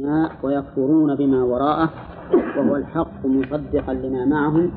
[0.00, 1.90] الاجتماع ويكفرون بما وراءه
[2.56, 4.70] وهو الحق مصدقا لما معهم.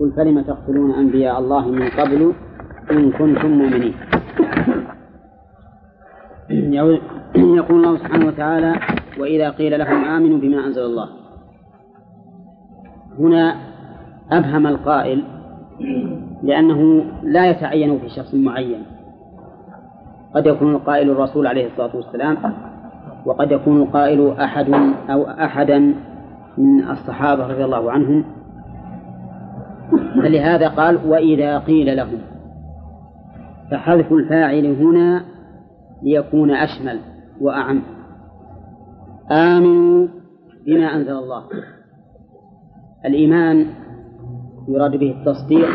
[0.00, 2.32] قل فلم تقتلون أنبياء الله من قبل
[2.90, 3.94] إن كنتم مؤمنين؟
[7.34, 8.74] يقول الله سبحانه وتعالى
[9.20, 11.08] وإذا قيل لهم آمنوا بما أنزل الله.
[13.18, 13.56] هنا
[14.30, 15.24] أبهم القائل
[16.42, 18.82] لأنه لا يتعين في شخص معين.
[20.34, 22.36] قد يكون القائل الرسول عليه الصلاة والسلام
[23.26, 24.70] وقد يكون القائل أحد
[25.10, 25.78] أو أحدا
[26.58, 28.24] من الصحابة رضي الله عنهم.
[30.22, 32.18] فلهذا قال وإذا قيل لهم.
[33.70, 35.24] فحذف الفاعل هنا
[36.02, 36.98] ليكون أشمل
[37.40, 37.82] وأعم.
[39.30, 40.08] آمنوا
[40.66, 41.42] بما أنزل الله.
[43.04, 43.66] الإيمان
[44.68, 45.68] يراد به التصديق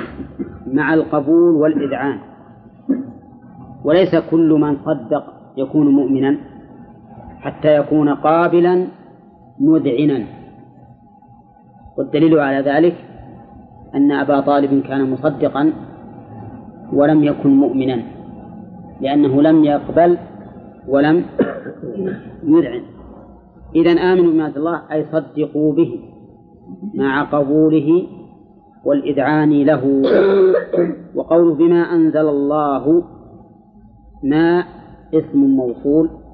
[0.74, 2.20] مع القبول والإذعان.
[3.84, 5.24] وليس كل من صدق
[5.58, 6.38] يكون مؤمنا.
[7.48, 8.88] حتى يكون قابلا
[9.60, 10.20] مذعنا.
[11.98, 12.96] والدليل على ذلك
[13.96, 15.74] أن أبا طالب كان مصدقا
[16.94, 18.04] ولم يكن مؤمنا
[19.02, 20.18] لأنه لم يقبل
[20.88, 21.26] ولم
[22.44, 22.84] يذعن.
[23.76, 26.00] إذا آمنوا بما الله أي صدقوا به
[26.94, 28.08] مع قبوله
[28.86, 29.84] والإذعان له.
[31.16, 33.04] وقوله بما أنزل الله
[34.24, 34.64] ما
[35.14, 36.27] اسم موصول؟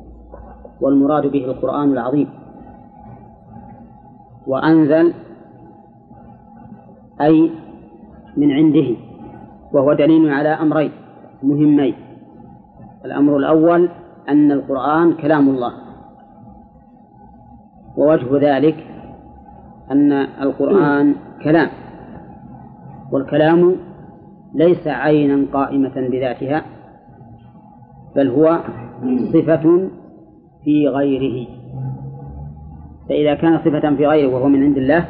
[0.83, 2.29] والمراد به القرآن العظيم.
[4.47, 5.13] وأنزل
[7.21, 7.51] أي
[8.37, 8.89] من عنده
[9.73, 10.91] وهو دليل على أمرين
[11.43, 11.95] مهمين.
[13.05, 13.89] الأمر الأول
[14.29, 15.73] أن القرآن كلام الله.
[17.97, 18.77] ووجه ذلك
[19.91, 21.69] أن القرآن كلام.
[23.11, 23.75] والكلام
[24.53, 26.59] ليس عينا قائمة بذاتها
[28.15, 28.59] بل هو
[29.33, 29.89] صفة
[30.63, 31.47] في غيره.
[33.09, 35.05] فإذا كان صفة في غيره وهو من عند الله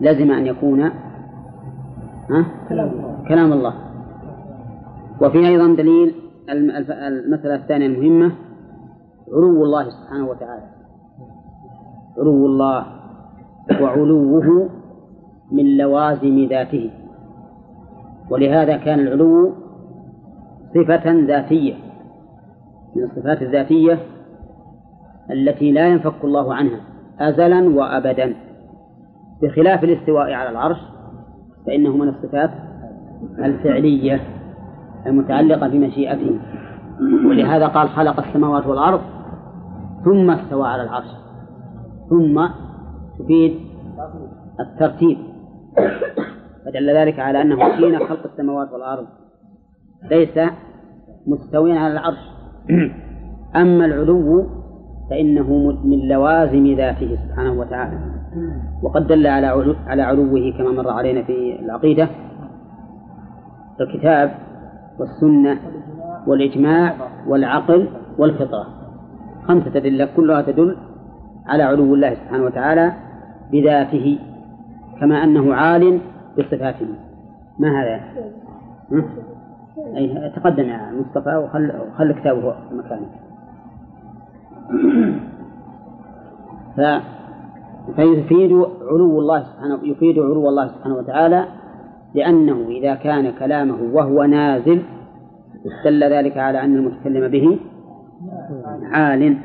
[0.00, 0.80] لزم أن يكون
[2.30, 2.44] ها؟
[3.28, 3.74] كلام الله.
[5.22, 6.14] وفي أيضا دليل
[6.50, 8.32] المسألة الثانية المهمة
[9.32, 10.66] علو الله سبحانه وتعالى.
[12.18, 12.86] علو الله
[13.82, 14.70] وعلوه
[15.52, 16.90] من لوازم ذاته.
[18.30, 19.52] ولهذا كان العلو
[20.74, 21.74] صفة ذاتية.
[22.96, 23.98] من الصفات الذاتية
[25.30, 26.80] التي لا ينفك الله عنها
[27.20, 28.34] أزلا وأبدا.
[29.42, 30.78] بخلاف الاستواء على العرش
[31.66, 32.50] فإنه من الصفات
[33.38, 34.20] الفعلية
[35.06, 36.38] المتعلقة بمشيئته.
[37.26, 39.00] ولهذا قال خلق السماوات والأرض
[40.04, 41.10] ثم استوى على العرش.
[42.10, 42.48] ثم
[43.18, 43.54] تفيد
[44.60, 45.18] الترتيب.
[46.64, 49.06] فدل ذلك على أنه حين خلق السماوات والأرض
[50.10, 50.50] ليس
[51.26, 52.18] مستويا على العرش.
[53.56, 54.46] أما العلو
[55.10, 57.98] فإنه من لوازم ذاته سبحانه وتعالى.
[58.82, 62.08] وقد دل على على علوه كما مر علينا في العقيدة.
[63.80, 64.30] الكتاب
[64.98, 65.58] والسنة
[66.26, 66.94] والإجماع
[67.28, 68.66] والعقل والفطرة.
[69.48, 70.76] خمسة أدلة كلها تدل
[71.46, 72.92] على علو الله سبحانه وتعالى
[73.52, 74.18] بذاته
[75.00, 76.00] كما أنه عال
[76.38, 76.86] بصفاته.
[77.58, 78.00] ما هذا؟
[79.96, 83.06] أي تقدم يا مصطفى وخل, وخل كتابه مكانه
[86.76, 86.80] ف
[87.96, 88.52] فيفيد
[88.90, 91.44] علو الله سبحانه يفيد علو الله سبحانه وتعالى
[92.14, 94.82] لأنه إذا كان كلامه وهو نازل
[95.84, 97.58] دل ذلك على أن المتكلم به
[98.82, 99.36] عال.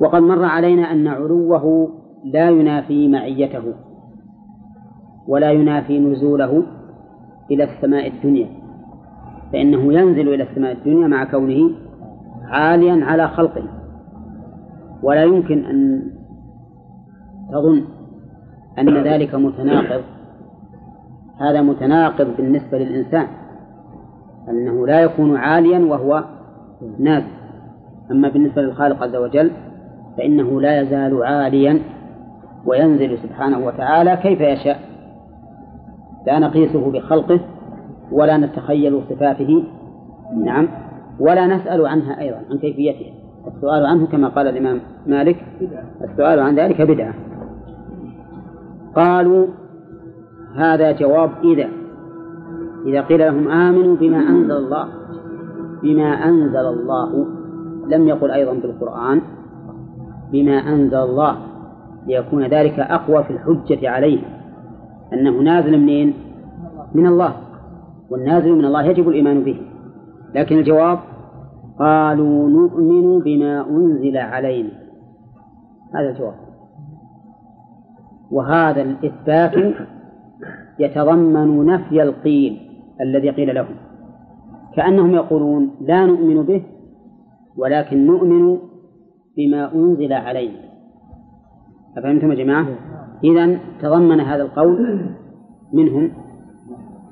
[0.00, 1.88] وقد مر علينا أن علوه
[2.24, 3.62] لا ينافي معيته
[5.28, 6.62] ولا ينافي نزوله
[7.50, 8.48] إلى السماء الدنيا
[9.52, 11.70] فإنه ينزل إلى السماء الدنيا مع كونه
[12.44, 13.62] عاليا على خلقه.
[15.02, 16.02] ولا يمكن أن
[17.52, 17.84] تظن
[18.78, 20.02] أن ذلك متناقض.
[21.40, 23.26] هذا متناقض بالنسبة للإنسان.
[24.48, 26.24] أنه لا يكون عاليا وهو
[26.98, 27.26] نازل
[28.10, 29.50] أما بالنسبة للخالق عز وجل
[30.18, 31.78] فإنه لا يزال عاليا
[32.66, 34.80] وينزل سبحانه وتعالى كيف يشاء.
[36.26, 37.40] لا نقيسه بخلقه
[38.12, 39.64] ولا نتخيل صفاته.
[40.44, 40.68] نعم.
[41.20, 43.14] ولا نسأل عنها أيضا عن كيفيتها.
[43.56, 45.36] السؤال عنه كما قال الإمام مالك
[46.04, 47.14] السؤال عن ذلك بدعة.
[48.96, 49.46] قالوا
[50.54, 51.68] هذا جواب إذا
[52.86, 54.88] إذا قيل لهم آمنوا بما أنزل الله
[55.82, 57.26] بما أنزل الله.
[57.88, 59.20] لم يقل أيضا بالقرآن
[60.32, 61.36] بما أنزل الله.
[62.06, 64.18] ليكون ذلك أقوى في الحجة عليه.
[65.12, 66.14] أنه نازل منين؟
[66.94, 67.32] من الله.
[68.10, 69.60] والنازل من الله يجب الإيمان به.
[70.34, 70.98] لكن الجواب
[71.78, 74.70] قالوا نؤمن بما أنزل علينا.
[75.94, 76.34] هذا الجواب.
[78.30, 79.74] وهذا الإثبات
[80.78, 82.70] يتضمن نفي القيل
[83.00, 83.76] الذي قيل لهم.
[84.76, 86.62] كأنهم يقولون لا نؤمن به
[87.56, 88.58] ولكن نؤمن
[89.36, 90.58] بما أنزل علينا.
[91.98, 92.66] أفهمتم يا جماعة؟
[93.24, 95.06] إذا تضمن هذا القول
[95.72, 96.10] منهم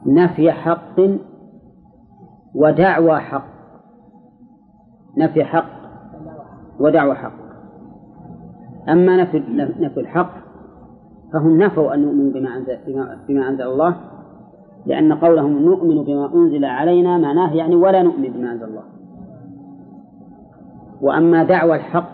[0.07, 1.01] نفي حق
[2.55, 3.47] ودعوى حق.
[5.17, 5.71] نفي حق
[6.81, 7.33] ودعوى حق.
[8.89, 9.43] أما نفي
[9.81, 10.43] نفي الحق
[11.33, 12.79] فهم نفوا أن يؤمنوا بما أنزل
[13.29, 13.97] بما, أنزل الله
[14.87, 18.83] لأن قولهم نؤمن بما أنزل علينا معناه يعني ولا نؤمن بما أنزل الله.
[21.01, 22.09] وأما دعوى الحق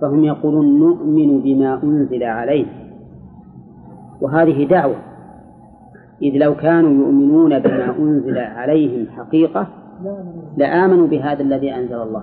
[0.00, 2.70] فهم يقولون نؤمن بما أنزل علينا
[4.20, 4.96] وهذه دعوة.
[6.22, 9.66] إذ لو كانوا يؤمنون بما أنزل عليهم حقيقة
[10.56, 12.22] لآمنوا بهذا الذي أنزل الله.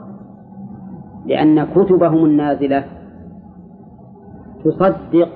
[1.25, 2.85] لأن كتبهم النازلة
[4.65, 5.29] تصدق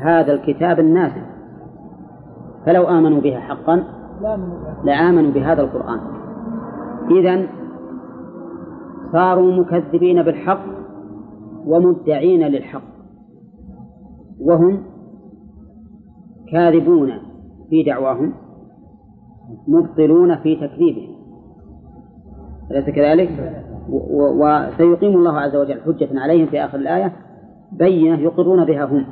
[0.00, 1.22] هذا الكتاب النازل.
[2.66, 3.84] فلو آمنوا بها حقا
[4.84, 6.00] لآمنوا بهذا القرآن.
[7.10, 7.46] إذا
[9.12, 10.64] صاروا مكذبين بالحق
[11.66, 12.82] ومدعين للحق
[14.40, 14.82] وهم
[16.52, 17.25] كاذبون.
[17.70, 18.32] في دعواهم
[19.68, 21.16] مبطلون في تكذيبهم.
[22.70, 23.62] أليس كذلك؟
[24.12, 27.12] وسيقيم الله عز وجل حجة عليهم في آخر الآية
[27.72, 29.06] بينة يقرون بها هم.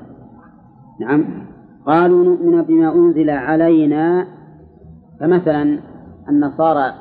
[1.00, 1.24] نعم.
[1.86, 4.26] قالوا نؤمن بما أنزل علينا.
[5.20, 5.78] فمثلا
[6.28, 6.94] النصارى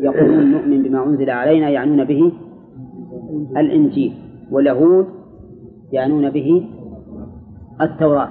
[0.00, 2.32] يقولون نؤمن بما أنزل علينا يعنون به
[3.56, 4.14] الإنجيل
[4.50, 5.06] واليهود
[5.92, 6.68] يعنون به
[7.80, 8.28] التوراة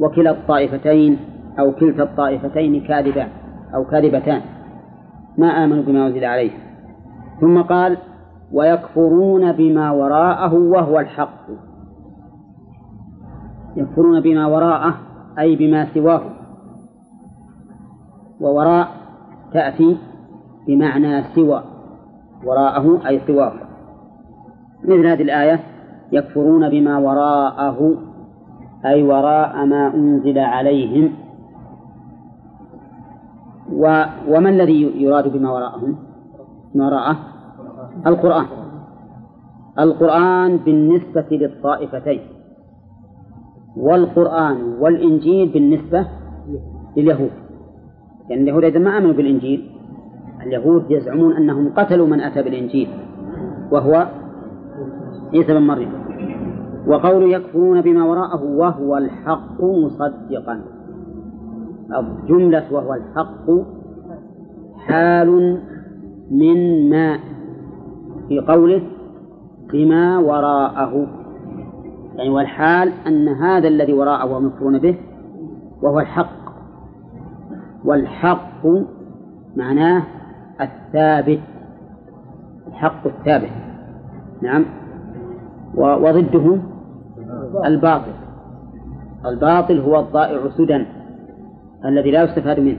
[0.00, 1.18] وكلا الطائفتين
[1.58, 3.28] أو كلتا الطائفتين كاذبان
[3.74, 4.40] أو كاذبتان
[5.38, 6.50] ما آمنوا بما أنزل عليه.
[7.40, 7.98] ثم قال
[8.52, 11.46] ويكفرون بما وراءه وهو الحق.
[13.76, 14.94] يكفرون بما وراءه
[15.38, 16.22] أي بما سواه.
[18.40, 18.88] ووراء
[19.52, 19.96] تأتي
[20.66, 21.62] بمعنى سوى
[22.44, 23.52] وراءه أي سواه.
[24.84, 25.60] مثل هذه الآية
[26.12, 27.94] يكفرون بما وراءه
[28.86, 31.21] أي وراء ما أنزل عليهم.
[33.72, 35.96] و وما الذي يراد بما وراءهم؟
[36.74, 37.16] ما وراءه
[38.06, 38.46] القرآن.
[39.78, 42.20] القرآن بالنسبة للطائفتين.
[43.76, 46.06] والقرآن والإنجيل بالنسبة
[46.96, 47.30] لليهود.
[48.30, 49.70] لأن يعني اليهود إذا ما آمنوا بالإنجيل
[50.46, 52.88] اليهود يزعمون أنهم قتلوا من أتى بالإنجيل
[53.72, 54.06] وهو
[55.34, 55.92] عيسى بن مريم.
[56.86, 60.60] وقول يكفرون بما وراءه وهو الحق مصدقا.
[62.00, 63.50] الجملة وهو الحق
[64.86, 65.60] حال
[66.30, 67.18] من ما
[68.28, 68.82] في قوله
[69.72, 71.06] بما وراءه.
[72.14, 74.96] يعني والحال أن هذا الذي وراءه ومكفرون به
[75.82, 76.42] وهو الحق.
[77.84, 78.66] والحق
[79.56, 80.02] معناه
[80.60, 81.40] الثابت
[82.68, 83.50] الحق الثابت.
[84.42, 84.64] نعم.
[85.76, 86.58] وضده
[87.66, 88.12] الباطل.
[89.26, 90.86] الباطل هو الضائع سدى.
[91.84, 92.78] الذي لا يستفاد منه.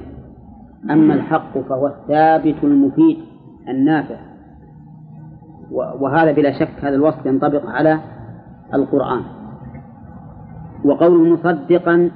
[0.92, 3.18] أما الحق فهو الثابت المفيد
[3.70, 4.16] النافع.
[5.72, 8.00] وهذا بلا شك هذا الوصف ينطبق على
[8.74, 9.22] القرآن.
[10.86, 12.12] وقول مصدقا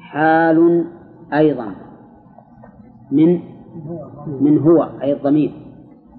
[0.00, 0.84] حال
[1.32, 1.66] أيضا.
[3.10, 3.40] من
[4.40, 5.52] من هو أي الضمير.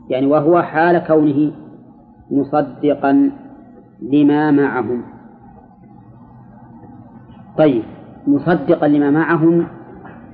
[0.10, 1.52] يعني وهو حال كونه
[2.32, 3.32] مصدقا
[4.02, 5.04] لما معهم.
[7.58, 7.84] طيب
[8.28, 9.68] مصدقا لما معهم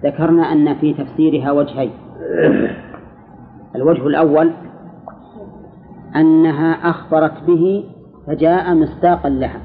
[0.03, 1.91] ذكرنا أن في تفسيرها وجهين.
[3.75, 4.51] الوجه الأول
[6.15, 7.83] أنها أخبرت به
[8.27, 9.61] فجاء مصداقا لها.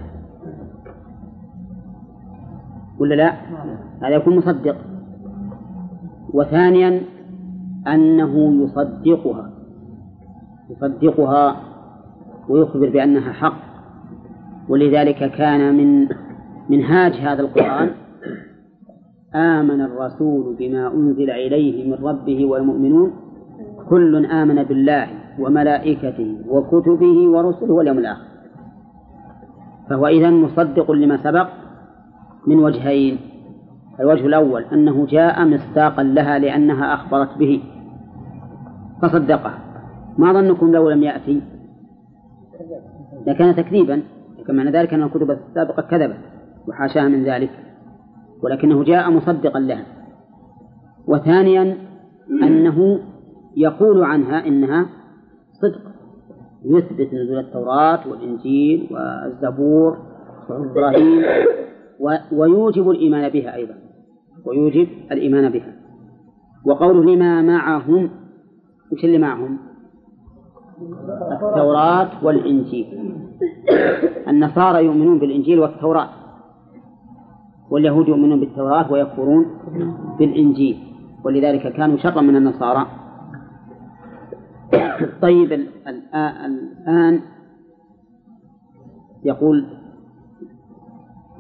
[2.98, 3.32] ولا لا؟
[4.02, 4.76] هذا يكون مصدق.
[6.32, 7.00] وثانيا
[7.86, 9.50] أنه يصدقها.
[10.70, 11.56] يصدقها
[12.48, 13.58] ويخبر بأنها حق.
[14.68, 16.08] ولذلك كان من
[16.68, 17.90] منهاج هذا القرآن
[19.34, 23.12] آمن الرسول بما أنزل إليه من ربه والمؤمنون.
[23.88, 28.24] كل آمن بالله وملائكته وكتبه ورسله واليوم الآخر.
[29.90, 31.48] فهو إذا مصدق لما سبق
[32.46, 33.18] من وجهين.
[34.00, 37.62] الوجه الأول أنه جاء مصداقا لها لأنها أخبرت به.
[39.02, 39.54] فصدقه
[40.18, 41.42] ما ظنكم لو لم يأتي؟
[43.26, 44.02] لكان تكذيبا
[44.38, 46.18] لكن معنى ذلك أن الكتب السابقة كذبت
[46.68, 47.50] وحاشاها من ذلك.
[48.44, 49.86] ولكنه جاء مصدقا لها.
[51.06, 51.76] وثانيا
[52.42, 53.00] أنه
[53.56, 54.86] يقول عنها إنها
[55.52, 55.80] صدق.
[56.64, 59.98] يثبت نزول التوراة والإنجيل والزبور
[60.38, 61.22] وصحف إبراهيم
[62.32, 63.74] ويوجب الإيمان بها أيضا.
[64.46, 65.74] ويوجب الإيمان بها.
[66.66, 68.10] وقوله لما معهم
[68.92, 69.58] وش اللي معهم؟
[71.32, 73.14] التوراة والإنجيل.
[74.28, 76.08] النصارى يؤمنون بالإنجيل والتوراة.
[77.70, 79.46] واليهود يؤمنون بالتوراة ويكفرون
[80.18, 80.78] بالإنجيل
[81.24, 82.86] ولذلك كانوا شرا من النصارى.
[85.22, 87.20] طيب الآن
[89.24, 89.66] يقول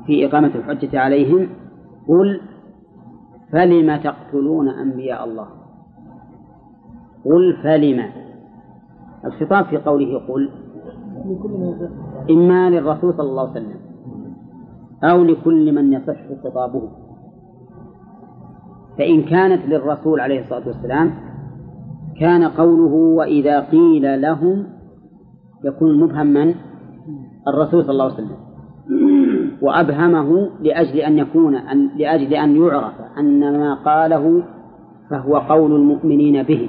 [0.06, 1.48] في إقامة الحجة عليهم
[2.08, 2.40] قل
[3.52, 5.48] فلم تقتلون أنبياء الله؟
[7.24, 8.10] قل فلم.
[9.24, 10.50] الخطاب في قوله قل
[12.30, 13.83] إما للرسول صلى الله عليه وسلم.
[15.02, 16.88] أو لكل من يصح خطابه.
[18.98, 21.14] فإن كانت للرسول عليه الصلاة والسلام
[22.20, 24.66] كان قوله وإذا قيل لهم
[25.64, 26.54] يكون مبهم من
[27.48, 28.36] الرسول صلى الله عليه وسلم.
[29.62, 34.42] وأبهمه لأجل أن يكون أن لأجل أن يعرف أن ما قاله
[35.10, 36.68] فهو قول المؤمنين به.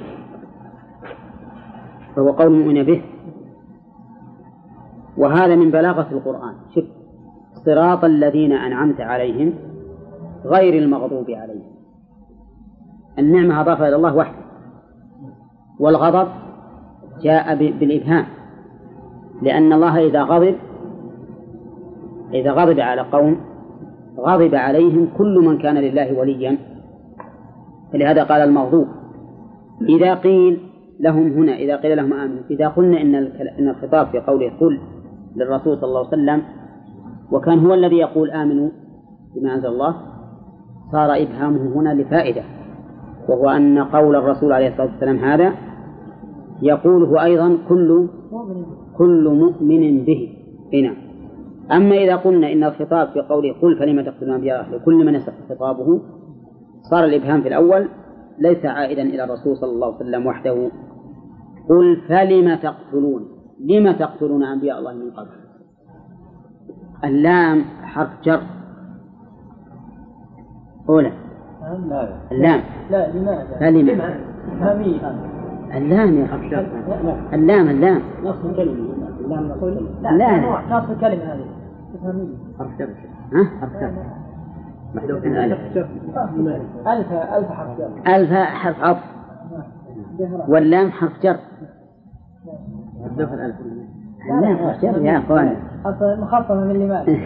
[2.16, 3.02] فهو قول المؤمنين به.
[5.16, 6.54] وهذا من بلاغة القرآن.
[6.74, 6.84] شوف
[7.66, 9.54] صراط الذين أنعمت عليهم
[10.44, 11.76] غير المغضوب عليهم.
[13.18, 14.38] النعمة أضافها إلى الله وحده.
[15.80, 16.28] والغضب
[17.22, 18.26] جاء بالإبهام.
[19.42, 20.54] لأن الله إذا غضب
[22.34, 23.36] إذا غضب على قوم
[24.18, 26.58] غضب عليهم كل من كان لله وليا.
[27.92, 28.86] فلهذا قال المغضوب.
[29.88, 30.60] إذا قيل
[31.00, 33.14] لهم هنا إذا قيل لهم آمنوا إذا قلنا إن
[33.58, 34.80] إن الخطاب في قوله قل
[35.36, 36.42] للرسول صلى الله عليه وسلم
[37.32, 38.70] وكان هو الذي يقول آمنوا
[39.34, 39.96] بما أنزل الله
[40.92, 42.42] صار إبهامه هنا لفائدة
[43.28, 45.52] وهو أن قول الرسول عليه الصلاة والسلام هذا
[46.62, 48.08] يقوله أيضا كل
[48.98, 50.28] كل مؤمن به.
[50.72, 50.94] هنا.
[51.76, 56.00] أما إذا قلنا إن الخطاب في قوله قل فلم تقتلون أنبياء لكل من يصح خطابه
[56.90, 57.88] صار الإبهام في الأول
[58.38, 60.70] ليس عائدا إلى الرسول صلى الله عليه وسلم وحده.
[61.68, 63.28] قل فلم تقتلون
[63.60, 65.45] لم تقتلون أنبياء الله من قبل؟
[67.04, 68.40] اللام حرف جر.
[70.88, 71.12] أولى.
[72.32, 72.60] اللام.
[72.90, 73.76] لا لماذا؟ فلم
[75.74, 76.66] اللام يا حرف جر
[77.32, 78.00] اللام اللام.
[78.22, 78.96] نص الكلمة.
[79.20, 79.62] اللام نص
[80.02, 80.10] لا
[80.70, 81.46] نص الكلمة هذه.
[82.58, 82.88] حرف جر.
[83.32, 83.92] ها؟ حرف جر.
[84.94, 85.76] محذوف ألف.
[86.86, 88.16] ألف ألف حرف جر.
[88.16, 89.04] ألف حرف عطف.
[90.48, 91.36] واللام حرف جر.
[93.00, 93.56] محذوف الألف
[95.04, 95.56] يا أخوان.
[96.20, 97.18] مخففة من لماذا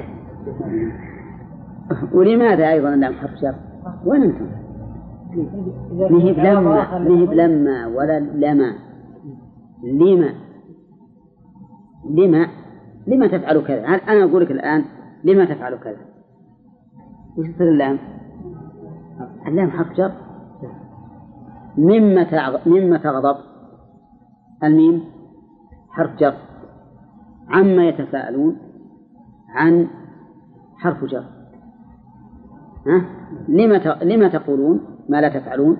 [2.12, 3.54] ولماذا أيضا اللام حرف جر
[4.04, 4.46] وين أنتم؟
[6.10, 8.72] مهب لما مهب لما ولا لما.
[9.84, 10.34] لما.
[12.10, 12.46] لما.
[13.06, 14.84] لما تفعل كذا؟ أنا أقول لك الآن
[15.24, 15.96] لما تفعل كذا؟
[17.38, 17.98] وش تصير اللام؟
[19.46, 20.12] اللام حرف جر
[21.78, 22.26] مما
[22.66, 23.36] مما تغضب.
[24.64, 25.04] الميم؟
[25.90, 26.34] حرف جر.
[27.50, 28.56] عما يتساءلون
[29.48, 29.88] عن
[30.76, 31.24] حرف جر.
[32.86, 33.04] ها؟
[33.48, 35.76] لما لما تقولون ما لا تفعلون؟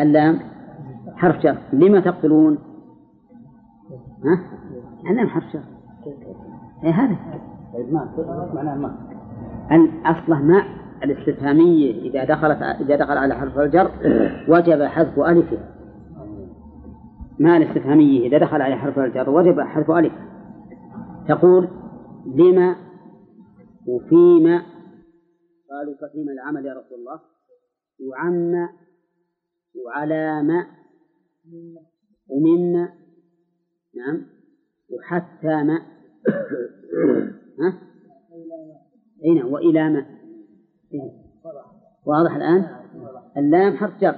[0.00, 0.38] اللام
[1.16, 1.58] حرف جر.
[1.72, 2.58] لما تقتلون؟
[4.24, 4.38] ها؟
[5.10, 5.62] اللام حرف جر.
[6.84, 7.16] اي هذا.
[7.90, 8.96] ما
[10.06, 10.62] أصله ما
[11.04, 13.90] الاستفهامية إذا دخلت إذا دخل على حرف الجر
[14.48, 15.58] وجب حذف ألفها
[17.38, 20.12] ما الاستفهامية إذا دخل على حرف الجر وجب حذف ألف
[21.28, 21.68] تقول
[22.26, 22.76] لما
[23.86, 24.62] وفيما
[25.70, 27.20] قالوا ففيما العمل يا رسول الله
[28.08, 28.68] وعم
[29.84, 30.66] وعلى ما
[32.28, 32.88] ومما
[33.96, 34.26] نعم
[34.90, 35.78] وحتى ما
[37.60, 37.78] ها؟
[39.24, 40.06] أي نعم وإلى ما.
[42.06, 42.66] واضح الآن؟
[43.36, 44.16] اللام حرف جر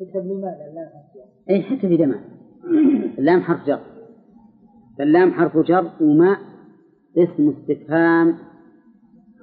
[0.00, 2.20] لماذا اللام حرف جر؟ أي حتى في دماء
[3.18, 3.91] اللام حرف جر
[4.98, 6.36] فاللام حرف جر وما
[7.16, 8.34] اسم استفهام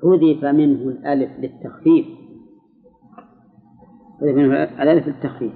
[0.04, 2.06] حذف منه الألف للتخفيف.
[4.20, 5.54] حذف منه الألف للتخفيف.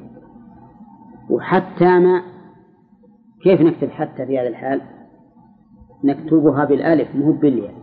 [1.29, 2.21] وحتى ما
[3.43, 4.81] كيف نكتب حتى في هذا الحال؟
[6.03, 7.73] نكتبها بالألف مو بالياء.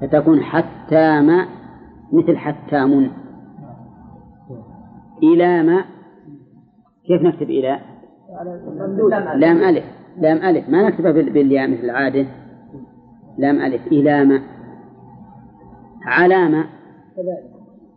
[0.00, 1.46] فتكون حتى ما
[2.12, 3.10] مثل حتام
[5.22, 5.84] إلى ما
[7.06, 7.80] كيف نكتب إلى؟
[9.36, 9.99] لام ألف.
[10.18, 10.68] لام ألف.
[10.68, 12.26] ما نكتبها بالياء مثل العادة
[13.38, 13.82] لام ألف.
[16.02, 16.64] على ما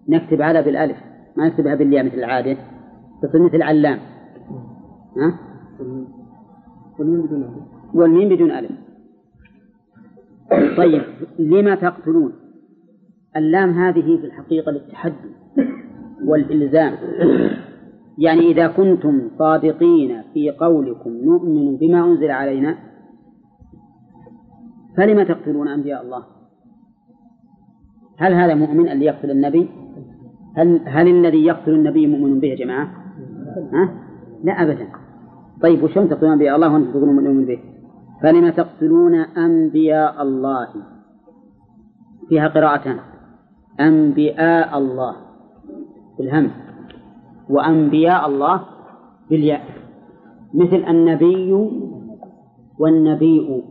[0.07, 0.97] نكتب على بالألف.
[1.37, 2.57] ما نكتبها بالياء مثل العادة
[3.21, 3.99] تصير مثل علام.
[5.17, 5.39] ها؟
[7.93, 8.71] والميم بدون ألف.
[10.77, 11.01] طيب
[11.39, 12.33] لما تقتلون؟
[13.35, 15.29] اللام هذه في الحقيقة للتحدي
[16.25, 16.93] والإلزام.
[18.17, 22.77] يعني إذا كنتم صادقين في قولكم نؤمن بما أنزل علينا
[24.97, 26.23] فلم تقتلون أنبياء الله؟
[28.17, 29.69] هل هذا مؤمن اللي يقتل النبي؟
[30.57, 32.89] هل هل الذي يقتل النبي مؤمن به يا جماعة؟
[33.73, 33.89] ها؟
[34.43, 34.87] لا أبدا.
[35.61, 37.59] طيب وشلون تقتلون أنبياء الله وأنتم تقولون مؤمن به؟
[38.21, 40.67] فلم تقتلون أنبياء الله؟
[42.29, 42.97] فيها قراءتان.
[43.79, 45.15] أنبياء الله.
[46.19, 46.72] بالهمز
[47.49, 48.61] وأنبياء الله
[49.29, 49.61] بالياء.
[50.53, 51.53] مثل النبي
[52.79, 53.63] والنبيء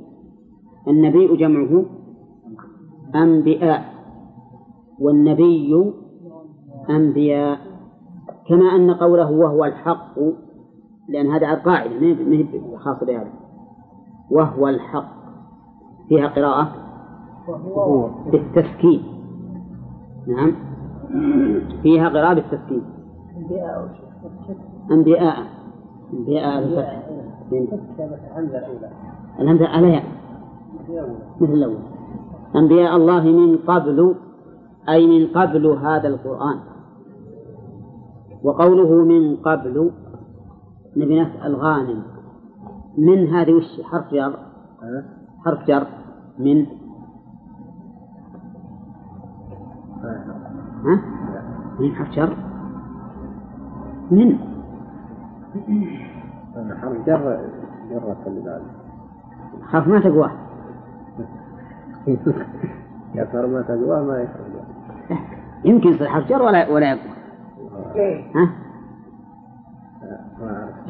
[0.89, 1.85] النبي جمعه
[3.15, 3.95] أنبياء
[4.99, 5.93] والنبي
[6.91, 7.59] أنبياء.
[8.49, 10.19] كما أن قوله وهو الحق
[11.09, 13.33] لأن هذا قاعدة ما هي خاصة بهذا.
[14.31, 15.13] وهو الحق.
[16.09, 16.73] فيها قراءة
[18.33, 19.03] بالتسكين.
[20.27, 20.53] نعم.
[21.83, 22.83] فيها قراءة بالتسكين.
[24.91, 25.37] أنبياء
[26.13, 27.03] أنبياء.
[27.51, 28.37] بالفتح
[29.41, 30.03] الهمزة عليها.
[31.41, 31.79] مثل الأول.
[32.57, 34.15] أنبياء الله من قبل
[34.89, 36.59] أي من قبل هذا القرآن.
[38.45, 39.91] وقوله من قبل
[40.97, 42.03] نبي نسأل غانم
[42.99, 44.39] من هذه وش؟ حرف جر.
[45.45, 45.87] حرف جر.
[46.39, 46.67] من.
[50.85, 51.03] ها؟
[51.81, 52.52] من حرف جر.
[54.13, 54.39] من
[56.81, 57.41] حرف جر
[57.91, 58.63] جر خلي بالك
[59.63, 60.31] حرف ما تقواه
[63.15, 64.53] يظهر ما تقواه ما يخرج
[65.65, 67.13] يمكن يصير حرف جر ولا ولا يقوى
[68.35, 68.49] ها؟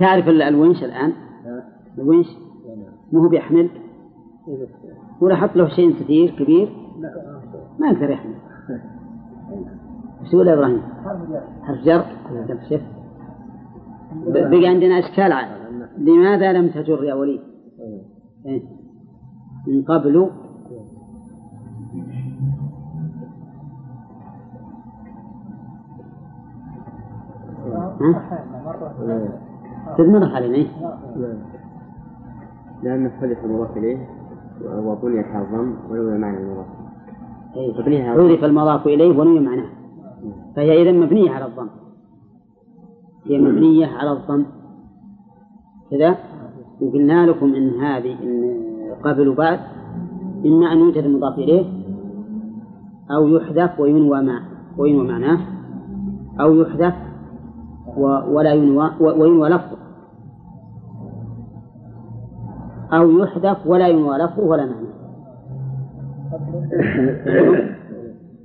[0.00, 1.12] تعرف ال- الونش الآن؟
[1.98, 2.26] الونش
[3.12, 3.70] ما هو بيحمل؟
[5.20, 6.72] ولا حط له شيء ستير كبير؟
[7.78, 8.34] ما يقدر يحمل.
[10.30, 10.82] تقول يا إبراهيم؟
[11.62, 12.04] حرف جر.
[12.48, 13.01] طيب شوف ب-
[14.26, 15.48] بقى عندنا أشكال عاد
[15.98, 17.40] لماذا لم تجر يا وليد؟
[18.46, 18.62] إيه؟
[19.66, 20.30] من قبل
[28.00, 28.38] ها؟
[29.98, 30.66] تدمر علينا إيه؟
[32.82, 34.08] لأن حذف المضاف إليه
[34.64, 36.66] وبنيت على الضم ولو معنى المضاف
[37.56, 38.10] إيه.
[38.10, 39.68] عرف المضاف إليه ونوي معناه
[40.56, 41.68] فهي إذا مبنية على الضم
[43.24, 44.46] هي مبنية على الضم.
[45.90, 46.16] كذا؟
[46.80, 48.62] وقلنا لكم إن هذه إن
[49.04, 49.58] قبل وبعد
[50.46, 51.66] إما أن يوجد المضاف إليه
[53.10, 54.42] أو يحذف وينوى مع
[54.78, 55.38] وينوى معناه
[56.40, 56.94] أو يحذف
[58.28, 59.78] ولا ينوى وينوى لفظه.
[62.92, 64.92] أو يحذف ولا ينوى لفظه ولا معناه.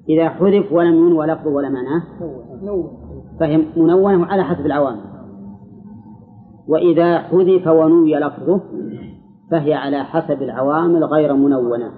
[0.10, 2.04] إذا حذف ولم ينوى لفظه ولا معناه
[3.40, 5.02] فهي منونة على حسب العوامل.
[6.68, 8.62] وإذا حذف ونوي لفظه
[9.52, 11.92] فهي على حسب العوامل غير منونة.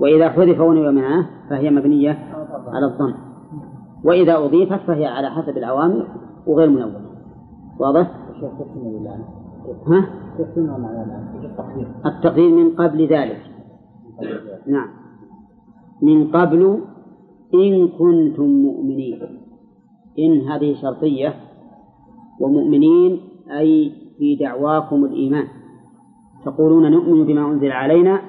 [0.00, 2.18] وإذا حذف ونوي معناه فهي مبنية
[2.66, 3.14] على الضم.
[4.04, 6.06] وإذا أضيفت فهي على حسب العوامل
[6.46, 7.00] وغير منونة.
[7.78, 8.10] واضح؟
[9.86, 10.06] ها؟
[12.06, 13.40] التقدير من قبل ذلك.
[14.66, 14.88] نعم.
[16.02, 16.80] من قبل
[17.54, 19.41] إن كنتم مؤمنين.
[20.18, 21.34] إن هذه شرطية
[22.40, 23.20] ومؤمنين
[23.50, 25.46] أي في دعواكم الإيمان.
[26.44, 28.20] تقولون نؤمن بما أنزل علينا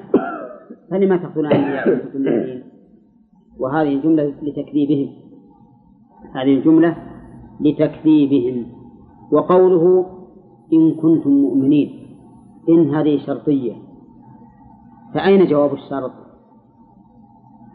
[0.92, 2.64] فلما تقولون أنبياء إن كنتم مؤمنين
[3.60, 5.10] وهذه الجملة لتكذيبهم.
[6.34, 6.98] هذه الجملة
[7.60, 8.66] لتكذيبهم.
[9.32, 10.06] وقوله
[10.74, 11.90] إن كنتم مؤمنين
[12.70, 13.74] إن هذه شرطية.
[15.14, 16.12] فأين جواب الشرط؟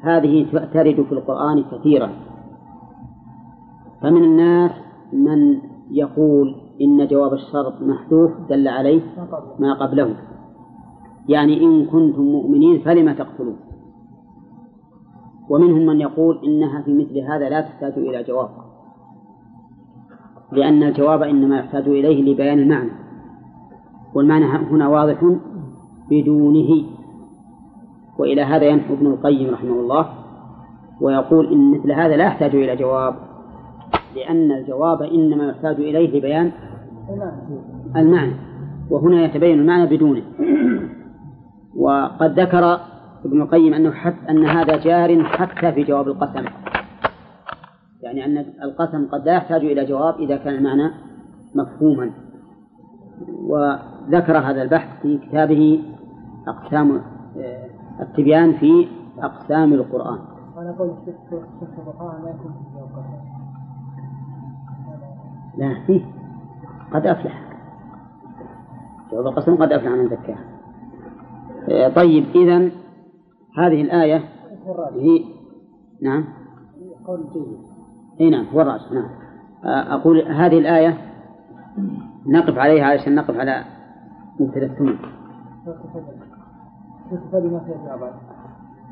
[0.03, 2.11] هذه ترد في القرآن كثيرا.
[4.03, 4.71] فمن الناس
[5.13, 5.59] من
[5.91, 9.01] يقول إن جواب الشرط محذوف دل عليه
[9.59, 10.17] ما قبله.
[11.29, 13.57] يعني إن كنتم مؤمنين فلم تقتلون
[15.51, 18.49] ومنهم من يقول إنها في مثل هذا لا تحتاج إلى جواب.
[20.53, 22.91] لأن الجواب إنما يحتاج إليه لبيان المعنى.
[24.15, 25.37] والمعنى هنا واضح
[26.11, 26.85] بدونه.
[28.19, 30.09] وإلى هذا ينحو ابن القيم رحمه الله
[31.01, 33.28] ويقول إن مثل هذا لا يحتاج إلى جواب.
[34.19, 36.53] لأن الجواب إنما يحتاج إليه لبيان
[37.97, 38.35] المعنى.
[38.91, 40.23] وهنا يتبين المعنى بدونه.
[41.85, 42.81] وقد ذكر
[43.25, 46.45] ابن القيم أنه حتى أن هذا جار حتى في جواب القسم.
[48.03, 50.91] يعني أن القسم قد لا يحتاج إلى جواب إذا كان المعنى
[51.55, 52.11] مفهوما.
[54.11, 55.83] ذكر هذا البحث في كتابه
[56.49, 57.03] أقسام
[57.39, 57.69] آه،
[58.01, 60.19] التبيان في أقسام القرآن.
[60.59, 60.89] أنا أقول
[61.79, 63.18] القرآن ما يكون في القرآن
[65.59, 66.05] لا فيه.
[66.93, 67.43] قد أفلح.
[69.13, 70.45] جواب القسم قد أفلح من زكاها
[71.71, 72.57] آه، طيب إذا
[73.59, 74.23] هذه الآية
[74.95, 75.25] هي
[76.03, 76.25] نعم.
[77.07, 77.21] قول
[78.21, 79.09] إي نعم هو الراجح نعم.
[79.65, 80.99] آه، أقول هذه الآية
[82.27, 83.65] نقف عليها علشان نقف على
[84.41, 84.97] مبتدأ الثمن.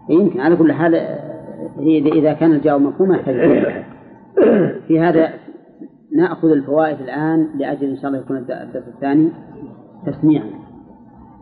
[0.08, 3.16] يمكن على كل حال آه، هي إذا- كان الجواب مفهوم.
[4.88, 5.28] في هذا
[6.16, 9.32] نأخذ الفوائد الآن لأجل إن شاء الله يكون الد- الدرس الثاني
[10.06, 10.50] تسميعا.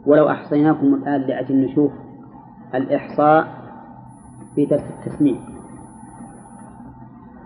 [0.07, 1.93] ولو أحصيناكم الآن لأجل نشوف
[2.75, 3.47] الإحصاء
[4.55, 5.37] في درس التسميع.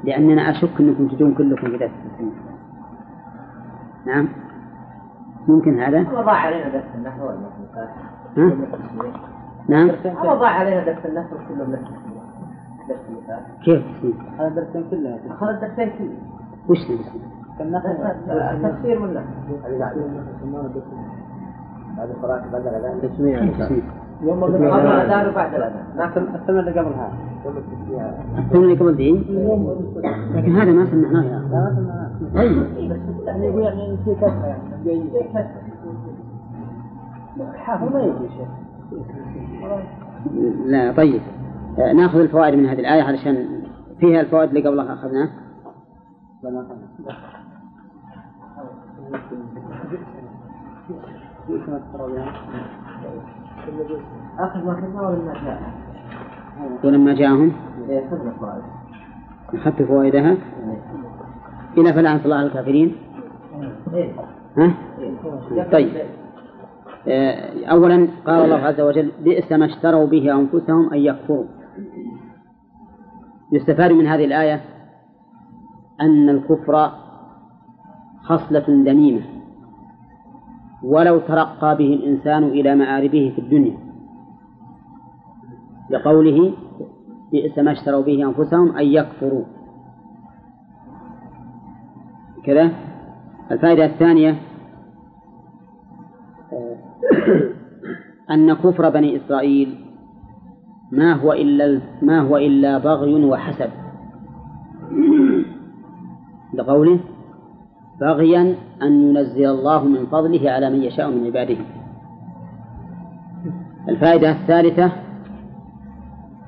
[0.04, 2.32] لأننا أشك أنكم تجون كلكم في درس التسميع.
[4.06, 4.28] نعم.
[5.48, 8.52] ممكن هذا؟ ما ضاع علينا درس النحو ها؟
[9.68, 9.86] نعم.
[10.24, 11.74] ما ضاع علينا درس النحو كله من
[13.08, 16.16] المثال كيف؟ تسميع هذا درسين كلها أخذ الدرسين كله
[16.68, 16.78] وش
[17.60, 19.26] التسميع التفسير والنحو
[21.98, 23.42] بعد الصلاة بعد الأذان تسميع.
[24.22, 27.12] يوم قبل الأذان وبعد الأذان السنة اللي قبلها
[28.38, 29.16] الثمن اللي قبل دين
[30.34, 31.48] لكن هذا ما سمعناه يا أخي.
[32.34, 32.62] طيب
[33.26, 35.10] يعني يقول يعني في كثرة يعني
[37.56, 38.46] حافظ ما يجي شيء
[40.66, 41.20] لا طيب.
[41.96, 43.46] ناخذ الفوائد من هذه الآية علشان
[44.00, 45.30] فيها الفوائد اللي قبلها أخذناها.
[54.38, 55.72] آخر ما أخذنا ولما جاء؟
[56.84, 57.52] ولما جاءهم؟
[57.88, 58.06] إيه،
[59.54, 60.36] أخذت فوائدها؟
[61.78, 62.96] إلى فلعنة الله على الكافرين؟
[63.94, 64.12] إيه.
[64.56, 65.70] ها؟ إيه.
[65.72, 65.92] طيب.
[67.08, 71.44] آه، أولا قال الله عز وجل بئس ما اشتروا به أنفسهم أن يكفروا.
[73.52, 74.77] يستفاد من هذه الآية؟
[76.00, 76.92] أن الكفر
[78.22, 79.22] خصلة ذميمة
[80.82, 83.78] ولو ترقى به الإنسان إلى مآربه في الدنيا.
[85.90, 86.52] لقوله
[87.32, 89.44] بئس ما اشتروا به أنفسهم أن يكفروا
[92.44, 92.70] كذا.
[93.50, 94.36] الفائدة الثانية
[98.30, 99.84] أن كفر بني إسرائيل
[100.92, 103.87] ما هو إلا ما هو إلا بغي وحسد.
[106.54, 106.98] لقوله
[108.00, 111.56] بغيا أن ينزل الله من فضله على من يشاء من عباده.
[113.88, 114.92] الفائدة الثالثة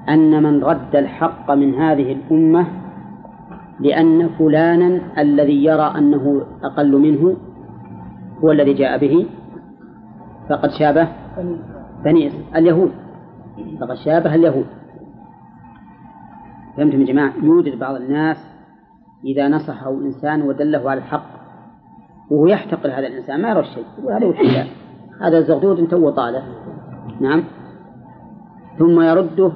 [0.08, 2.66] أن من رد الحق من هذه الأمة
[3.80, 7.36] لأن فلانا الذي يرى أنه أقل منه
[8.44, 9.26] هو الذي جاء به
[10.48, 11.08] فقد شابه
[12.04, 12.92] بني اليهود.
[13.80, 14.66] فقد شابه اليهود.
[16.76, 18.49] فهمتم يا جماعة؟ يوجد بعض الناس
[19.24, 21.26] إذا نصحه إنسان ودله على الحق
[22.30, 24.66] وهو يحتقر هذا الإنسان ما يرى الشيء يقول هذا وش ذا؟
[25.20, 26.42] هذا زغدود تو طاله
[27.20, 27.44] نعم
[28.78, 29.52] ثم يرده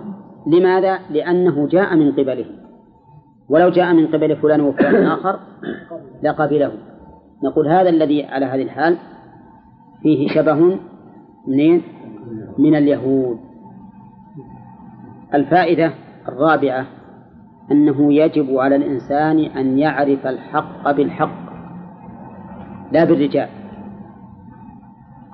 [0.46, 2.46] لماذا؟ لأنه جاء من قبله
[3.48, 5.38] ولو جاء من قبل فلان وفلان آخر
[6.22, 6.72] لقبله
[7.44, 8.96] نقول هذا الذي على هذه الحال
[10.02, 10.78] فيه شبه
[11.48, 11.82] منين؟
[12.58, 13.38] من اليهود
[15.34, 15.92] الفائدة
[16.28, 16.86] الرابعة
[17.72, 21.44] أنه يجب على الإنسان أن يعرف الحق بالحق
[22.92, 23.48] لا بالرجال.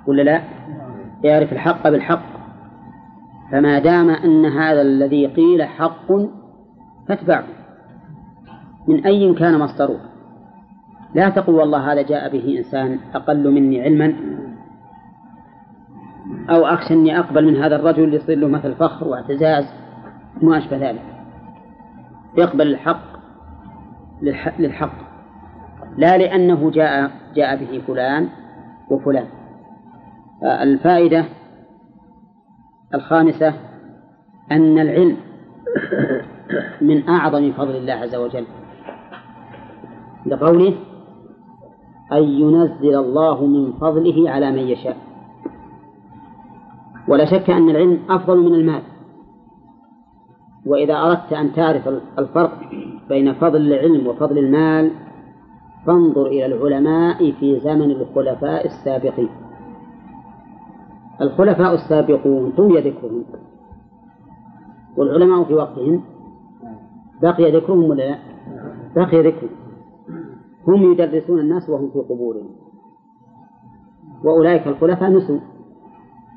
[0.07, 0.43] ولا لا؟
[1.25, 2.23] يعرف الحق بالحق.
[3.53, 6.13] فما دام أن هذا الذي قيل حق
[7.09, 7.45] فاتبعه.
[8.89, 10.01] من أي كان مصدره؟
[11.15, 14.15] لا تقل والله هذا جاء به إنسان أقل مني علما
[16.51, 19.65] أو أخشى أني أقبل من هذا الرجل يصير له مثل فخر واعتزاز
[20.43, 21.20] ما أشبه ذلك.
[22.37, 23.03] يقبل الحق
[24.23, 24.93] للح- للحق.
[25.97, 28.29] لا لأنه جاء جاء به فلان
[28.91, 29.27] وفلان.
[30.43, 31.25] الفائدة
[32.95, 33.55] الخامسة
[34.53, 35.17] أن العلم
[36.81, 38.45] من أعظم فضل الله عز وجل.
[40.27, 40.75] لقوله
[42.13, 44.97] أن ينزل الله من فضله على من يشاء.
[47.09, 48.83] ولا شك أن العلم أفضل من المال.
[50.67, 52.53] وإذا أردت أن تعرف الفرق
[53.09, 54.91] بين فضل العلم وفضل المال
[55.87, 59.29] فانظر إلى العلماء في زمن الخلفاء السابقين.
[61.21, 63.25] الخلفاء السابقون طوي ذكرهم.
[64.97, 66.01] والعلماء في وقتهم.
[67.23, 68.19] بقي ذكرهم ولا لا؟
[68.97, 69.51] بقي ذكرهم.
[70.69, 72.51] هم يدرسون الناس وهم في قبورهم.
[74.25, 75.39] وأولئك الخلفاء نسوا.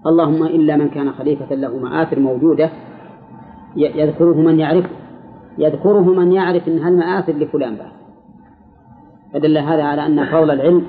[0.07, 2.69] اللهم إلا من كان خليفة له مآثر موجودة
[3.75, 4.89] يذكره من يعرفه
[5.57, 7.91] يذكره من يعرف أن هالمآثر لفلان بعد
[9.33, 10.85] فدل هذا على أن فضل العلم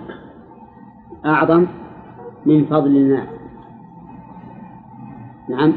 [1.26, 1.66] أعظم
[2.46, 3.26] من فضل المال
[5.48, 5.72] نعم.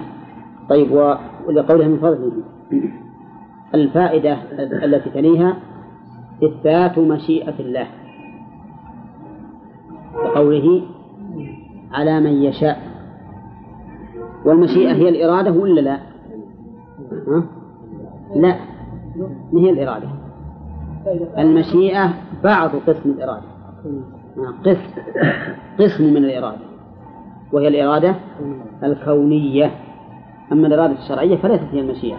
[0.70, 1.16] طيب و-
[1.48, 2.32] ولقوله من فضله.
[3.76, 4.38] الفائدة
[4.86, 5.58] التي تليها
[6.44, 7.88] إثبات مشيئة الله.
[10.16, 10.82] لقوله
[11.94, 12.82] على من يشاء.
[14.46, 16.00] والمشيئة هي الإرادة ولا لا؟
[17.12, 17.44] ها؟
[18.36, 18.56] لا
[19.54, 20.08] ما هي الإرادة؟
[21.38, 23.46] المشيئة بعض قسم الإرادة.
[24.66, 25.02] قسم
[25.80, 26.68] قسم من الإرادة.
[27.54, 28.16] وهي الإرادة
[28.84, 29.72] الكونية.
[30.52, 32.18] أما الإرادة الشرعية فليست هي المشيئة.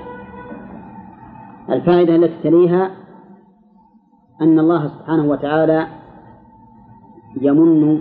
[1.71, 2.91] الفائدة التي تليها
[4.41, 5.87] أن الله سبحانه وتعالى
[7.41, 8.01] يمن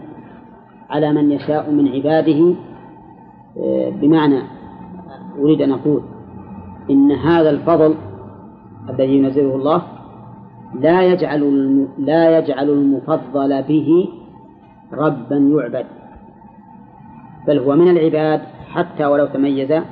[0.90, 2.56] على من يشاء من عباده
[3.58, 4.42] آه، بمعنى
[5.40, 6.02] أريد أن أقول
[6.90, 7.96] إن هذا الفضل
[8.90, 9.82] الذي ينزله الله
[10.80, 11.42] لا يجعل.
[11.98, 14.10] لا يجعل المفضل به
[14.94, 15.86] ربا يعبد
[17.48, 18.42] بل هو من العباد
[18.74, 19.84] حتى ولو تميز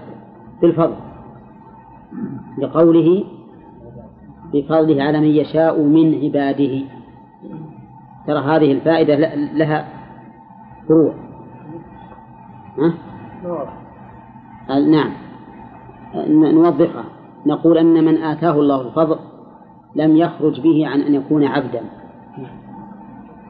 [0.61, 0.95] بالفضل
[2.57, 3.23] لقوله
[4.53, 6.81] بفضله على من يشاء من عباده
[8.27, 9.87] ترى هذه الفائدة لها
[10.87, 11.13] فروع
[12.77, 12.93] ها؟
[14.79, 15.24] نعم
[16.15, 17.03] ن- نوضحها
[17.45, 19.19] نقول أن من آتاه الله الفضل
[19.95, 21.81] لم يخرج به عن أن يكون عبدا.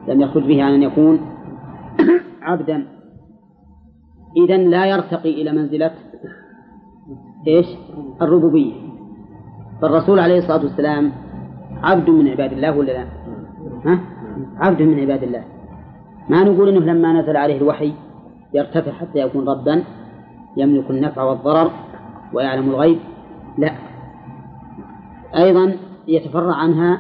[0.07, 1.19] لم يخرج به عن أن يكون
[2.41, 2.85] عبدا.
[4.37, 5.91] إذا لا يرتقي إلى منزلة
[7.47, 7.65] إيش؟
[8.21, 8.73] الربوبية.
[9.81, 11.11] فالرسول عليه الصلاة والسلام
[11.83, 13.05] عبد من عباد الله ولا لا؟
[13.85, 13.99] ها؟
[14.57, 15.43] عبد من عباد الله.
[16.29, 17.93] ما نقول إنه لما نزل عليه الوحي
[18.53, 19.83] يرتفع حتى يكون ربا
[20.57, 21.71] يملك النفع والضرر
[22.35, 22.99] ويعلم الغيب؟
[23.57, 23.71] لا.
[25.35, 25.73] أيضا
[26.07, 26.99] يتفرع عنها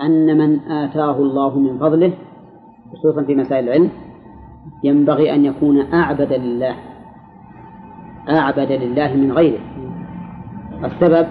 [0.00, 2.12] أن من آتاه الله من فضله
[2.92, 3.90] خصوصا في مسائل العلم
[4.84, 6.74] ينبغي أن يكون أعبد لله
[8.28, 9.60] أعبد لله من غيره.
[10.84, 11.26] السبب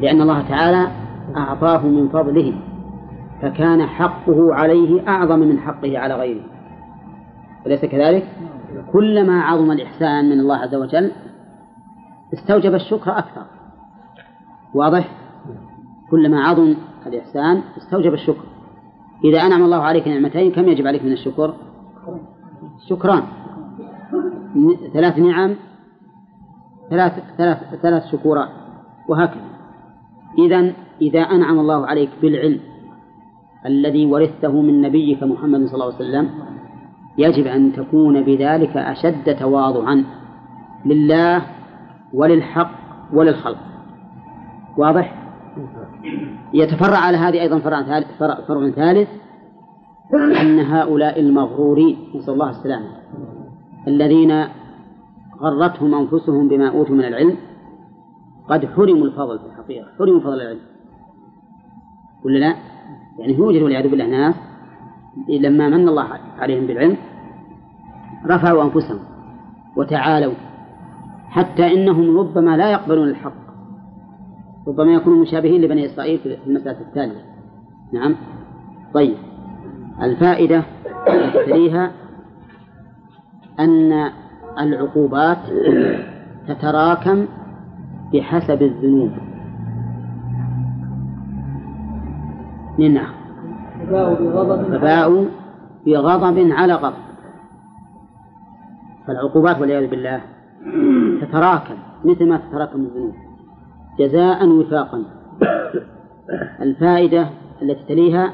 [0.00, 0.88] لأن الله تعالى
[1.36, 2.54] أعطاه من فضله
[3.42, 6.42] فكان حقه عليه أعظم من حقه على غيره.
[7.66, 8.26] أليس كذلك؟
[8.92, 11.10] كلما عظم الإحسان من الله عز وجل
[12.34, 13.44] استوجب الشكر أكثر.
[14.74, 15.08] واضح؟
[16.10, 16.74] كلما عظم
[17.06, 18.44] الإحسان استوجب الشكر.
[19.24, 21.54] إذا أنعم الله عليك نعمتين كم يجب عليك من الشكر؟
[22.88, 23.22] شكران.
[24.92, 25.54] ثلاث نعم
[26.90, 28.48] ثلاث ثلاث ثلاث شكورات.
[29.08, 29.50] وهكذا.
[30.38, 32.60] إذا إذا أنعم الله عليك بالعلم
[33.66, 36.30] الذي ورثته من نبيك محمد صلى الله عليه وسلم
[37.18, 40.04] يجب أن تكون بذلك أشد تواضعا
[40.86, 41.42] لله
[42.14, 42.70] وللحق
[43.12, 43.58] وللخلق
[44.78, 45.20] واضح؟
[46.54, 49.08] يتفرع على هذه أيضا فرع ثالث, فرع, ثالث
[50.14, 52.88] أن هؤلاء المغرورين نسأل الله السلامة
[53.88, 54.44] الذين
[55.40, 57.36] غرتهم أنفسهم بما أوتوا من العلم
[58.48, 60.60] قد حرموا الفضل في الحقيقة حرموا فضل العلم
[62.24, 62.54] ولا لا؟
[63.18, 64.34] يعني يوجد والعياذ بالله ناس
[65.28, 66.06] لما من الله
[66.38, 66.96] عليهم بالعلم
[68.26, 68.98] رفعوا أنفسهم
[69.76, 70.34] وتعالوا
[71.30, 73.50] حتى إنهم ربما لا يقبلون الحق.
[74.68, 77.24] ربما يكونوا مشابهين لبني إسرائيل في المسألة التالية.
[77.92, 78.16] نعم.
[78.94, 79.16] طيب.
[80.02, 80.62] الفائدة
[81.46, 81.90] تليها
[83.60, 84.10] أن
[84.58, 85.38] العقوبات
[86.48, 87.26] تتراكم
[88.12, 89.10] بحسب الذنوب.
[92.78, 93.12] نعم.
[94.70, 95.24] فباءوا
[95.86, 96.94] بغضب على غضب.
[99.06, 100.20] فالعقوبات والعياذ بالله
[101.20, 103.14] تتراكم مثل ما تتراكم الذنوب.
[103.98, 105.04] جزاء وفاقا.
[106.60, 107.28] الفائدة
[107.62, 108.32] التي تليها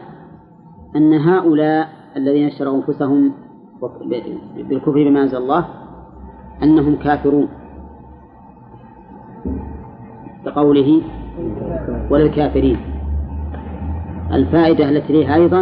[0.97, 3.33] أن هؤلاء الذين اشتروا أنفسهم
[4.57, 5.67] بالكفر بما أنزل الله
[6.63, 7.49] أنهم كافرون.
[10.45, 11.03] كقوله
[12.11, 12.79] وللكافرين.
[14.33, 15.61] الفائدة التي لها أيضا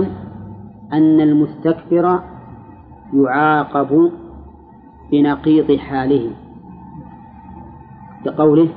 [0.92, 2.20] أن المستكبر
[3.14, 4.11] يعاقب
[5.12, 6.31] بنقيض حاله.
[8.24, 8.68] كقوله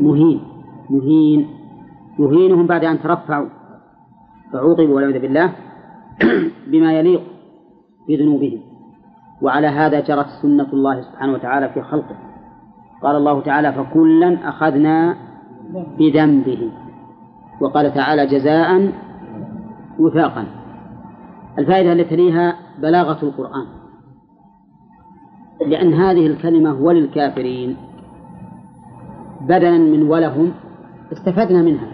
[0.00, 0.40] مهين.
[0.90, 1.48] مهين.
[2.18, 3.48] يهينهم بعد أن ترفعوا.
[4.52, 5.52] فعوقبوا والعياذ بالله
[6.70, 7.22] بما يليق
[8.08, 8.60] بذنوبهم.
[9.42, 12.16] وعلى هذا جرت سنة الله سبحانه وتعالى في خلقه.
[13.02, 15.16] قال الله تعالى فكلا أخذنا
[15.98, 16.70] بذنبه.
[17.60, 18.92] وقال تعالى جزاء
[19.98, 20.46] وفاقا.
[21.58, 23.66] الفائدة التي تليها بلاغة القرآن.
[25.66, 27.76] لأن هذه الكلمة وللكافرين
[29.48, 30.52] بدلا من ولهم
[31.12, 31.88] استفدنا منها.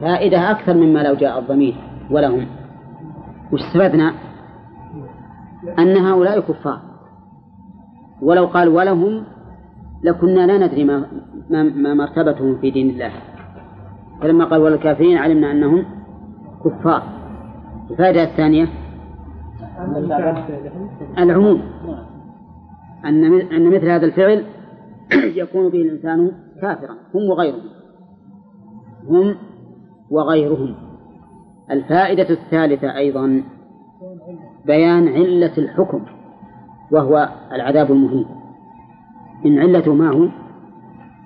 [0.00, 1.74] فائدة أكثر مما لو جاء الضمير
[2.10, 2.46] ولهم.
[3.52, 4.12] وش استفدنا؟
[5.78, 6.80] أن هؤلاء كفار.
[8.22, 9.24] ولو قال ولهم
[10.02, 11.06] لكنا لا ندري ما,
[11.50, 13.12] ما, ما مرتبتهم في دين الله.
[14.20, 15.84] فلما قال وللكافرين علمنا أنهم
[16.64, 17.02] كفار.
[17.90, 18.68] الفائدة الثانية
[21.18, 21.62] العموم.
[23.04, 24.44] أن أن مثل هذا الفعل
[25.12, 27.70] يكون به الإنسان كافرا هم وغيرهم.
[29.08, 29.36] هم
[30.10, 30.74] وغيرهم.
[31.70, 33.42] الفائدة الثالثة أيضا
[34.66, 36.04] بيان علة الحكم
[36.92, 38.26] وهو العذاب المهين.
[39.46, 40.28] إن علته ما هو؟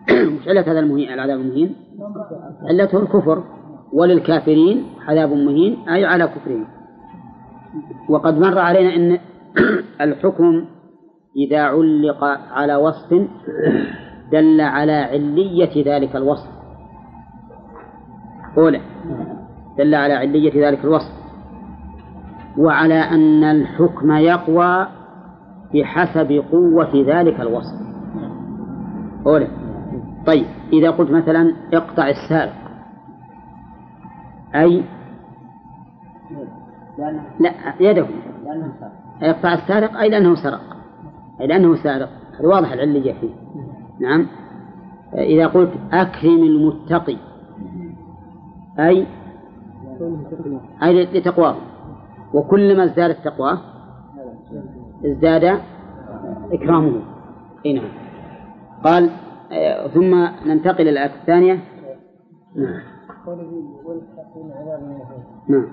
[0.41, 1.75] مش علة هذا المهين العذاب المهين.
[2.71, 3.45] علته الكفر
[3.93, 6.67] وللكافرين عذاب مهين أي على كفرهم.
[8.09, 9.19] وقد مر علينا أن
[10.01, 10.65] الحكم
[11.37, 13.13] إذا علق على وصف
[14.33, 16.49] دل على علية ذلك الوصف.
[18.59, 18.81] أولى.
[19.79, 21.13] دل على علية ذلك الوصف.
[22.59, 24.87] وعلى أن الحكم يقوى
[25.75, 27.85] بحسب قوة ذلك الوصف.
[29.27, 29.49] أولى.
[30.27, 32.55] طيب إذا قلت مثلا اقطع السارق
[34.55, 34.85] أي؟
[37.41, 38.07] لا يده.
[39.23, 40.75] يقطع السارق أي لأنه سرق
[41.41, 42.09] لأنه سارق.
[42.39, 43.31] هذا واضح العلية فيه.
[44.01, 44.27] نعم.
[45.15, 47.17] إذا قلت أكرم المتقي
[48.79, 49.07] أي
[50.83, 51.57] أي لتقواه.
[52.35, 53.59] وكلما ازدادت تقواه
[55.05, 55.61] ازداد
[56.53, 57.01] إكرامه.
[57.67, 57.89] أي نعم.
[58.85, 59.11] قال
[59.95, 60.15] ثم
[60.47, 61.59] ننتقل إلى الآية الثانية.
[62.57, 62.81] نعم.
[65.49, 65.67] نعم.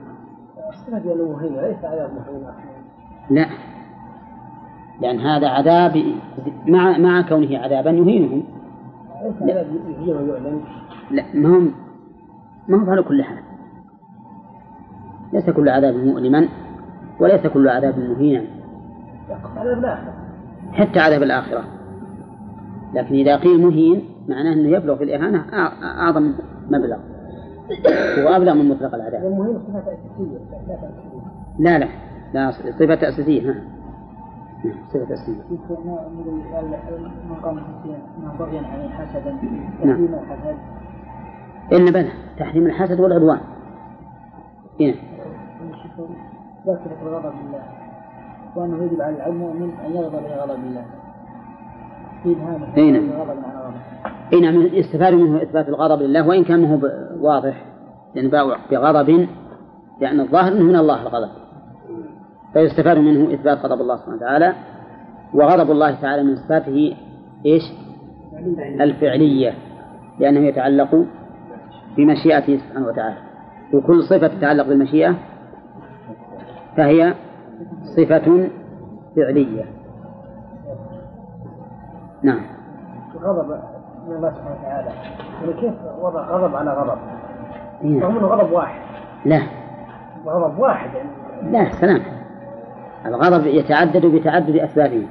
[3.30, 3.70] لا.
[5.02, 6.04] لأن هذا عذاب
[6.68, 8.44] مع مع كونه عذابا يهينهم.
[9.42, 10.62] ويعلن
[11.12, 11.72] لا ما هم
[12.68, 13.38] ما هو على كل حال.
[15.34, 16.48] ليس كل عذاب مؤلما
[17.20, 18.44] وليس كل عذاب مهينا.
[20.74, 21.64] حتى عذاب الآخرة.
[22.94, 26.34] لكن إذا قيل مهين معناه أنه يبلغ في الإهانة أع- أعظم
[26.70, 26.98] مبلغ.
[28.20, 29.26] هو أبلغ من مطلق العذاب.
[29.26, 30.38] المهين صفة أساسية
[30.68, 31.22] لا تأسيسية
[31.60, 31.88] لا لا
[32.34, 33.81] لا صفة تأسيسية نعم.
[34.65, 35.43] نعم، صفة تأسيسية
[37.30, 39.32] من قام من بغيا عليه حسدا
[39.84, 40.08] نعم.
[40.08, 40.58] تحريم الحسد؟
[41.74, 43.39] إن بلى تحريم الحسد والعدوان.
[44.80, 44.93] هنا
[46.67, 47.63] ذكرت غضب الله
[48.56, 50.86] وأنه يجب على المؤمن أن يغضب لغضب الله.
[52.24, 53.10] في إبهام أي نعم.
[54.34, 54.62] اي نعم.
[54.62, 56.80] يستفاد منه إثبات الغضب لله وإن كان ما هو
[57.28, 57.65] واضح.
[58.15, 59.28] لأن باوع بغضب
[60.02, 61.40] لأن الظاهر إنه من الله الغضب.
[62.54, 64.54] فيستفاد منه إثبات غضب الله سبحانه وتعالى
[65.34, 66.96] وغضب الله تعالى من صفاته
[67.46, 67.64] إيش؟
[68.82, 69.54] الفعلية
[70.20, 71.06] لأنه يتعلق
[71.98, 73.18] بمشيئته سبحانه وتعالى.
[73.74, 75.16] وكل صفة تتعلق بالمشيئة
[76.78, 77.14] فهي
[77.84, 78.50] صفة
[79.16, 79.66] فعلية.
[82.24, 82.42] نعم.
[83.22, 83.60] غضب
[84.08, 84.90] من الله سبحانه وتعالى.
[85.42, 86.98] يعني كيف وضع غضب على غضب.
[88.04, 88.82] رغم انه غضب واحد.
[89.26, 89.42] لا.
[90.26, 91.10] غضب واحد يعني.
[91.52, 92.20] لا سلام.
[93.06, 95.08] الغضب يتعدد بتعدد أسبابه.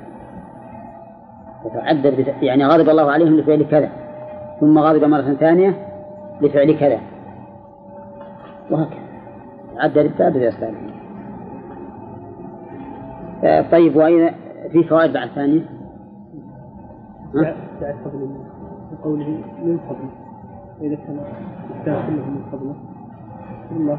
[1.67, 2.43] يتعدد بت...
[2.43, 3.91] يعني غضب الله عليهم لفعل كذا
[4.61, 5.87] ثم غضب مرة ثانية
[6.41, 6.99] لفعل كذا.
[8.71, 9.01] وهكذا.
[9.77, 10.77] تعدد بتعدد أسبابه.
[13.71, 14.35] طيب وإذا
[14.73, 15.61] في فوائد بعد ثانية؟
[17.35, 18.31] بعد فضل
[18.93, 19.29] وقوله
[19.65, 20.11] من فضله
[20.81, 21.21] وإذا كان
[21.85, 22.75] كله من فضله
[23.71, 23.99] الله.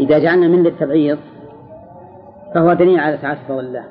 [0.00, 1.18] إذا جعلنا من للتبعيض
[2.54, 3.84] فهو دليل على سعة فضل الله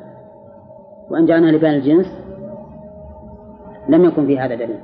[1.10, 2.20] وإن جعلنا لبيان الجنس
[3.90, 4.80] لم يكن في هذا دليل.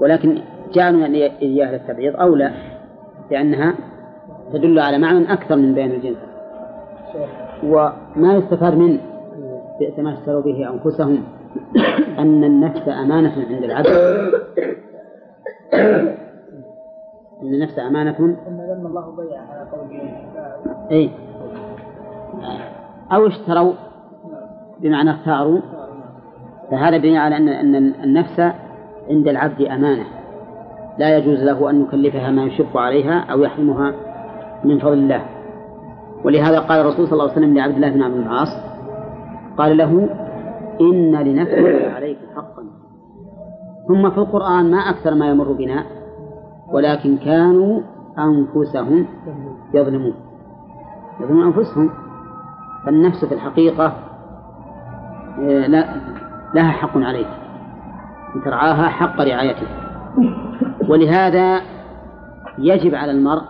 [0.00, 0.38] ولكن
[0.72, 1.06] جعلنا
[1.42, 2.52] إياه للتبعيض أولى
[3.30, 3.74] لأنها
[4.52, 6.18] تدل على معنى أكثر من بيان الجنس.
[7.64, 8.98] وما يستفاد من
[9.80, 11.22] بئس ما اشتروا به أنفسهم
[12.18, 13.86] أن النفس أمانة عند العبد.
[17.42, 18.18] أن النفس أمانة.
[18.18, 20.00] إن الله ضيع على قوله
[20.90, 21.10] أي
[23.12, 23.72] أو اشتروا
[24.80, 25.60] بمعنى اختاروا
[26.70, 28.40] فهذا دليل على أن أن النفس
[29.10, 30.04] عند العبد أمانة.
[30.98, 33.92] لا يجوز له أن يكلفها ما يشق عليها أو يحرمها
[34.64, 35.22] من فضل الله.
[36.24, 38.48] ولهذا قال الرسول صلى الله عليه وسلم لعبد الله بن عبد العاص
[39.58, 40.08] قال له
[40.80, 42.62] إن لنفسك عليك حقا.
[43.88, 45.84] ثم في القرآن ما أكثر ما يمر بنا
[46.72, 47.80] ولكن كانوا
[48.18, 49.06] أنفسهم
[49.74, 50.14] يظلمون.
[51.20, 51.90] يظلمون أنفسهم.
[52.86, 53.92] فالنفس في الحقيقة
[55.38, 55.94] آه، لا
[56.54, 57.28] لها حق عليك
[58.36, 59.66] أن ترعاها حق رعايته.
[60.88, 61.60] ولهذا
[62.58, 63.42] يجب على المرء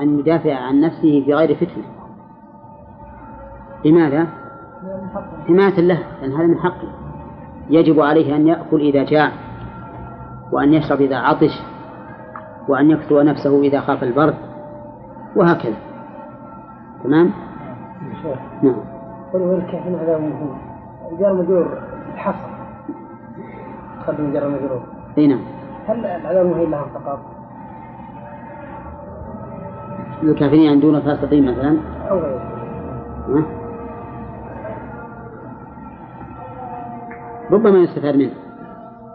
[0.00, 1.84] أن يدافع عن نفسه في غير فتنة.
[3.84, 4.26] لماذا؟
[5.48, 6.88] حماية له لأن هذا من حقه.
[7.70, 9.32] يجب عليه أن يأكل إذا جاع
[10.52, 11.62] وأن يشرب إذا عطش
[12.68, 14.34] وأن يكسو نفسه إذا خاف البرد
[15.36, 15.76] وهكذا.
[17.04, 17.47] تمام؟
[18.62, 18.76] نعم.
[19.32, 20.58] قل كيف هذا مهم
[21.20, 21.78] جار مجرور
[22.12, 22.48] يتحصل
[24.00, 24.82] تقدم جار مجرور.
[25.18, 25.40] أي نعم.
[25.86, 27.18] هل العذاب المهين لهم فقط؟
[30.22, 31.76] الكافرين يعندون فاسقين مثلا؟
[32.10, 32.42] أو غيره.
[33.28, 33.42] ها؟
[37.50, 38.32] ربما يستفاد منه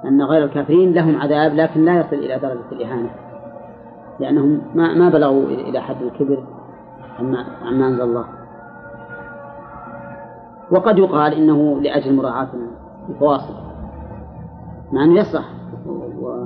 [0.06, 3.10] أن غير الكافرين لهم عذاب لكن لا يصل إلى درجة الإهانة.
[4.20, 6.44] لأنهم ما ما بلغوا إلى حد الكبر
[7.20, 8.26] عما عما أنزل الله.
[10.74, 12.50] وقد يقال إنه لأجل مراعاة
[13.10, 13.54] الفواصل.
[14.92, 15.46] مع أنه يصح
[16.22, 16.46] و...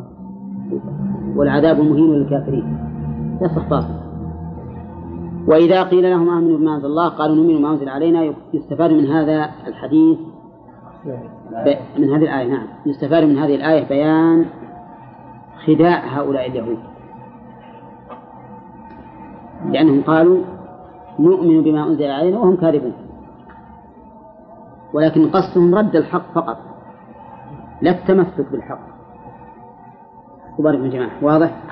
[1.35, 2.77] والعذاب مهين للكافرين.
[3.41, 3.93] يصح فاصل.
[5.47, 9.49] وإذا قيل لهم آمنوا بما أنزل الله قالوا نؤمن بما أنزل علينا يستفاد من هذا
[9.67, 10.17] الحديث.
[11.97, 12.67] من هذه الآية نعم.
[12.85, 14.45] يستفاد من هذه الآية بيان
[15.65, 16.77] خداع هؤلاء اليهود.
[19.69, 20.41] لأنهم قالوا
[21.19, 23.06] نؤمن بما أنزل علينا وهم كاذبون.
[24.93, 26.57] ولكن قصدهم رد الحق فقط
[27.81, 28.79] لا التمسك بالحق.
[30.57, 31.63] تبارك يا جماعة واضح؟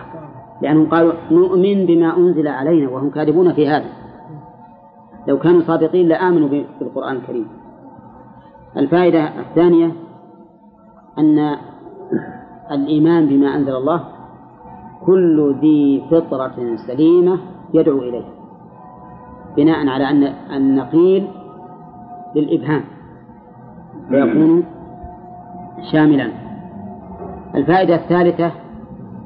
[0.62, 3.90] لأنهم قالوا نؤمن بما أنزل علينا وهم كاذبون في هذا.
[5.28, 6.50] لو كانوا صادقين لآمنوا
[6.80, 7.48] بالقرآن الكريم.
[8.78, 9.92] الفائدة الثانية
[11.18, 11.56] أن
[12.72, 14.04] الإيمان بما أنزل الله
[15.06, 17.40] كل ذي فطرة سليمة
[17.74, 18.26] يدعو إليه
[19.58, 20.24] بناء على أن
[20.56, 21.28] النقيل
[22.36, 22.84] للإبهام.
[24.10, 24.66] فيكون
[25.92, 26.32] شاملا.
[27.56, 28.52] الفائدة الثالثة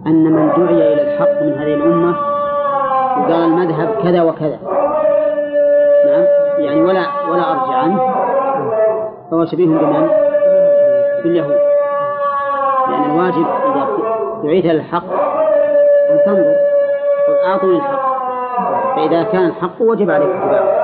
[0.07, 2.15] أن من دعي إلى الحق من هذه الأمة
[3.19, 4.59] وقال المذهب كذا وكذا.
[6.05, 6.25] نعم.
[6.59, 7.99] يعني ولا ولا أرجع عنه.
[9.31, 10.09] فهو شبيه بمن؟
[11.23, 11.59] باليهود.
[12.89, 13.87] لأن الواجب إذا
[14.43, 15.13] دعيت إلى الحق
[16.11, 16.55] أن تنظر.
[17.27, 18.09] تقول أعطني الحق.
[18.95, 20.79] فإذا كان الحق وجب عليك اتباعه.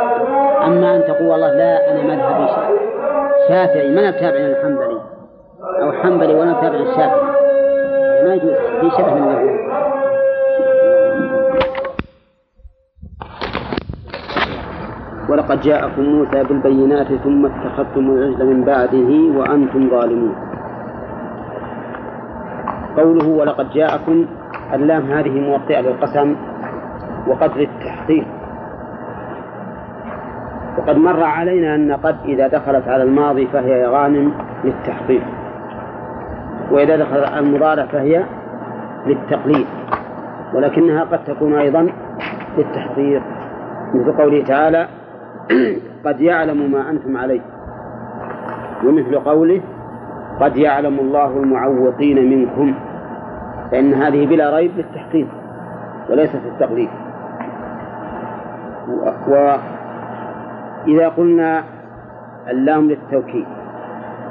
[0.65, 2.74] أما أن تقول والله لا أنا مذهبي
[3.47, 5.01] شافعي ما نتابع الحنبلي
[5.81, 7.35] أو حنبلي ولا نتابع الشافعي
[8.23, 8.53] ما يجوز.
[8.81, 9.65] في شبه من اليهود
[15.29, 20.35] ولقد جاءكم موسى بالبينات ثم اتخذتم العجل من بعده وأنتم ظالمون.
[22.97, 24.25] قوله ولقد جاءكم
[24.73, 26.35] اللام هذه موطئة للقسم
[27.27, 28.25] وقد للتحقيق
[30.77, 34.31] وقد مر علينا أن قد إذا دخلت على الماضي فهي غانم
[34.63, 35.23] للتحقيق
[36.71, 38.23] وإذا دخلت على المضارع فهي
[39.05, 39.65] للتقليد
[40.53, 41.87] ولكنها قد تكون أيضا
[42.57, 43.21] للتحقيق.
[43.93, 44.87] مثل قوله تعالى
[46.05, 47.41] قد يعلم ما أنتم عليه
[48.85, 49.61] ومثل قوله
[50.39, 52.73] قد يعلم الله المعوقين منكم
[53.71, 55.27] فإن هذه بلا ريب للتحقيق
[56.09, 56.89] وليست للتقليد
[60.85, 61.63] وإذا قلنا
[62.49, 63.45] اللام للتوكيد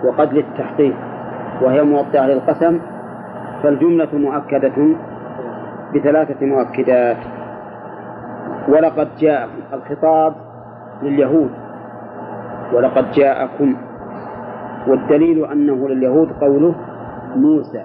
[0.04, 0.94] وقد للتحقيق
[1.62, 2.80] وهي موطئة للقسم
[3.62, 4.96] فالجملة مؤكدة
[5.94, 7.16] بثلاثة مؤكدات.
[8.68, 10.34] ولقد جاء الخطاب
[11.02, 11.50] لليهود.
[12.72, 13.76] ولقد جاءكم
[14.86, 16.74] والدليل أنه لليهود قوله
[17.36, 17.84] موسى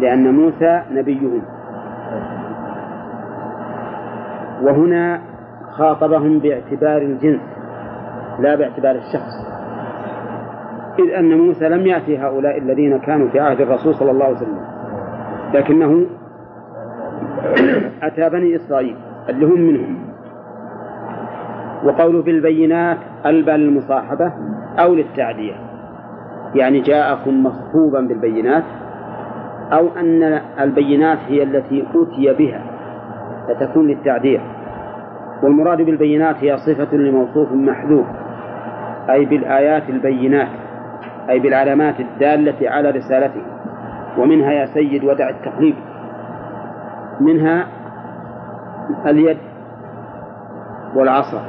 [0.00, 1.42] لأن موسى نبيهم.
[4.62, 5.20] وهنا
[5.70, 7.55] خاطبهم باعتبار الجنس.
[8.40, 9.56] لا باعتبار الشخص.
[10.98, 14.60] إذ أن موسى لم يأتي هؤلاء الذين كانوا في عهد الرسول صلى الله عليه وسلم.
[15.54, 16.06] لكنه
[18.02, 18.96] أتى بني إسرائيل
[19.28, 19.98] اللي هم منهم.
[21.84, 24.32] وقوله بالبينات ألبى للمصاحبة
[24.78, 25.54] أو للتعدية.
[26.54, 28.64] يعني جاءكم مصحوبا بالبينات
[29.72, 32.62] أو أن البينات هي التي أتي بها
[33.48, 34.40] فتكون للتعدية.
[35.42, 38.06] والمراد بالبينات هي صفة لموصوف محذوف.
[39.10, 40.48] أي بالآيات البينات
[41.30, 43.42] أي بالعلامات الدالة على رسالته.
[44.18, 45.74] ومنها يا سيد ودع التقليد.
[47.20, 47.66] منها
[49.06, 49.38] اليد
[50.94, 51.42] والعصا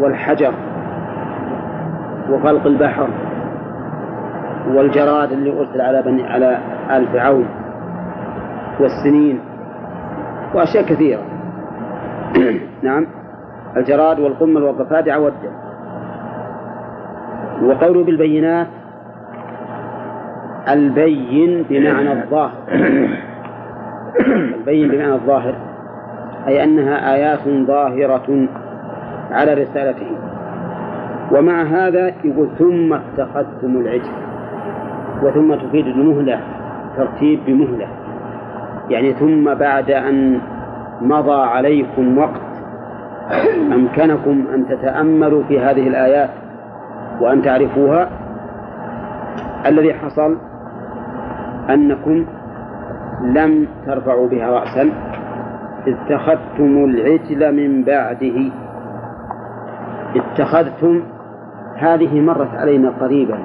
[0.00, 0.54] والحجر
[2.30, 3.08] وخلق البحر
[4.68, 6.58] والجراد اللي أرسل على بني على
[6.90, 7.48] آل فرعون
[8.80, 9.40] والسنين
[10.54, 11.22] وأشياء كثيرة.
[12.82, 13.06] نعم.
[13.78, 15.52] الجراد والقمل والضفادع والدم
[17.62, 18.66] وقوله بالبينات
[20.68, 22.52] البين بمعنى الظاهر.
[24.58, 25.54] البين بمعنى الظاهر
[26.46, 28.48] أي أنها آيات ظاهرة
[29.30, 30.10] على رسالته.
[31.32, 34.12] ومع هذا يقول ثم اتخذتم العجل
[35.22, 36.40] وثم تفيد المهلة
[36.96, 37.86] ترتيب بمهلة.
[38.90, 40.40] يعني ثم بعد أن
[41.00, 42.47] مضى عليكم وقت
[43.72, 46.30] أمكنكم أن تتأملوا في هذه الآيات
[47.20, 48.08] وأن تعرفوها.
[49.66, 50.36] الذي حصل
[51.70, 52.26] أنكم
[53.22, 54.90] لم ترفعوا بها رأسا
[55.86, 58.50] اتخذتم العجل من بعده.
[60.16, 61.02] اتخذتم
[61.76, 63.38] هذه مرت علينا قريبا.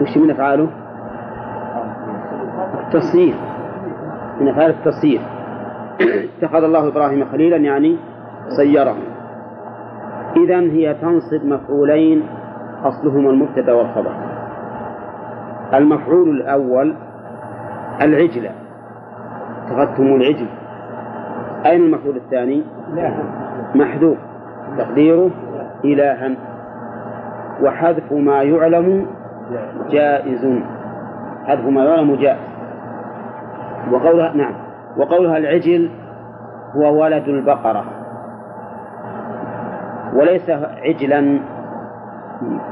[0.00, 0.68] وش من أفعاله؟
[2.80, 3.34] التصير
[4.40, 5.20] من أفعال التصير
[6.38, 7.96] اتخذ الله إبراهيم خليلا يعني
[8.56, 8.96] صيره
[10.36, 12.22] إذا هي تنصب مفعولين
[12.84, 14.12] أصلهما المبتدأ والخبر.
[15.74, 16.94] المفعول الأول
[18.02, 18.50] العجلة
[19.66, 20.46] اتخذتم العجل.
[21.66, 22.62] أين المفعول الثاني؟
[23.74, 24.18] محذوف.
[24.78, 25.30] تقديره؟
[25.84, 26.36] إلها.
[27.62, 29.06] وحذف ما يعلم
[29.90, 30.62] جائز.
[31.44, 32.50] حذف ما يعلم جائز.
[33.92, 34.54] وقولها نعم.
[34.96, 35.90] وقولها العجل
[36.76, 37.99] هو ولد البقرة.
[40.14, 40.50] وليس
[40.84, 41.20] عجلا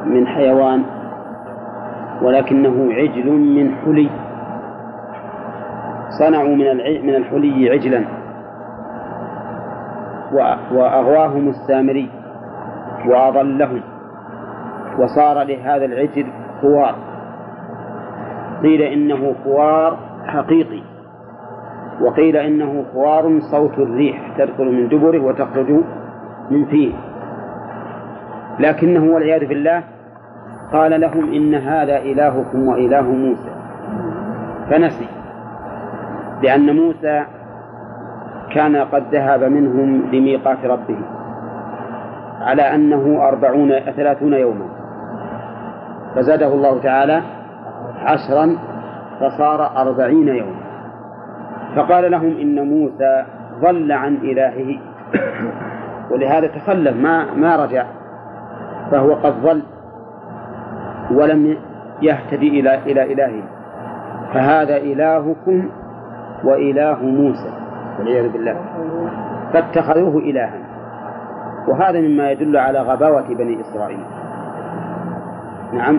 [0.05, 0.83] من حيوان
[2.23, 4.11] ولكنه عجل من حلي.
[6.19, 6.77] صنعوا من
[7.07, 8.05] من الحلي عجلا.
[10.73, 12.11] وأغواهم السامري
[13.07, 13.81] وأضلهم.
[14.99, 16.27] وصار لهذا العجل
[16.61, 16.95] خوار.
[18.63, 20.83] قيل إنه خوار حقيقي.
[22.01, 25.71] وقيل إنه خوار صوت الريح تدخل من دبره وتخرج
[26.51, 27.08] من فيه.
[28.61, 29.83] لكنه والعياذ بالله
[30.73, 33.51] قال لهم إن هذا إلهكم وإله موسى.
[34.71, 35.09] فنسي
[36.43, 37.25] لأن موسى
[38.55, 40.99] كان قد ذهب منهم لميقات ربه
[42.41, 44.69] على أنه أربعون ثلاثون يوما.
[46.15, 47.23] فزاده الله تعالى
[48.01, 48.57] عشرا
[49.21, 50.69] فصار أربعين يوما.
[51.77, 53.25] فقال لهم إن موسى
[53.61, 54.79] ضل عن إلهه.
[56.11, 57.98] ولهذا تخلف ما ما رجع.
[58.91, 59.63] فهو قد ضل
[61.11, 61.57] ولم
[62.03, 63.43] يهتدي إلى إلى إلهه.
[64.35, 65.69] فهذا إلهكم
[66.45, 67.53] وإله موسى
[67.99, 68.57] والعياذ بالله.
[69.53, 70.59] فاتخذوه إلها.
[71.69, 74.05] وهذا مما يدل على غباوة بني إسرائيل.
[75.73, 75.99] نعم.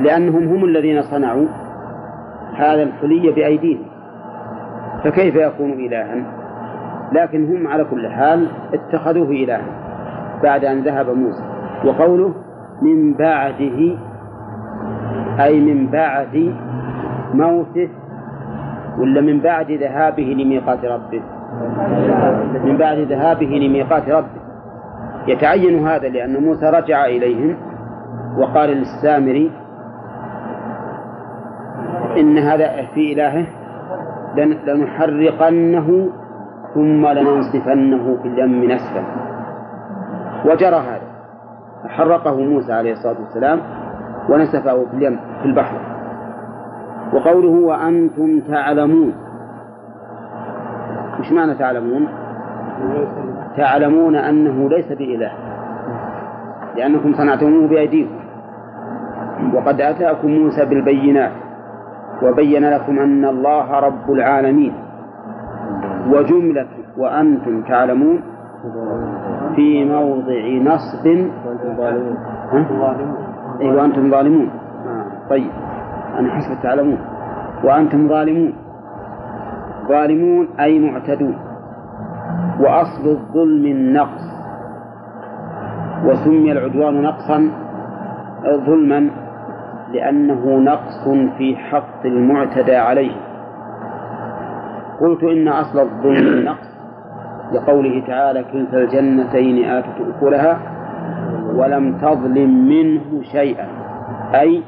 [0.00, 1.46] لأنهم هم الذين صنعوا
[2.54, 3.86] هذا الحلي بأيديهم.
[5.04, 6.40] فكيف يكون إلها؟
[7.12, 9.64] لكن هم على كل حال اتخذوه إلها
[10.42, 11.49] بعد أن ذهب موسى.
[11.84, 12.34] وقوله
[12.82, 13.96] من بعده
[15.40, 16.54] أي من بعد
[17.34, 17.88] موته
[18.98, 21.22] ولا من بعد ذهابه لميقات ربه؟
[22.64, 24.40] من بعد ذهابه لميقات ربه.
[25.26, 27.56] يتعين هذا لأن موسى رجع إليهم
[28.38, 29.50] وقال للسامري
[32.16, 33.46] إن هذا في إلهه
[34.66, 36.08] لنحرقنه
[36.74, 39.04] ثم لننصفنه في اليم نسفا.
[40.44, 41.09] وجرى هذا.
[41.84, 43.60] فحرقه موسى عليه الصلاة والسلام
[44.28, 45.76] ونسفه في اليم في البحر.
[47.12, 49.12] وقوله وأنتم تعلمون.
[51.20, 52.08] مش معنى تعلمون؟
[53.56, 55.32] تعلمون أنه ليس بإله.
[56.76, 58.20] لأنكم صنعتموه بأيديكم.
[59.54, 61.32] وقد أتاكم موسى بالبينات
[62.22, 64.74] وبين لكم أن الله رب العالمين.
[66.10, 68.22] وجملة وأنتم تعلمون
[69.56, 71.06] في موضع نصب
[73.60, 74.50] أي وأنتم ظالمون.
[74.86, 75.28] آه.
[75.30, 75.50] طيب.
[76.18, 76.98] أنا حسب تعلمون.
[77.64, 78.52] وأنتم ظالمون.
[79.88, 81.36] ظالمون أي معتدون.
[82.60, 84.24] وأصل الظلم النقص.
[86.04, 87.50] وسمي العدوان نقصا
[88.66, 89.10] ظلما
[89.92, 91.08] لأنه نقص
[91.38, 93.12] في حق المعتدى عليه.
[95.00, 96.69] قلت إن أصل الظلم النقص
[97.52, 100.58] لقوله تعالى كلتا الجنتين آتت أكلها
[101.54, 103.66] ولم تظلم منه شيئا.
[104.34, 104.62] أي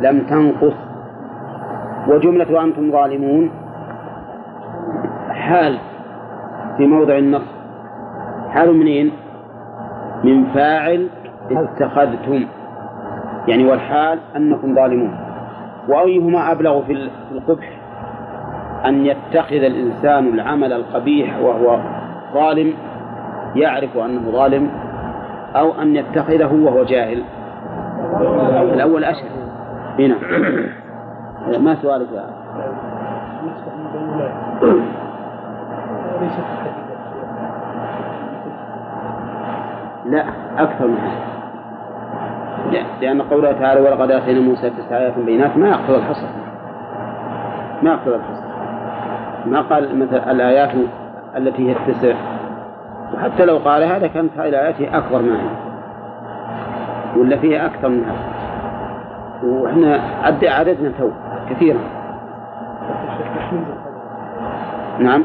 [0.00, 0.74] لم تنقص.
[2.08, 3.50] وجملة وأنتم ظالمون.
[5.30, 5.78] حال
[6.76, 7.54] في موضع النص.
[8.48, 9.10] حال منين؟
[10.24, 11.08] من فاعل
[11.50, 12.46] اتخذتم.
[13.48, 15.16] يعني والحال أنكم ظالمون.
[15.88, 17.80] وأيهما أبلغ في القبح؟
[18.86, 21.78] أن يتخذ الإنسان العمل القبيح وهو
[22.34, 22.74] ظالم
[23.56, 24.70] يعرف أنه ظالم
[25.56, 27.22] أو أن يتخذه وهو جاهل.
[28.74, 29.30] الأول أشهر.
[29.98, 30.16] هنا
[31.58, 32.26] ما سؤالك يا
[40.06, 40.24] لا
[40.58, 41.24] أكثر من هذا
[43.00, 45.56] لأن قوله تعالى ولقد آتينا موسى تسع آيات بينات.
[45.56, 46.26] ما يقتضي الحصر.
[47.82, 48.44] ما يقتضي الحصر.
[49.46, 50.70] ما قال مثل الآيات
[51.36, 52.14] التي هي التسع.
[53.14, 55.46] وحتى لو قال هذا كانت هذه الآيات أكبر ما هي
[57.16, 58.34] ولا فيها أكثر من هذا.
[59.42, 61.10] وإحنا عد عددنا تو
[61.50, 61.80] كثيرا.
[64.98, 65.24] نعم.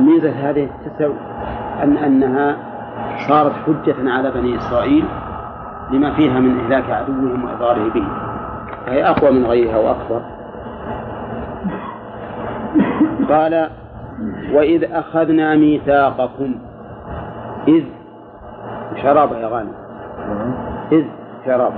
[0.00, 1.08] ميزة هذه؟ التسع
[1.82, 2.56] أن أنها
[3.28, 5.04] صارت حجة على بني إسرائيل
[5.90, 8.04] لما فيها من إهلاك عدوهم وإضراره به.
[8.86, 10.20] فهي أقوى من غيرها وأكبر.
[13.30, 13.68] قال
[14.52, 16.54] وإذ أخذنا ميثاقكم.
[17.68, 17.84] إذ
[19.02, 19.72] شراب يا غانم.
[20.92, 21.04] إذ
[21.46, 21.72] شراب.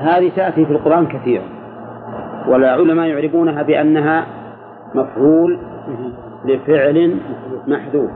[0.00, 1.44] هذه تأتي في القرآن كثيرا
[2.48, 4.26] والعلماء يعرفونها بأنها
[4.94, 5.58] مفعول
[6.44, 7.18] لفعل
[7.66, 8.10] محذوف.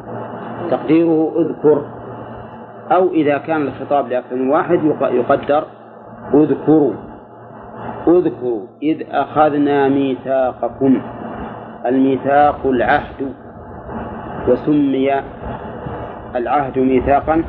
[0.71, 1.83] تقديره اذكر
[2.93, 5.65] أو إذا كان الخطاب لأكثر من واحد يقدر
[6.35, 6.93] اذكروا.
[8.09, 11.03] اذكروا إذ أخذنا ميثاقكم
[11.87, 13.33] الميثاق العهد
[14.49, 15.11] وسمي
[16.37, 17.45] العهد ميثاقا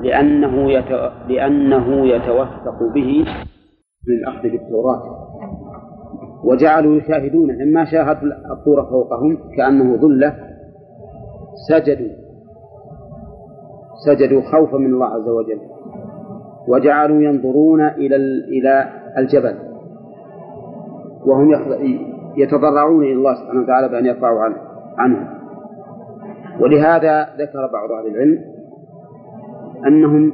[0.00, 1.12] لأنه يت...
[1.28, 3.24] لأنه يتوثق به
[4.08, 5.02] من الأخذ بالتوراة.
[6.44, 10.34] وجعلوا يشاهدون لما شاهدوا الطور فوقهم كأنه ظلة
[11.68, 12.12] سجدوا
[14.06, 15.60] سجدوا خوفا من الله عز وجل.
[16.68, 19.54] وجعلوا ينظرون إلى إلى الجبل.
[21.26, 21.50] وهم
[22.36, 24.40] يتضرعون إلى الله سبحانه وتعالى بأن يرفعوا
[24.98, 25.28] عنه,
[26.60, 28.38] ولهذا ذكر بعض أهل العلم
[29.86, 30.32] أنهم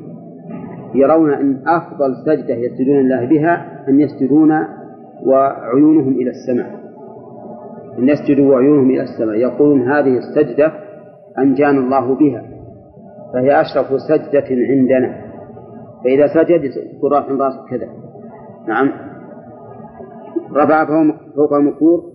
[0.95, 4.53] يرون أن أفضل سجدة يسجدون الله بها أن يسجدون
[5.27, 6.83] وعيونهم إلى السماء.
[7.99, 9.37] أن يسجدوا وعيونهم إلى السماء.
[9.37, 10.73] يقولون هذه السجدة
[11.39, 12.43] أنجانا الله بها.
[13.33, 15.23] فهي أشرف سجدة عندنا.
[16.05, 16.61] فإذا سجد
[16.97, 17.89] يقول رافع راسه كذا.
[18.69, 18.91] نعم.
[20.53, 20.85] رفع
[21.37, 22.13] فوق المكور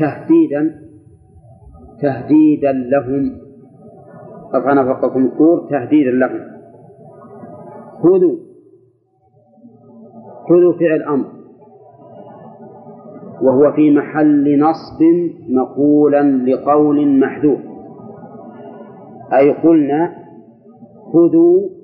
[0.00, 0.80] تهديدا.
[2.02, 3.38] تهديدا لهم.
[4.54, 6.40] رفعنا فوق المكور تهديدا لهم.
[8.02, 8.36] خذوا.
[10.48, 11.26] خذوا فعل أمر.
[13.42, 15.02] وهو في محل نصب
[15.48, 17.60] مقولا لقول محذوف.
[19.32, 20.14] أي قلنا
[21.12, 21.75] خذوا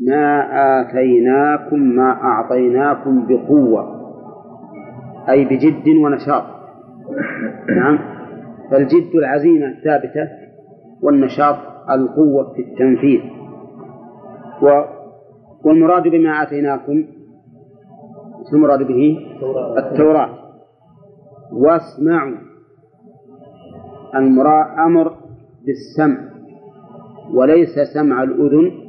[0.00, 0.46] ما
[0.80, 3.98] آتيناكم ما أعطيناكم بقوة
[5.28, 6.42] أي بجد ونشاط.
[7.76, 7.98] نعم.
[8.70, 10.28] فالجد العزيمة الثابتة
[11.02, 11.56] والنشاط
[11.90, 13.20] القوة في التنفيذ.
[14.62, 14.82] و
[15.64, 17.04] والمراد بما آتيناكم
[18.52, 19.18] المراد به؟
[19.78, 20.28] التوراة.
[21.52, 22.36] واسمعوا
[24.14, 25.12] المرا أمر
[25.66, 26.18] بالسمع
[27.34, 28.87] وليس سمع الأذن.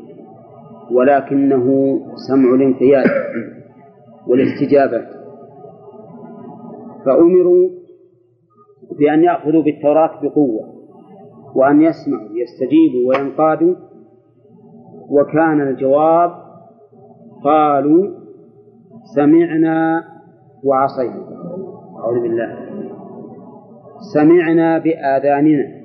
[0.91, 3.09] ولكنه سمع الانقياد
[4.27, 5.05] والاستجابة.
[7.05, 7.69] فأمروا
[8.99, 10.73] بأن يأخذوا بالتوراة بقوة
[11.55, 13.75] وأن يسمعوا يستجيبوا وينقادوا.
[15.09, 16.31] وكان الجواب
[17.43, 18.07] قالوا
[19.15, 20.03] سمعنا
[20.63, 21.23] وعصينا.
[21.99, 22.69] أعوذ بالله.
[24.13, 25.79] سمعنا بآذاننا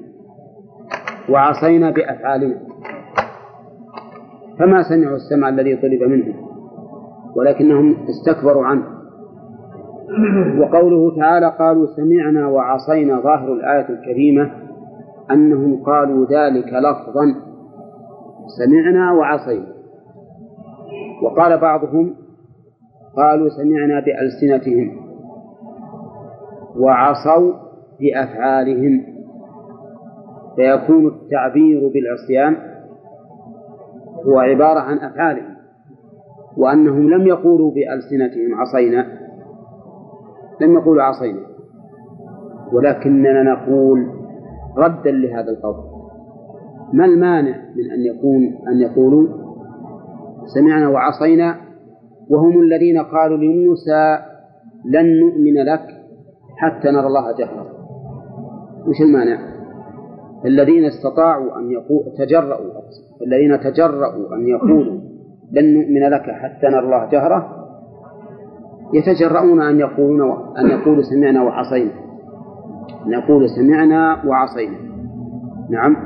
[1.30, 2.73] وعصينا بأفعالنا.
[4.58, 6.34] فما سمعوا السمع الذي طلب منهم
[7.36, 8.94] ولكنهم استكبروا عنه.
[10.60, 14.50] وقوله تعالى قالوا سمعنا وعصينا ظاهر الآية الكريمة
[15.30, 17.34] أنهم قالوا ذلك لفظا
[18.58, 19.66] سمعنا وعصينا.
[21.22, 22.14] وقال بعضهم
[23.16, 24.96] قالوا سمعنا بألسنتهم
[26.76, 27.52] وعصوا
[28.00, 29.14] بأفعالهم.
[30.56, 32.73] فيكون التعبير بالعصيان
[34.28, 35.54] هو عبارة عن أفعالهم
[36.56, 39.06] وأنهم لم يقولوا بألسنتهم عصينا.
[40.60, 41.40] لم يقولوا عصينا.
[42.72, 44.06] ولكننا نقول
[44.76, 45.94] ردا لهذا القول.
[46.92, 49.28] ما المانع من أن يكون أن يقولوا
[50.54, 51.56] سمعنا وعصينا
[52.30, 54.18] وهم الذين قالوا لموسى
[54.84, 55.86] لن نؤمن لك
[56.56, 57.66] حتى نرى الله جهرا؟
[58.88, 59.53] وش المانع؟
[60.44, 62.72] الذين استطاعوا أن يقول تجرؤوا
[63.26, 65.00] الذين تجرؤوا أن يقولوا
[65.52, 67.64] لن نؤمن لك حتى نرى الله جهرة
[68.94, 71.90] يتجرؤون أن يقولون أن يقولوا سمعنا وعصينا.
[73.06, 74.76] أن يقولوا سمعنا وعصينا.
[75.70, 75.96] نعم.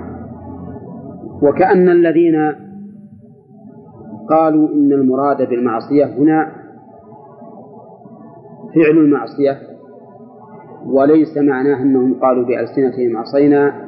[1.43, 2.55] وكأن الذين
[4.31, 6.53] قالوا إن المراد بالمعصية هنا
[8.75, 9.59] فعل المعصية
[10.87, 13.88] وليس معناه أنهم قالوا بألسنتهم عصينا.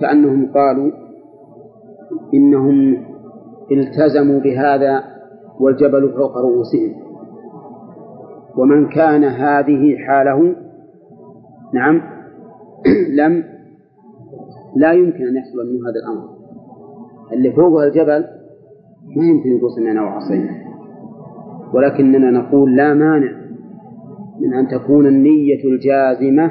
[0.00, 0.90] كأنهم قالوا
[2.34, 2.96] إنهم
[3.72, 5.04] التزموا بهذا
[5.60, 6.94] والجبل فوق رؤوسهم.
[8.56, 10.56] ومن كان هذه حاله
[11.74, 12.02] نعم
[13.20, 13.44] لم
[14.76, 16.36] لا يمكن أن يحصل منه هذا الأمر.
[17.32, 18.24] اللي فوقها الجبل
[19.16, 20.66] ما يمكن يقول سمعنا وعصينا.
[21.74, 23.32] ولكننا نقول لا مانع
[24.40, 26.50] من أن تكون النية الجازمة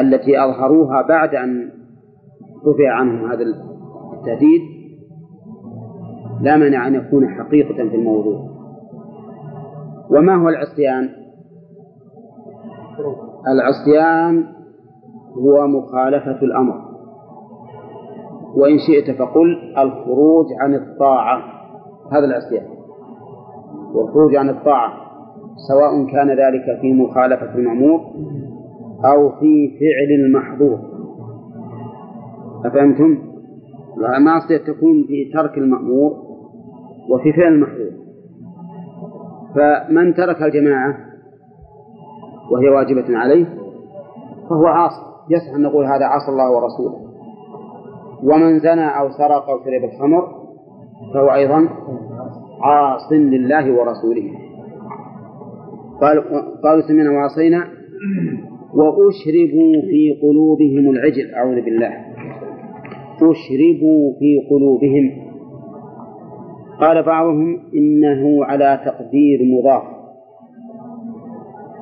[0.00, 1.75] التي أظهروها بعد أن
[2.66, 3.42] رفع عنهم هذا
[4.12, 4.60] التهديد
[6.40, 8.40] لا مانع أن يكون حقيقة في الموضوع.
[10.10, 11.08] وما هو العصيان؟
[13.48, 14.44] العصيان
[15.36, 16.74] هو مخالفة الأمر.
[18.56, 21.42] وإن شئت فقل الخروج عن الطاعة.
[22.12, 22.66] هذا العصيان.
[23.94, 24.92] والخروج عن الطاعة
[25.68, 28.00] سواء كان ذلك في مخالفة المأمور
[29.04, 30.95] أو في فعل المحظور.
[32.64, 33.18] أفهمتم؟
[34.16, 36.12] المعصية تكون في ترك المأمور
[37.10, 37.90] وفي فعل المحظور.
[39.54, 40.96] فمن ترك الجماعة
[42.52, 43.46] وهي واجبة عليه
[44.50, 45.06] فهو عاصي.
[45.30, 47.06] يصح أن نقول هذا عصى الله ورسوله.
[48.22, 50.28] ومن زنى أو سرق أو شرب الخمر
[51.14, 51.68] فهو أيضا
[52.62, 54.30] عاص لله ورسوله.
[56.00, 56.24] قال
[56.64, 57.64] قالوا سمعنا وعصينا
[58.74, 61.34] وأشربوا في قلوبهم العجل.
[61.34, 62.05] أعوذ بالله.
[63.16, 65.10] أشربوا في قلوبهم.
[66.80, 69.82] قال بعضهم إنه على تقدير مضاف.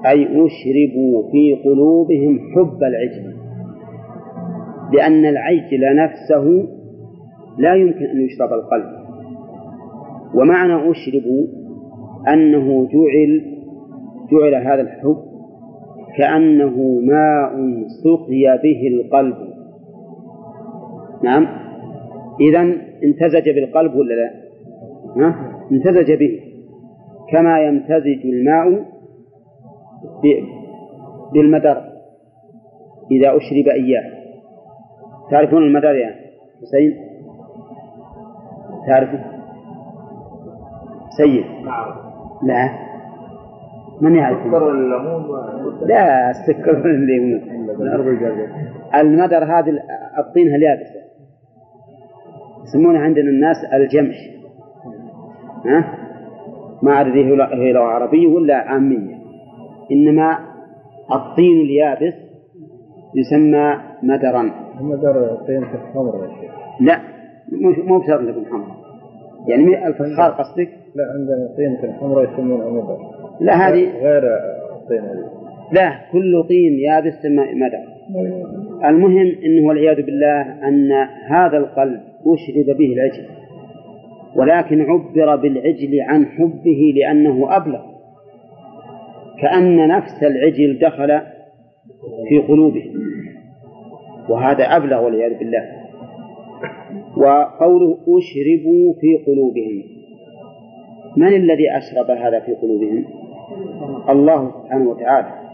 [0.06, 3.34] أي أشربوا في قلوبهم حب العجل.
[4.92, 6.68] لأن العجل نفسه
[7.58, 9.04] لا يمكن أن يشرب القلب.
[10.34, 11.46] ومعنى أشربوا
[12.32, 13.54] أنه جعل
[14.32, 15.16] جعل هذا الحب
[16.18, 17.52] كأنه ماء
[18.04, 19.53] سقي به القلب.
[21.24, 21.46] نعم
[22.40, 22.60] إذا
[23.04, 24.30] امتزج بالقلب ولا لا؟
[25.16, 25.34] ها؟
[25.72, 26.40] امتزج به
[27.32, 28.84] كما يمتزج الماء
[31.32, 31.84] بالمدر
[33.10, 34.12] إذا أشرب إياه
[35.30, 36.14] تعرفون المدر يا
[36.62, 36.96] حسين؟
[38.86, 39.20] تعرفون؟
[41.16, 41.44] سيد
[42.42, 42.70] لا
[44.00, 44.46] من يعرف؟
[45.86, 47.40] لا السكر الليمون
[48.94, 49.78] المدر هذه
[50.18, 51.13] الطينة اليابسة
[52.64, 54.16] يسمونها عندنا الناس الجمش
[55.66, 55.94] ها؟
[56.82, 59.14] ما أدري هي لغة عربية ولا عامية.
[59.92, 60.38] إنما
[61.12, 62.14] الطين اليابس
[63.14, 64.50] يسمى مدرا
[64.80, 66.50] مدر طينة الخمر يا شيخ.
[66.80, 67.00] لا
[67.86, 68.76] مو بشرط تكون حمراء
[69.48, 72.98] يعني الفخار قصدك؟ لا عندنا طينة الحمراء يسمونها مدر
[73.40, 74.22] لا هذه غير
[74.76, 75.44] الطينة هذه.
[75.72, 77.94] لا كل طين يابس يسمى مدر
[78.84, 80.92] المهم إنه والعياذ بالله أن
[81.26, 83.26] هذا القلب اشرب به العجل.
[84.36, 87.80] ولكن عبر بالعجل عن حبه لأنه أبلغ.
[89.42, 91.20] كأن نفس العجل دخل
[92.28, 92.92] في قلوبه.
[94.28, 95.64] وهذا أبلغ والعياذ بالله.
[97.16, 99.82] وقوله أشربوا في قلوبهم.
[101.16, 103.04] من الذي أشرب هذا في قلوبهم؟
[104.08, 105.44] الله سبحانه وتعالى.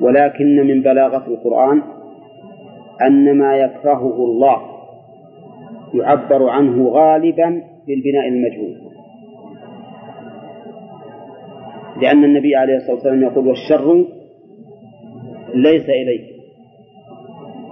[0.00, 1.82] ولكن من بلاغة القرآن
[3.02, 4.75] أن ما يكرهه الله
[5.98, 8.76] يعبر عنه غالبا بالبناء المجهول.
[12.02, 14.04] لأن النبي عليه الصلاة والسلام يقول والشر
[15.54, 16.36] ليس إليك.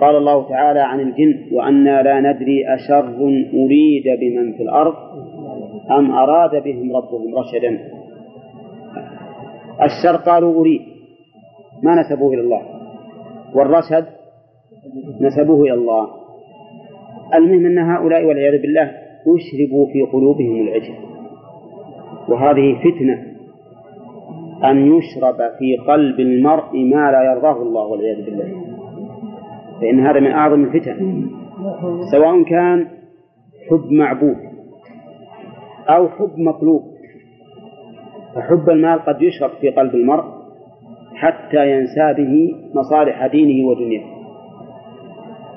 [0.01, 3.09] قال الله تعالى عن الجن وأنا لا ندري أشر
[3.55, 4.95] أريد بمن في الأرض
[5.91, 7.79] أم أراد بهم ربهم رشدا.
[9.83, 10.81] الشر قالوا أريد
[11.83, 12.62] ما نسبوه إلى الله.
[13.55, 14.07] والرشد
[15.20, 16.24] نسبوه إلى الله.
[17.35, 18.93] المهم أن هؤلاء والعياذ بالله
[19.27, 20.95] أشربوا في قلوبهم العجل.
[22.29, 23.22] وهذه فتنة
[24.64, 28.64] أن يشرب في قلب المرء ما لا يرضاه الله والعياذ بالله.
[29.81, 31.27] فإن هذا من أعظم الفتن.
[32.12, 32.87] سواء كان
[33.70, 34.37] حب معبود
[35.89, 36.83] أو حب مطلوب
[38.35, 40.25] فحب المال قد يشرب في قلب المرء
[41.14, 44.05] حتى ينسى به مصالح دينه ودنياه.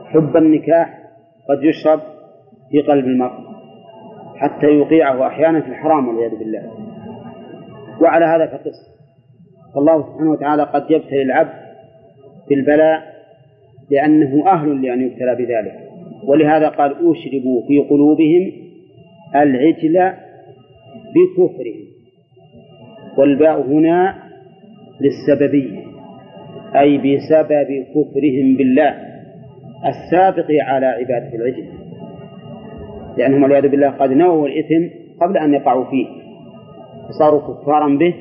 [0.05, 1.06] حب النكاح
[1.49, 1.99] قد يشرب
[2.71, 3.47] في قلب المرء
[4.35, 6.71] حتى يوقعه أحيانا في الحرام والعياذ بالله.
[8.01, 8.97] وعلى هذا فقس.
[9.75, 11.53] فالله سبحانه وتعالى قد يبتلي العبد
[12.49, 13.01] بالبلاء
[13.91, 15.89] لأنه أهل لأن يبتلى بذلك.
[16.23, 18.51] ولهذا قال أشربوا في قلوبهم
[19.35, 20.13] العجل
[21.15, 21.87] بكفرهم.
[23.17, 24.15] والباء هنا
[25.01, 25.87] للسببية
[26.75, 29.06] أي بسبب كفرهم بالله.
[29.85, 31.65] السابق على عبادة العجل
[33.17, 36.07] لأنهم والعياذ بالله قد نووا الإثم قبل أن يقعوا فيه
[37.09, 38.13] فصاروا كفارا به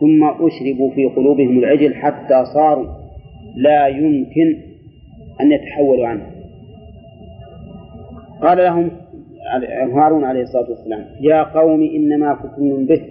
[0.00, 2.86] ثم أشربوا في قلوبهم العجل حتى صاروا
[3.56, 4.56] لا يمكن
[5.40, 6.26] أن يتحولوا عنه.
[8.42, 8.90] قال لهم
[9.94, 13.02] هارون عليه الصلاة والسلام يا قوم إنما كنتم به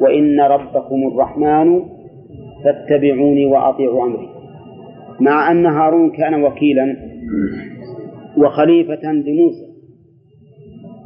[0.00, 1.82] وإن ربكم الرحمن
[2.64, 4.33] فاتبعوني وأطيعوا أمري.
[5.20, 6.96] مع أن هارون كان وكيلا
[8.38, 9.74] وخليفة لموسى.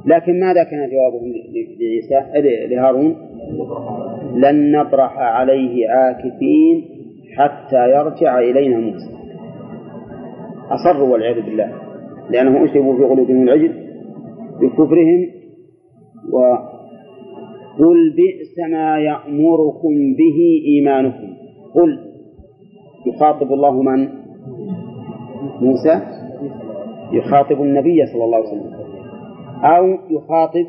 [0.06, 1.32] لكن ماذا كان جوابهم
[1.80, 3.16] لعيسى؟ لهارون؟
[4.34, 6.84] لن نبرح عليه عاكفين
[7.36, 9.10] حتى يرجع إلينا موسى.
[10.70, 11.72] أصروا والعياذ بالله.
[12.30, 13.72] لأنهم أشربوا في قلوبهم العجل
[14.60, 15.26] بكفرهم
[16.32, 21.28] وقل بئس ما يأمركم به إيمانكم.
[21.74, 22.07] قل
[23.08, 24.08] يخاطب الله من؟
[25.60, 26.00] موسى.
[27.12, 28.74] يخاطب النبي صلى الله عليه وسلم.
[29.64, 30.66] أو يخاطب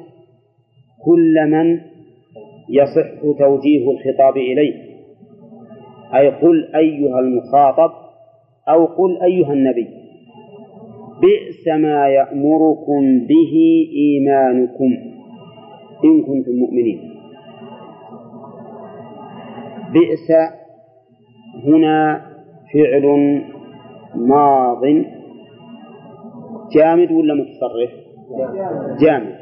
[1.05, 1.79] كل من
[2.69, 4.73] يصح توجيه الخطاب إليه.
[6.15, 7.91] أي قل أيها المخاطب
[8.69, 9.87] أو قل أيها النبي.
[11.21, 13.53] بئس ما يأمركم به
[13.95, 14.91] إيمانكم
[16.05, 16.99] إن كنتم مؤمنين.
[19.93, 20.31] بئس
[21.65, 22.28] هنا
[22.73, 23.41] فعل
[24.15, 24.81] ماض
[26.71, 27.89] جامد ولا متصرف؟
[28.99, 29.35] جامد.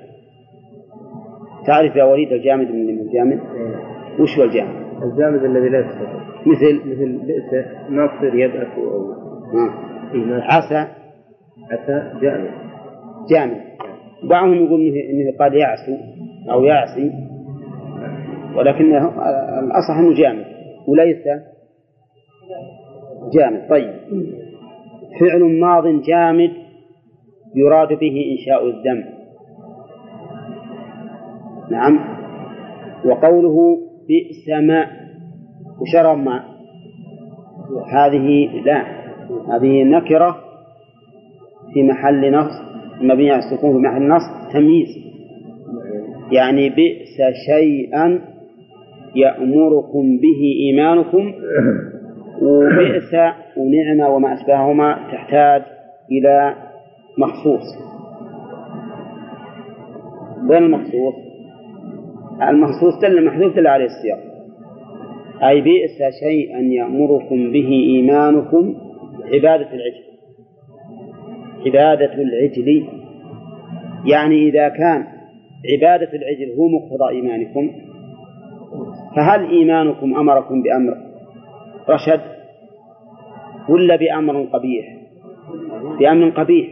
[1.66, 3.40] تعرف يا وليد الجامد من الجامد؟
[4.20, 6.10] وش هو الجامد؟ الجامد الذي لا يتصرف.
[6.46, 9.12] مثل؟ مثل بئس ما تصير يبأس أو
[9.60, 10.14] آه.
[10.14, 10.88] إي ما عسى.
[11.72, 12.52] عسى جامد.
[13.30, 13.62] جامد.
[14.24, 15.98] بعضهم يقول إنه, إنه قد يعسو
[16.52, 17.12] أو يعصي
[18.56, 19.08] ولكنه
[19.60, 20.46] الأصح أنه جامد
[20.88, 21.28] وليس؟
[23.34, 23.70] جامد.
[23.70, 23.94] طيب.
[25.20, 26.52] فعل ماض جامد
[27.56, 29.06] يراد به إنشاء الذنب
[31.72, 32.00] نعم.
[33.06, 34.88] وقوله بئس ما
[35.82, 36.44] وشرب ما
[37.94, 38.84] هذه لا.
[39.54, 40.38] هذه نكرة
[41.74, 42.52] في محل نص
[43.02, 45.08] مبني على السكون في محل نص تمييز.
[46.32, 48.22] يعني بئس شيئا
[49.16, 51.34] يأمركم به إيمانكم
[52.42, 53.14] وبئس
[53.58, 55.62] ونعمة وما أشبههما تحتاج
[56.12, 56.56] إلى
[57.18, 57.64] مخصوص.
[60.50, 61.14] وين المخصوص؟
[62.50, 64.20] المخصوص دل المحذوف دل عليه السياق.
[65.44, 68.76] أي بئس شيئا يأمركم به إيمانكم
[69.34, 70.04] عبادة العجل.
[71.66, 72.88] عبادة العجل.
[74.06, 75.04] يعني إذا كان
[75.74, 77.72] عبادة العجل هو مقتضى إيمانكم
[79.16, 81.07] فهل إيمانكم أمركم بأمر
[81.90, 82.22] رشد
[83.70, 84.98] ولا بأمر قبيح؟
[86.00, 86.68] بأمر قبيح.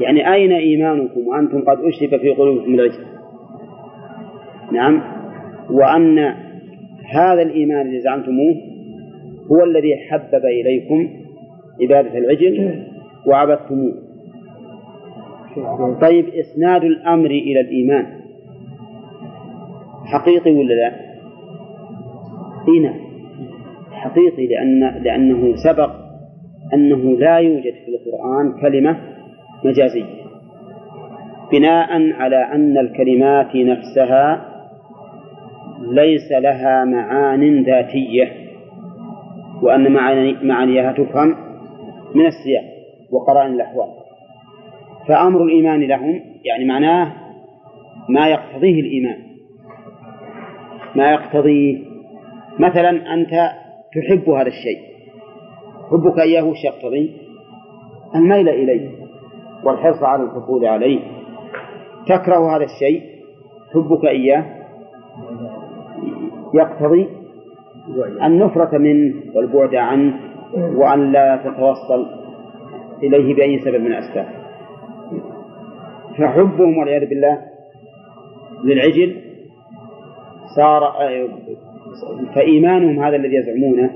[0.00, 3.04] يعني أين إيمانكم وأنتم قد أشرف في قلوبكم العجل
[4.72, 5.02] نعم.
[5.70, 6.18] وأن
[7.14, 8.54] هذا الإيمان الذي زعمتموه
[9.52, 11.08] هو الذي حبب إليكم
[11.82, 12.82] عبادة العجل
[13.26, 13.94] وعبدتموه.
[16.00, 18.06] طيب إسناد الأمر إلى الإيمان
[20.04, 20.92] حقيقي ولا لا؟
[22.68, 23.05] إي نعم.
[24.08, 25.90] حقيقي لأن لأنه سبق
[26.74, 28.96] أنه لا يوجد في القرآن كلمة
[29.64, 30.26] مجازية
[31.52, 34.56] بناء على أن الكلمات نفسها
[35.80, 38.32] ليس لها معان ذاتية
[39.62, 39.92] وأن
[40.42, 41.34] معانيها تفهم
[42.14, 42.64] من السياق
[43.10, 43.88] وقرائن الأحوال.
[45.08, 47.12] فأمر الإيمان لهم يعني معناه
[48.08, 49.18] ما يقتضيه الإيمان.
[50.94, 51.78] ما يقتضيه
[52.58, 53.50] مثلا أنت
[53.96, 54.78] تحب هذا الشيء.
[55.90, 57.16] حبك إياه يقتضي؟
[58.14, 58.90] الميل إليه
[59.64, 61.00] والحرص على الحصول عليه.
[62.06, 63.02] تكره هذا الشيء.
[63.74, 64.44] حبك إياه
[66.54, 67.08] يقتضي
[68.22, 70.20] النفرة منه والبعد عنه
[70.54, 72.06] وأن لا تتوصل
[73.02, 74.26] إليه بأي سبب من الأسباب.
[76.18, 77.38] فحبهم والعياذ بالله
[78.64, 79.16] للعجل
[80.56, 80.82] صار
[82.34, 83.90] فإيمانهم هذا الذي يزعمونه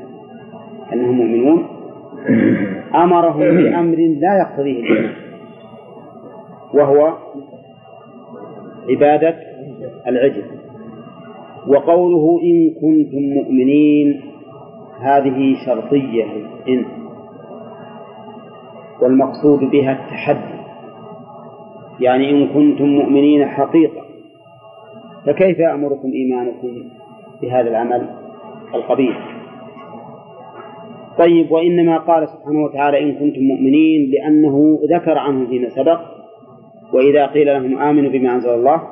[0.92, 1.66] أنهم مؤمنون
[2.94, 5.12] أمرهم بأمر لا يقتضيه الإيمان
[6.74, 7.14] وهو
[8.90, 9.34] عبادة
[10.06, 10.42] العجل.
[11.68, 14.20] وقوله إن كنتم مؤمنين
[15.00, 16.24] هذه شرطية
[16.68, 16.84] إن
[19.02, 20.60] والمقصود بها التحدي.
[22.00, 24.02] يعني إن كنتم مؤمنين حقيقة
[25.26, 26.68] فكيف يأمركم إيمانكم؟
[27.42, 28.06] بهذا العمل
[28.74, 29.40] القبيح
[31.18, 36.00] طيب وإنما قال سبحانه وتعالى إن كنتم مؤمنين لأنه ذكر عنهم فيما سبق
[36.92, 38.82] وإذا قيل لهم آمنوا بما أنزل الله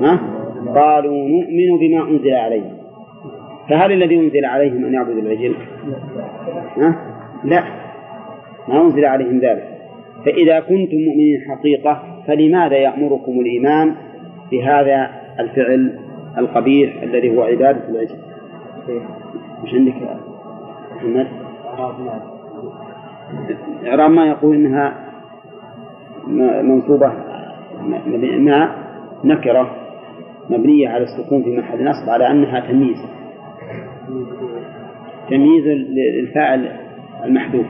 [0.00, 0.20] ها؟
[0.74, 2.76] قالوا نؤمن بما أنزل عليهم
[3.68, 5.54] فهل الذي أنزل عليهم أن يعبدوا العجل؟
[6.76, 6.96] ها؟
[7.44, 7.64] لا
[8.68, 9.68] ما أنزل عليهم ذلك
[10.24, 13.94] فإذا كنتم مؤمنين حقيقة فلماذا يأمركم الإيمان
[14.50, 15.98] بهذا الفعل
[16.38, 18.16] القبيح الذي هو عبادة العجل؟
[19.64, 19.94] مش عندك
[20.96, 21.26] محمد؟
[23.86, 24.94] إعراب ما يقول إنها
[26.62, 27.12] منصوبة
[28.38, 28.74] مع
[29.24, 29.70] نكرة
[30.50, 32.98] مبنية على السكون في محل نصب على أنها تمييز
[35.30, 36.68] تمييز للفاعل
[37.24, 37.66] المحذوف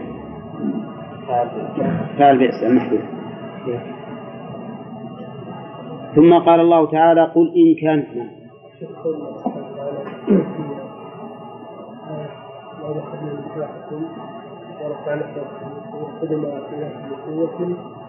[2.19, 3.01] فاعل بئس المحذوف
[6.15, 8.42] ثم قال الله تعالى قل إن كان نعم
[8.83, 9.43] بقوة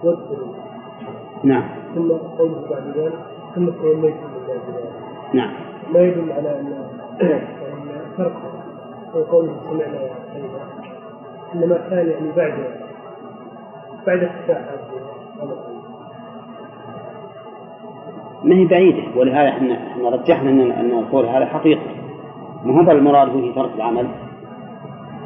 [0.04, 0.54] واذكروا
[1.44, 1.64] نعم.
[1.96, 3.14] ثم قوله بعد ذلك
[3.56, 4.92] ثم توليتم من بعد ذلك.
[5.34, 5.54] نعم.
[5.94, 6.88] ما يدل على أن
[8.18, 8.42] فرق
[9.16, 10.64] وقوله سمعنا وعصينا
[11.56, 12.54] إنما كان يعني بعد
[14.08, 15.03] بعد افتتاح هذا
[18.44, 19.04] ما هي بعيدة.
[19.16, 21.82] ولهذا إحنا إحنا رجحنا ان إن القول هذا حقيقة.
[22.66, 24.08] ما هو المراد به ترك العمل؟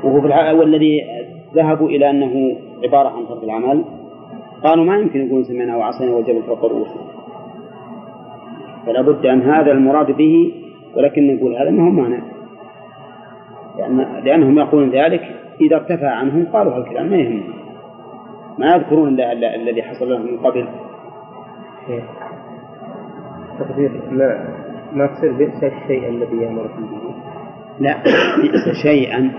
[0.04, 1.04] وهو في والذي
[1.56, 3.84] ذهبوا إلى أنه عبارة عن ترك العمل.
[4.64, 7.02] قالوا ما يمكن يقول سمعنا وعصينا والجبل فوق رؤوسنا
[8.86, 10.54] فلا بد أن هذا المراد به
[10.96, 12.20] ولكن نقول هذا ما هو مانع.
[13.78, 15.22] لأن لأنهم يقولون ذلك
[15.62, 17.54] إذا ارتفع عنهم قالوا هالكلام ما يهمهم
[18.58, 19.20] ما يذكرون
[19.56, 20.68] الذي حصل لهم من قبل.
[23.60, 24.28] تقدير ما
[24.94, 27.16] ما تصير بئس الشيء الذي يأمركم به.
[27.80, 27.98] لا
[28.42, 29.32] بئس شيئا.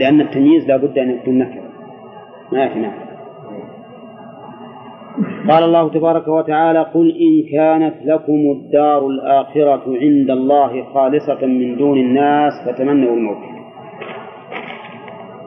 [0.00, 1.62] لأن التمييز لا بد أن يكون نكرة
[2.52, 3.06] ما يأتي نكرة
[5.48, 11.98] قال الله تبارك وتعالى قل إن كانت لكم الدار الآخرة عند الله خالصة من دون
[11.98, 13.36] الناس فتمنوا الموت.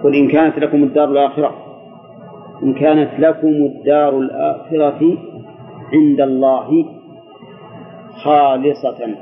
[0.04, 1.56] قل إن كانت لكم الدار الآخرة.
[2.64, 5.18] إن كانت لكم الدار الآخرة
[5.94, 6.86] عند الله
[8.24, 9.16] خالصة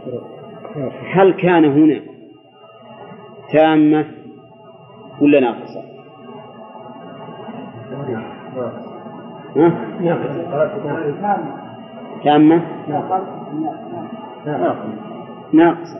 [1.14, 2.02] هل كان هنا
[3.52, 4.06] تامة
[5.22, 5.82] ولا ناقصة؟
[12.24, 12.62] تامة؟
[15.54, 16.00] ناقصة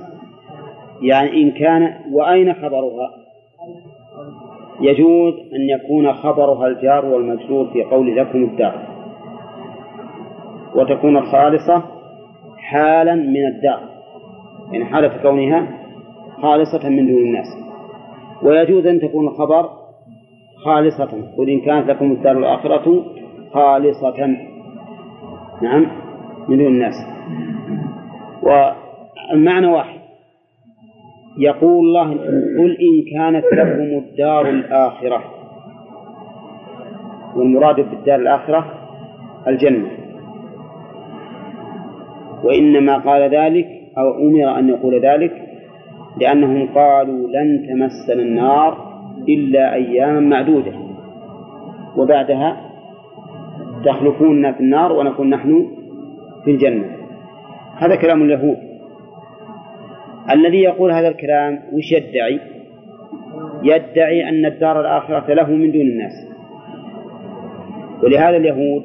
[1.02, 3.10] يعني إن كان وأين خبرها؟
[4.82, 8.97] يجوز أن يكون خبرها الجار والمجرور في قول لكم الدار
[10.76, 11.84] وتكون الخالصة
[12.58, 13.80] حالا من الدار.
[14.72, 15.68] يعني حالة كونها
[16.42, 17.48] خالصة من دون الناس.
[18.44, 19.70] ويجوز أن تكون الخبر
[20.66, 23.04] خالصة قل إن كانت لكم الدار الآخرة
[23.54, 24.28] خالصة.
[25.62, 25.88] نعم
[26.48, 26.96] من دون الناس.
[28.44, 30.00] والمعنى واحد.
[31.40, 32.12] يقول الله
[32.60, 35.24] قل إن كانت لكم الدار الآخرة.
[37.36, 38.66] والمراد بالدار الآخرة
[39.48, 40.07] الجنة.
[42.44, 43.68] وإنما قال ذلك
[43.98, 45.32] أو أمر أن يقول ذلك
[46.22, 48.78] لأنهم قالوا لن تمسنا النار
[49.30, 50.74] إلا أياما معدودة.
[51.98, 52.58] وبعدها
[53.86, 55.68] تخلفوننا في النار ونكون نحن
[56.46, 56.86] في الجنة.
[57.76, 58.58] هذا كلام اليهود.
[60.32, 62.40] الذي يقول هذا الكلام وش يدعي؟
[63.64, 66.14] يدعي أن الدار الآخرة له من دون الناس.
[68.04, 68.84] ولهذا اليهود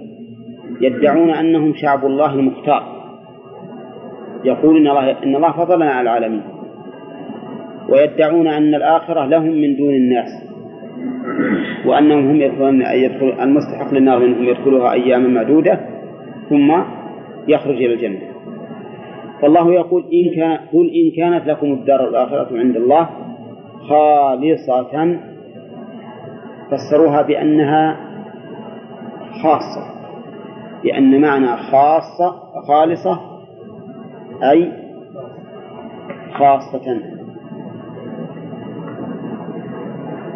[0.80, 3.01] يدعون أنهم شعب الله المختار.
[4.44, 6.42] يقول إن الله إن الله فضلنا على العالمين.
[7.88, 10.28] ويدعون أن الآخرة لهم من دون الناس.
[11.86, 15.80] وأنهم هم يدخلون يدخل المستحق للنار منهم يدخلها أياما معدودة
[16.48, 16.72] ثم
[17.48, 18.20] يخرج إلى الجنة.
[19.42, 23.08] فالله يقول إن كان قل إن كانت لكم الدار الآخرة عند الله
[23.88, 25.16] خالصة.
[26.70, 27.96] فسروها بأنها
[29.42, 29.92] خاصة.
[30.84, 32.34] لأن معنى خاصة
[32.68, 33.31] خالصة
[34.50, 34.72] أي
[36.32, 37.00] خاصة.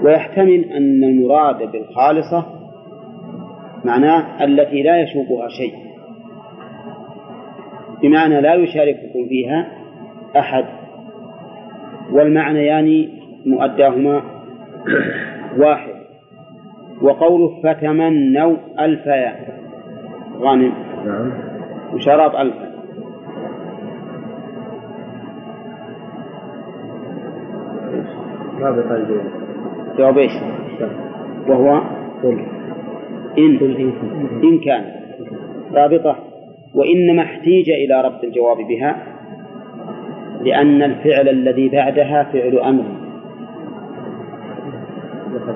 [0.02, 2.46] ويحتمل أن المراد بالخالصة
[3.84, 5.74] معناه التي لا يشوبها شيء
[8.02, 9.66] بمعنى لا يشارككم فيها
[10.36, 10.64] أحد
[12.12, 13.08] والمعنى يعني
[13.46, 14.22] مؤداهما
[15.58, 15.96] واحد.
[17.02, 19.36] وقوله فتمنوا ألفا
[20.38, 20.72] غانم.
[21.06, 21.32] نعم.
[21.94, 22.75] وشراب ألفا
[28.60, 29.26] بقى الجواب
[29.98, 30.32] جواب إيش؟
[31.48, 31.80] وهو
[32.22, 32.40] قل.
[33.38, 33.58] إن.
[34.44, 34.84] إن كان.
[35.74, 36.16] رابطة.
[36.74, 39.02] وإنما احتيج إلى ربط الجواب بها
[40.42, 42.84] لأن الفعل الذي بعدها فعل أمر.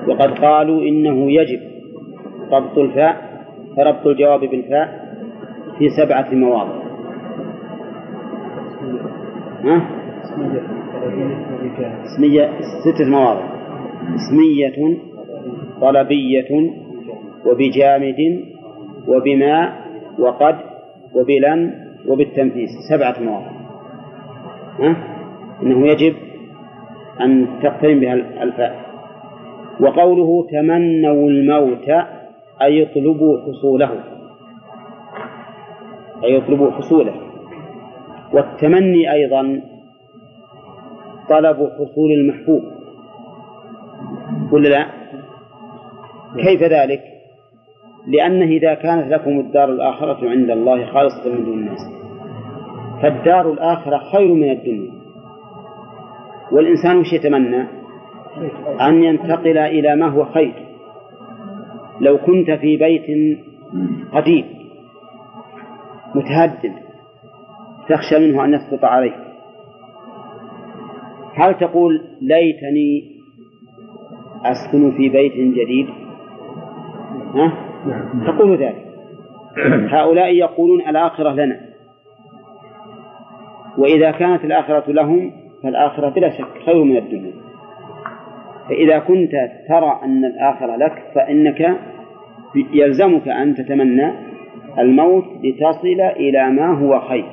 [0.07, 1.59] وقد قالوا إنه يجب
[2.51, 3.15] ربط الفاء
[3.79, 5.15] ربط الجواب بالفاء
[5.77, 6.81] في سبعة مواضع.
[9.63, 9.81] ها؟
[12.05, 12.51] اسمية
[12.83, 13.45] ستة مواضع.
[14.15, 14.97] اسمية
[15.81, 16.71] طلبية
[17.45, 18.45] وبجامد
[19.07, 19.73] وبما
[20.19, 20.55] وقد
[21.15, 21.73] وبلن
[22.07, 22.69] وبالتنفيس.
[22.89, 23.51] سبعة مواضع.
[24.79, 24.95] ها؟
[25.63, 26.15] إنه يجب
[27.21, 28.79] أن تقترن بها الفاء.
[29.79, 31.89] وقوله تمنوا الموت
[32.61, 33.89] أي اطلبوا حصوله.
[36.23, 37.13] أي اطلبوا حصوله.
[38.33, 39.61] والتمني أيضا
[41.31, 42.63] طلب حصول المحبوب
[44.51, 44.85] ولا لا؟
[46.35, 47.01] كيف ذلك؟
[48.07, 51.79] لأنه إذا كانت لكم الدار الآخرة عند الله خالصة من دون الناس
[53.01, 54.91] فالدار الآخرة خير من الدنيا
[56.51, 57.67] والإنسان وش يتمنى؟
[58.81, 60.53] أن ينتقل إلى ما هو خير
[62.01, 63.37] لو كنت في بيت
[64.13, 64.45] قديم
[66.15, 66.73] متهدم
[67.89, 69.30] تخشى منه أن يسقط عليك
[71.33, 73.21] هل تقول ليتني
[74.45, 75.87] أسكن في بيت جديد؟
[77.35, 77.53] ها؟
[78.27, 78.85] تقول ذلك.
[79.95, 81.59] هؤلاء يقولون الآخرة لنا.
[83.77, 85.31] وإذا كانت الآخرة لهم
[85.63, 87.33] فالآخرة بلا شك خير من الدنيا.
[88.69, 89.31] فإذا كنت
[89.67, 91.77] ترى أن الآخرة لك فإنك
[92.73, 94.11] يلزمك أن تتمنى
[94.79, 97.25] الموت لتصل إلى ما هو خير.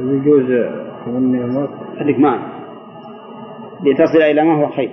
[0.00, 0.66] يجوز
[1.06, 1.70] تمني الموت
[2.00, 2.16] خليك
[3.84, 4.90] لتصل إلى ما هو خير.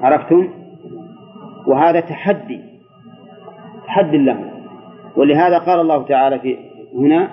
[0.00, 0.48] عرفتم؟
[1.66, 2.60] وهذا تحدي.
[3.86, 4.50] تحدي لهم.
[5.16, 6.56] ولهذا قال الله تعالى في
[6.94, 7.28] هنا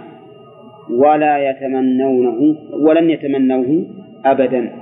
[0.90, 2.56] ولا يتمنونه
[2.88, 3.86] ولن يتمنوه
[4.26, 4.76] أبدا.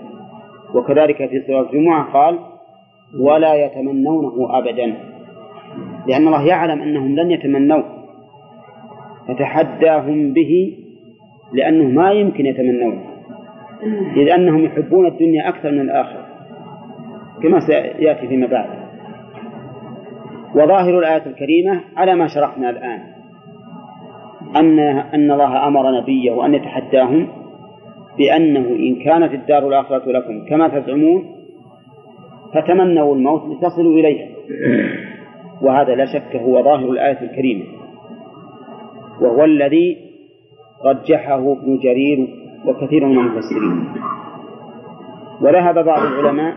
[0.75, 2.39] وكذلك في سورة الجمعة قال
[3.19, 4.95] ولا يتمنونه أبدا.
[6.07, 7.83] لأن الله يعلم أنهم لن يتمنوه.
[9.27, 10.77] فتحداهم به
[11.53, 13.12] لأنه ما يمكن يتمنونه
[14.15, 16.25] إذ أنهم يحبون الدنيا أكثر من الآخرة
[17.43, 18.69] كما سيأتي فيما بعد.
[20.55, 22.99] وظاهر الآية الكريمة على ما شرحنا الآن
[24.55, 27.27] أن أن الله أمر نبيه أن يتحداهم
[28.17, 31.25] بأنه إن كانت الدار الآخرة لكم كما تزعمون
[32.53, 34.27] فتمنوا الموت لتصلوا إليها.
[35.61, 37.63] وهذا لا شك هو ظاهر الآية الكريمة.
[39.21, 39.97] وهو الذي
[40.85, 43.85] رجحه ابن جرير وكثير من المفسرين.
[45.41, 46.53] وذهب بعض العلماء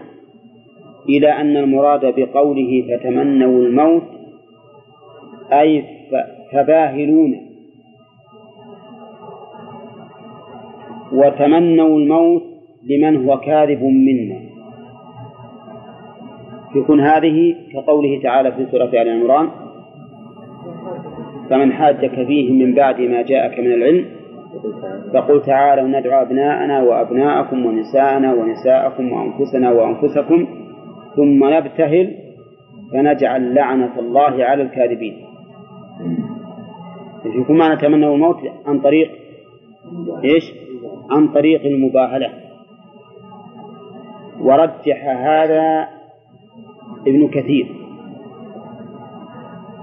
[1.09, 4.03] إلى أن المراد بقوله فتمنوا الموت
[5.53, 5.85] أي
[6.53, 7.41] فباهلون
[11.13, 12.43] وتمنوا الموت
[12.91, 14.47] لمن هو كاذب منا.
[16.77, 19.49] يكون هذه كقوله تعالى في سورة آل عمران
[21.51, 24.16] فمن حاجك فيه من بعد ما جاءك من العلم
[25.15, 30.47] فقل تعالوا ندعو أبناءنا وأبناءكم ونساءنا ونساءكم وأنفسنا وأنفسكم
[31.17, 32.17] ثم نبتهل
[32.93, 35.17] فنجعل لعنة الله على الكاذبين.
[37.25, 39.11] يكون ما نتمنى الموت عن طريق
[40.25, 40.55] إيش؟
[41.11, 42.31] عن طريق المباهلة.
[44.41, 45.89] ورجح هذا
[47.07, 47.67] ابن كثير.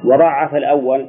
[0.06, 1.06] وضعف الأول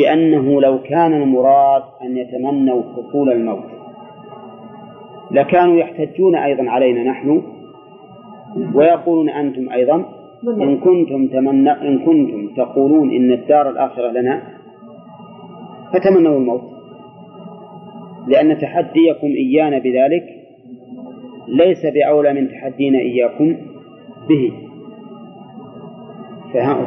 [0.00, 3.64] بأنه لو كان المراد أن يتمنوا حصول الموت.
[5.30, 7.42] لكانوا يحتجون أيضا علينا نحن
[8.74, 10.04] ويقولون أنتم أيضا
[10.48, 14.42] إن كنتم تمنى إن كنتم تقولون إن الدار الآخرة لنا
[15.92, 16.62] فتمنوا الموت.
[18.26, 20.24] لأن تحديكم إيانا بذلك
[21.48, 23.56] ليس بأولى من تحدينا إياكم
[24.28, 24.52] به.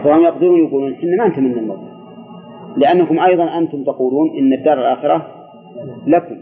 [0.04, 1.93] فهم يقدرون يقولون إن ما نتمنى الموت.
[2.78, 5.28] لأنكم أيضا أنتم تقولون إن الدار الآخرة
[6.08, 6.36] لكم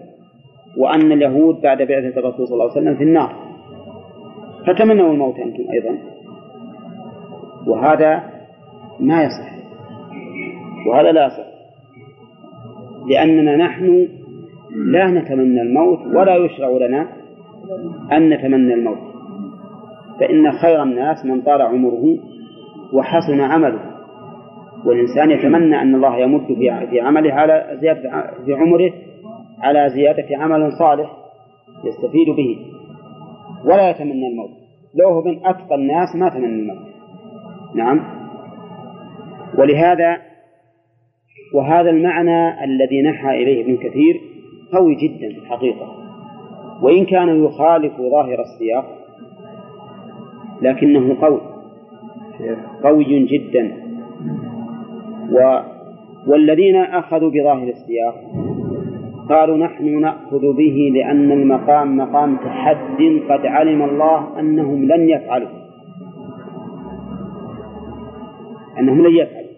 [0.78, 3.36] وأن اليهود بعد بعثة الرسول صلى الله عليه وسلم في النار.
[4.68, 5.98] فتمنوا الموت أنتم أيضا.
[7.68, 8.24] وهذا
[8.99, 9.52] ما يصح.
[10.88, 11.52] وهذا لا يصح.
[13.10, 14.08] لأننا نحن
[14.91, 17.08] لا نتمنى الموت ولا يشرع لنا
[18.12, 19.12] أن نتمنى الموت.
[20.20, 22.18] فإن خير الناس من طال عمره
[22.94, 23.91] وحسن عمله.
[24.86, 26.53] والإنسان يتمنى أن الله يمد
[26.90, 28.02] في عمله على زيادة
[28.45, 28.91] في عمره
[29.62, 31.12] على زيادة عمل صالح
[31.84, 32.58] يستفيد به.
[33.66, 34.49] ولا يتمنى الموت.
[34.95, 36.88] لو هو من أتقى الناس ما تمنى الموت.
[37.76, 38.02] نعم.
[39.58, 40.18] ولهذا
[41.56, 44.22] وهذا المعنى الذي نحى إليه ابن كثير
[44.74, 45.95] قوي جدا في الحقيقة.
[46.82, 48.86] وإن كان يخالف ظاهر السياق
[50.62, 51.41] لكنه قوي.
[52.84, 53.81] قوي جدا.
[55.32, 55.62] و
[56.28, 58.16] والذين أخذوا بظاهر السياق
[59.30, 65.49] قالوا نحن نأخذ به لأن المقام مقام تحد قد علم الله أنهم لن يفعلوا.
[68.80, 69.52] أنهم لن يفعلوا.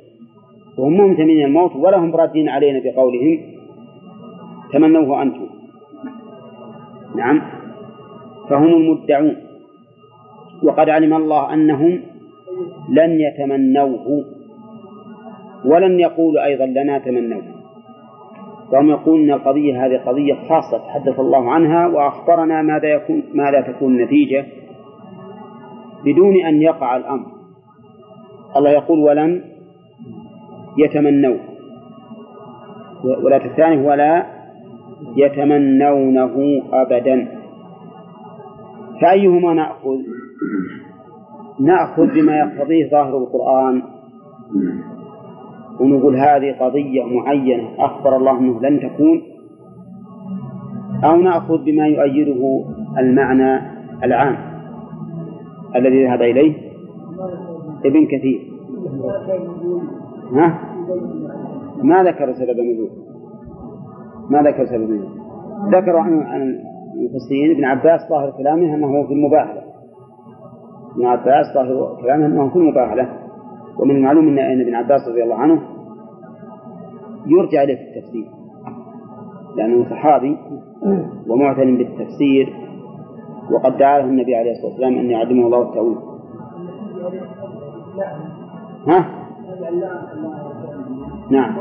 [0.77, 3.39] وهم مهتمين الموت ولا هم رادين علينا بقولهم.
[4.73, 5.47] تمنوه أنتم.
[7.15, 7.41] نعم.
[8.49, 9.35] فهم المدعون.
[10.63, 11.99] وقد علم الله أنهم
[12.89, 14.32] لن يتمنوه.
[15.65, 17.63] ولن يقولوا أيضا لنا تمنوه
[18.73, 24.45] فهم يقولون القضية هذه قضية خاصة تحدث الله عنها وأخبرنا ماذا يكون ماذا تكون النتيجة.
[26.05, 27.25] بدون أن يقع الأمر.
[28.57, 29.41] الله يقول ولن
[30.77, 31.39] يتمنوه
[33.23, 34.25] ولا الثاني ولا
[35.17, 37.27] يتمنونه أبدا.
[39.01, 39.97] فأيهما نأخذ؟
[41.59, 43.81] نأخذ بما يقتضيه ظاهر القرآن.
[45.79, 49.21] ونقول هذه قضية معينة أخبر الله أنه لن تكون
[51.03, 52.65] أو نأخذ بما يؤيده
[52.97, 53.61] المعنى
[54.03, 54.37] العام
[55.75, 56.53] الذي ذهب إليه
[57.85, 58.39] ابن كثير.
[60.31, 60.59] ها؟
[61.83, 62.89] ما ذكر سبب النزول؟
[64.29, 65.23] ما ذكر سبب النزول؟
[65.71, 66.13] ذكروا عن
[66.95, 69.63] المفسرين ابن عباس ظاهر كلامه أنه في المباهلة
[70.95, 73.22] ابن عباس ظاهر كلامه أنه في المباهلة
[73.79, 75.61] ومن المعلوم أن ابن عباس رضي الله عنه
[77.27, 78.25] يرجع إليه في التفسير.
[79.55, 80.37] لأنه صحابي
[81.27, 82.53] ومعتن بالتفسير
[83.51, 85.97] وقد دعاه النبي عليه الصلاة والسلام أن يعلمه الله التأويل.
[88.87, 89.05] ها؟
[91.29, 91.55] نعم.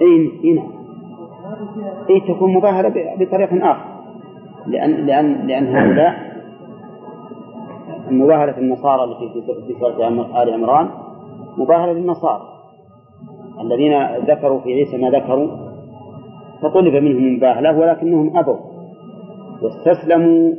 [0.00, 0.68] اي اي نعم.
[2.10, 2.88] اي تكون مباهلة
[3.18, 3.96] بطريق آخر.
[4.66, 6.35] لأن لأن لأن هؤلاء
[8.10, 10.08] مباهلة النصارى التي في سورة
[10.42, 10.88] آل عمران
[11.58, 12.42] مباهلة للنصارى
[13.60, 15.48] الذين ذكروا في عيسى ما ذكروا
[16.62, 18.56] فطلب منهم المباهلة ولكنهم أبوا
[19.62, 20.52] واستسلموا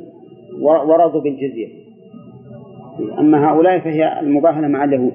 [0.61, 1.67] ورضوا بالجزية.
[3.19, 5.13] أما هؤلاء فهي المباهلة مع اليهود.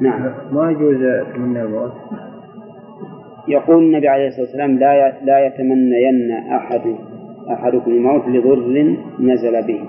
[0.00, 0.34] نعم.
[0.52, 0.96] ما يجوز
[1.34, 1.92] تمنى الموت
[3.48, 6.94] يقول النبي عليه الصلاة والسلام لا لا يتمنين أحد
[7.50, 9.80] أحدكم الموت لضر نزل به.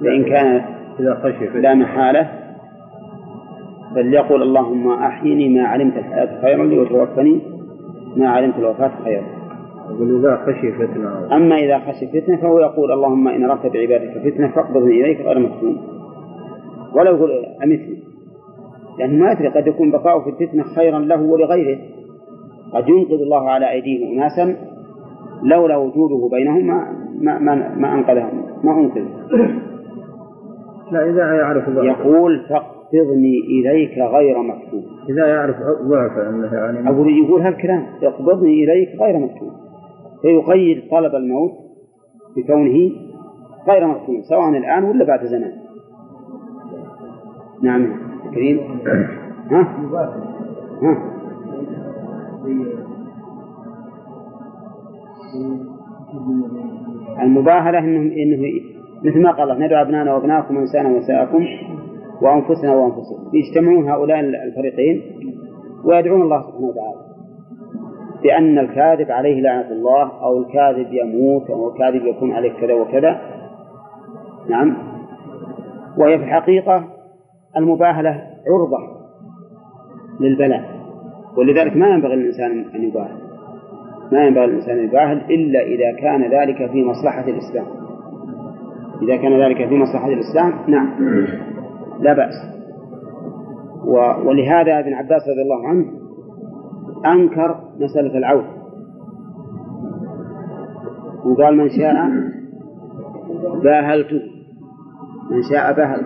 [0.00, 0.64] فإن كان
[1.00, 2.30] إذا خشي لا محالة
[3.94, 7.40] فليقول اللهم أحيني ما علمت الحياة خيرا لي وتوفني
[8.16, 9.24] ما علمت الوفاة خيرا.
[9.90, 11.36] يقول إذا خشي فتنة.
[11.36, 15.80] أما إذا خشي فتنة فهو يقول اللهم إن أردت بعبادك فتنة فاقبضني إليك غير مفتون.
[16.94, 17.30] ولا يقول
[17.64, 17.98] أمتني
[18.98, 21.78] لأنه ما يدري قد يكون بقاؤه في الفتنة خيرا له ولغيره.
[22.72, 24.56] قد ينقذ الله على أيديهم أناسا
[25.42, 29.04] لولا وجوده بينهم ما ما ما, ما أنقذهم ما أنقذ
[30.92, 37.24] لا إذا يعرف ضعف يقول فاقبضني إليك غير مفتون إذا يعرف ضعف أنه يعني أقول
[37.24, 39.52] يقول هالكلام اقبضني إليك غير مفتون
[40.22, 41.52] فيقيد طلب الموت
[42.36, 42.90] بكونه
[43.68, 45.52] غير مفتون سواء الآن ولا بعد زمان.
[47.62, 47.92] نعم
[48.34, 48.60] كريم.
[49.52, 49.60] ها؟
[50.82, 51.18] ها؟
[57.22, 61.44] المباهلة إنه إنه مثل ما قال الله ندعو أبناءنا وأبناءكم ونساءنا ونساءكم
[62.22, 63.30] وأنفسنا وأنفسكم.
[63.34, 65.02] يجتمعون هؤلاء الفريقين
[65.84, 67.08] ويدعون الله سبحانه وتعالى
[68.22, 73.20] بأن الكاذب عليه لعنة الله أو الكاذب يموت أو الكاذب يكون عليه كذا وكذا.
[74.50, 74.76] نعم.
[75.98, 76.84] وهي في الحقيقة
[77.56, 78.78] المباهلة عرضة
[80.20, 80.64] للبلاء
[81.36, 83.16] ولذلك ما ينبغي للإنسان أن يباهل.
[84.12, 87.66] ما ينبغي للإنسان أن يباهل إلا إذا كان ذلك في مصلحة الإسلام.
[89.02, 90.88] إذا كان ذلك في مصلحة الإسلام نعم.
[92.00, 92.34] لا بأس.
[94.26, 95.84] ولهذا ابن عباس رضي الله عنه
[97.06, 98.44] أنكر مسألة العود
[101.24, 101.94] وقال من شاء
[103.62, 104.20] باهلته
[105.30, 106.02] من شاء باهل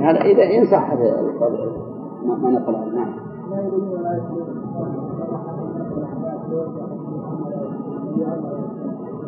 [0.00, 1.82] هذا إذا إن صح هذا القول.
[2.26, 2.94] ما ما نقل عنه.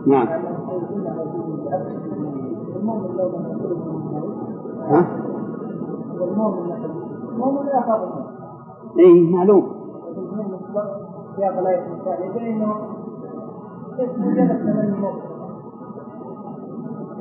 [0.07, 0.27] نعم.
[0.27, 0.55] نعم.
[4.89, 5.07] ها؟
[8.99, 9.65] اي معلوم.
[11.37, 11.83] سياق الآية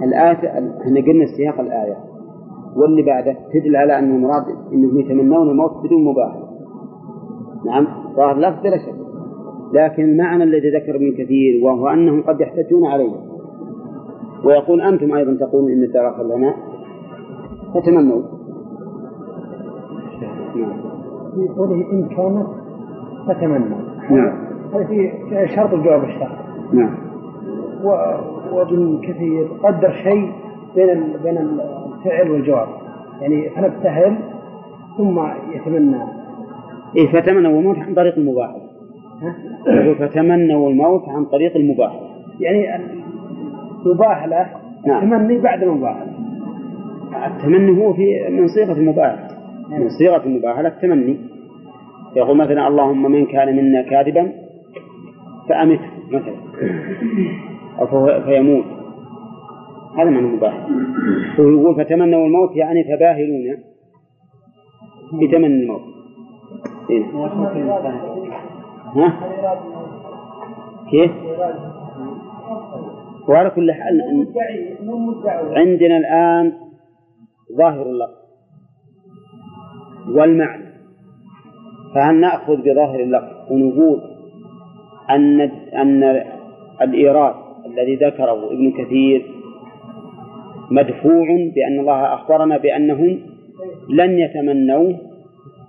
[0.03, 1.97] الآية إحنا قلنا سياق الآية.
[2.75, 4.43] واللي بعده تدل على أن المراد
[4.73, 6.39] أنهم يتمنون الموت بدون مباح.
[7.65, 8.95] نعم ظاهر لفظ بلا شك.
[9.73, 13.32] لكن المعنى الذي ذكر ابن كثير وهو أنهم قد يحتجون عليه.
[14.43, 16.53] ويقول أنتم أيضا تقولون إن الدار آخر لنا.
[17.73, 18.21] فتمنوا.
[20.55, 20.83] نعم
[21.35, 22.47] في قوله إن كانت
[23.27, 23.75] فتمنى
[24.09, 24.47] نعم.
[24.73, 25.11] هذا في
[25.55, 26.37] شرط الجواب الشرط
[26.73, 26.95] نعم.
[28.51, 29.47] وابن كثير.
[29.63, 30.31] قدر شيء
[30.75, 31.13] بين.
[31.23, 32.67] بين الفعل والجواب.
[33.21, 34.17] يعني فنبتهل
[34.97, 35.19] ثم
[35.55, 36.03] يتمنى.
[36.95, 38.55] إيه فتمنوا الموت عن طريق المباح؟
[39.67, 41.99] يقول فتمنوا الموت عن طريق المباح
[42.39, 42.83] يعني
[43.85, 44.49] يباح له
[44.87, 45.13] نعم.
[45.13, 46.03] التمني بعد المباح
[47.25, 49.27] التمني هو في من صيغة المباح
[49.69, 51.17] من صيغة المباحة التمني
[52.15, 54.31] يقول مثلا اللهم من كان منا كاذبا
[55.49, 56.35] فأمته مثلا
[57.79, 58.65] أو فيموت
[59.97, 60.67] هذا معنى المباح
[61.39, 63.57] هو يقول فتمنوا الموت يعني فباهلون
[65.13, 65.81] بتمني الموت
[66.89, 67.05] إيه.
[68.95, 69.13] ها؟
[70.91, 71.11] كيف؟
[73.29, 74.01] وعلى كل حال
[75.55, 76.53] عندنا الآن
[77.57, 78.23] ظاهر اللفظ
[80.15, 80.63] والمعنى.
[81.95, 84.01] فهل نأخذ بظاهر اللفظ ونقول
[85.09, 85.41] أن
[85.75, 86.23] أن
[86.81, 87.35] الإيراد
[87.65, 89.25] الذي ذكره ابن كثير
[90.71, 91.25] مدفوع
[91.55, 93.19] بأن الله أخبرنا بأنهم
[93.89, 94.93] لن يتمنوا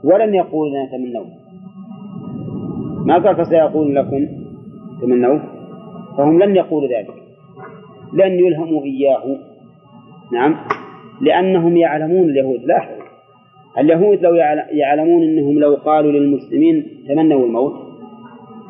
[0.05, 1.24] ولن يقول لن يتمنوا
[3.06, 4.26] ما قال فسيقول لكم
[5.02, 5.39] تمنوا
[6.16, 7.23] فهم لن يقولوا ذلك.
[8.15, 9.39] لن يلهموا إياه.
[10.32, 10.57] نعم.
[11.20, 12.65] لأنهم يعلمون اليهود.
[12.65, 12.89] لا
[13.78, 17.74] اليهود لو يعل- يعلمون أنهم لو قالوا للمسلمين تمنوا الموت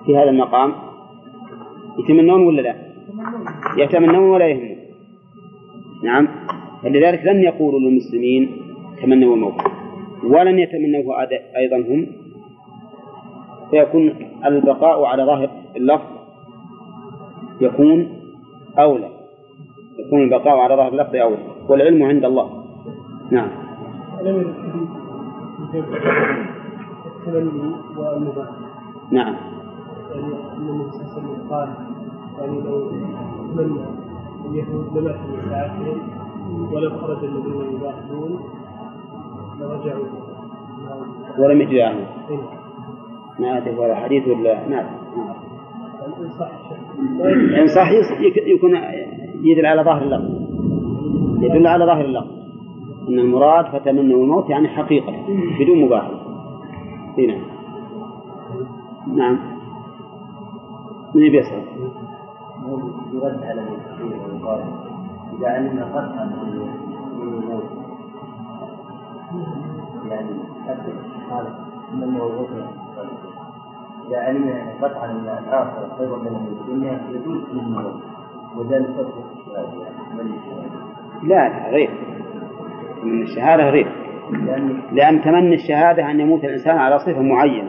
[0.07, 0.73] في هذا المقام.
[1.99, 2.75] يتمنون ولا لا؟
[3.79, 4.77] يتمنون ولا يهمون.
[6.05, 6.29] نعم.
[6.83, 8.51] فلذلك لن يقولوا للمسلمين
[9.03, 9.55] تمنوا الموت.
[10.25, 12.07] ولن يتمنوه أيضا هم.
[13.71, 14.15] فيكون
[14.47, 16.07] البقاء على ظاهر اللفظ
[17.61, 18.09] يكون
[18.79, 19.24] أولى.
[20.07, 22.65] يكون البقاء على ظاهر اللفظ أولى والعلم عند الله.
[23.31, 23.49] نعم.
[29.11, 29.35] نعم.
[30.15, 30.27] يعني
[30.57, 31.69] أن النبي صلى الله عليه وسلم قال
[32.39, 32.91] يعني لو
[33.55, 33.85] تمنى
[34.51, 38.41] اليهود لمات من ساعتهم ولو خرج الذين يباحثون
[39.61, 40.05] لرجعوا
[41.39, 42.43] ولم يجد عنه هنا
[43.39, 45.05] ما أدري ولا حديث ولا ما أدري.
[45.17, 46.79] يعني إن صح الشك
[47.61, 47.89] إن صح
[48.49, 48.77] يكون
[49.45, 51.43] يدل على ظاهر اللفظ.
[51.43, 52.45] يدل على ظاهر اللفظ.
[53.09, 55.13] أن المراد فتمنوا الموت يعني حقيقة
[55.61, 56.25] بدون مباحثة
[57.19, 57.41] إي نعم.
[59.17, 59.39] نعم.
[61.15, 61.63] من يبي يسأل؟
[63.13, 63.63] يرد على
[64.01, 64.65] ويقال
[65.39, 67.65] إذا علمنا قطعا من الموت
[70.09, 70.31] يعني
[70.69, 71.59] أسف هذا
[71.93, 72.67] من الركن
[74.09, 77.95] إذا علمنا قطعا أن الآخر خير من الدنيا يجوز من الموت.
[78.57, 80.33] وذلك الشهادة يعني
[81.23, 81.91] لا لا غير.
[83.05, 83.87] من الشهادة غير.
[84.93, 87.69] لأن تمني الشهادة أن يموت الإنسان على صفة معينة.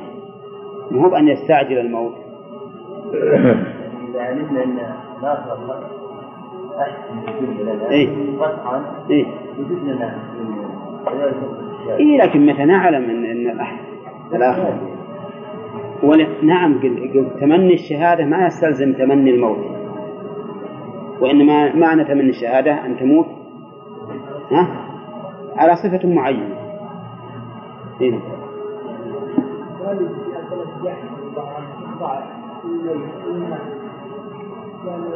[0.92, 2.14] مو بأن يستعجل الموت.
[3.14, 4.78] إذا علمنا أن
[5.20, 5.80] الآخر
[6.80, 8.10] أحسن في الدنيا لنا إيه.
[8.40, 9.26] قطعا إيه
[9.84, 10.16] لنا
[12.00, 13.58] إيه لكن متى نعلم أن أن
[14.36, 14.74] الآخر؟
[16.04, 19.58] ولا نعم قل- قل تمني الشهادة ما يستلزم تمني الموت.
[21.22, 23.26] وإنما معنى تمني الشهادة أن تموت
[24.52, 24.68] ها؟
[25.58, 26.56] على صفة معينة.
[28.02, 28.20] إيه؟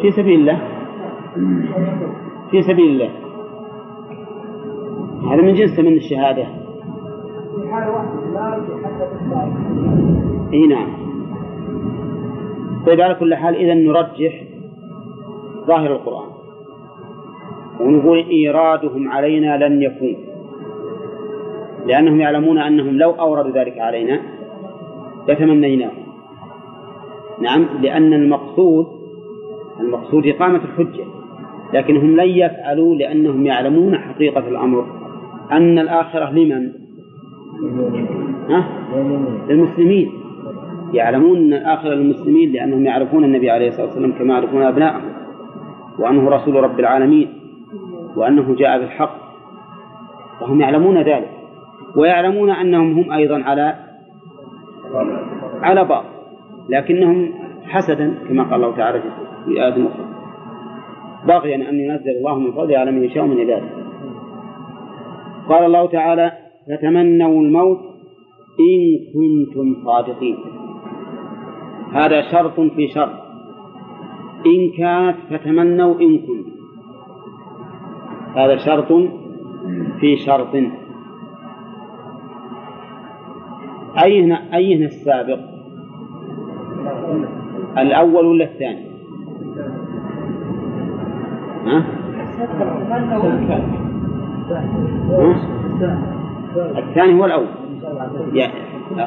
[0.01, 0.61] في سبيل الله.
[2.51, 3.09] في سبيل الله.
[5.33, 6.47] هذا من جنس تمني الشهادة.
[10.53, 10.87] إي نعم.
[12.85, 14.48] طيب على كل حال اذا نرجح
[15.67, 16.29] ظاهر القرآن.
[17.79, 20.15] ونقول إيرادهم علينا لن يكون.
[21.87, 24.19] لأنهم يعلمون أنهم لو أوردوا ذلك علينا
[25.27, 25.91] لتمنيناه.
[27.41, 28.87] نعم لأن المقصود
[29.79, 31.03] المقصود إقامة الحجة.
[31.73, 34.85] لكنهم لن يفعلوا لأنهم يعلمون حقيقة الأمر.
[35.51, 36.71] أن الآخرة لمن؟
[38.49, 38.67] ها؟
[39.49, 40.11] للمسلمين.
[40.93, 45.18] يعلمون أن الآخرة للمسلمين لأنهم يعرفون النبي عليه الصلاة والسلام كما يعرفون أبنائهم
[45.99, 47.27] وأنه رسول رب العالمين
[48.15, 49.15] وأنه جاء بالحق.
[50.41, 51.29] وهم يعلمون ذلك.
[51.95, 53.75] ويعلمون أنهم هم أيضا على
[55.61, 56.03] على بعض
[56.69, 57.31] لكنهم
[57.67, 59.01] حسدا كما قال الله تعالى
[59.45, 60.05] في آية أخرى.
[61.27, 63.69] بغيا أن ينزل الله من فضله على من يشاء من عباده
[65.49, 66.31] قال الله تعالى
[66.67, 67.79] فتمنوا الموت
[68.59, 70.37] إن كنتم صادقين.
[71.93, 73.28] هذا شرط في شرط.
[74.45, 76.59] إن كانت فتمنوا إن كنتم
[78.35, 78.87] هذا شرط
[79.99, 80.55] في شرط
[84.03, 85.39] أين أين السابق؟
[87.77, 88.89] الأول ولا الثاني؟
[91.65, 91.85] ها؟
[96.77, 97.47] الثاني هو الأول
[98.33, 98.53] يعني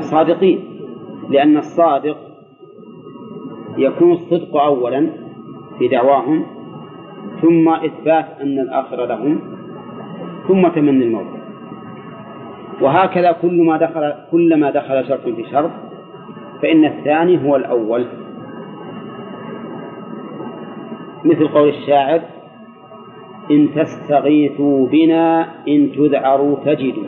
[0.00, 0.60] صادقين
[1.30, 2.16] لأن الصادق
[3.78, 5.21] يكون الصدق أولا
[5.78, 6.46] في دعواهم
[7.42, 9.40] ثم إثبات أن الآخرة لهم
[10.48, 11.26] ثم تمني الموت.
[12.80, 15.70] وهكذا كل ما دخل كلما دخل شرط في شرط
[16.62, 18.06] فإن الثاني هو الأول.
[21.24, 22.20] مثل قول الشاعر
[23.50, 27.04] إن تستغيثوا بنا إن تذعروا تجدوا.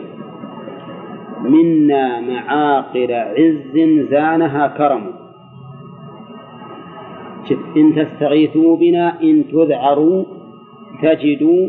[1.41, 3.79] منا معاقل عز
[4.09, 5.24] زانها كرم.
[7.51, 10.23] إن تستغيثوا بنا إن تذعروا
[11.01, 11.67] تجدوا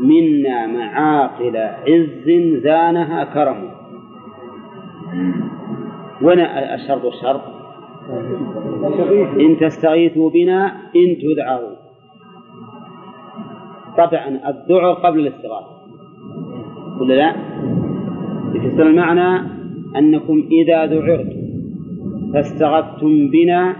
[0.00, 2.30] منا معاقل عز
[2.62, 3.70] زانها كرم.
[6.22, 7.40] وين الشرط الشرط
[9.40, 10.66] إن تستغيثوا بنا
[10.96, 11.76] إن تذعروا.
[13.98, 15.72] طبعا الذعر قبل الاستغاثة.
[17.00, 17.34] ولا لا؟
[18.54, 19.48] يفسر المعنى
[19.96, 21.42] أنكم إذا ذعرتم
[22.32, 23.76] فاستغثتم بنا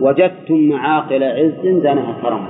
[0.00, 2.46] وجدتم معاقل عز زانها كرم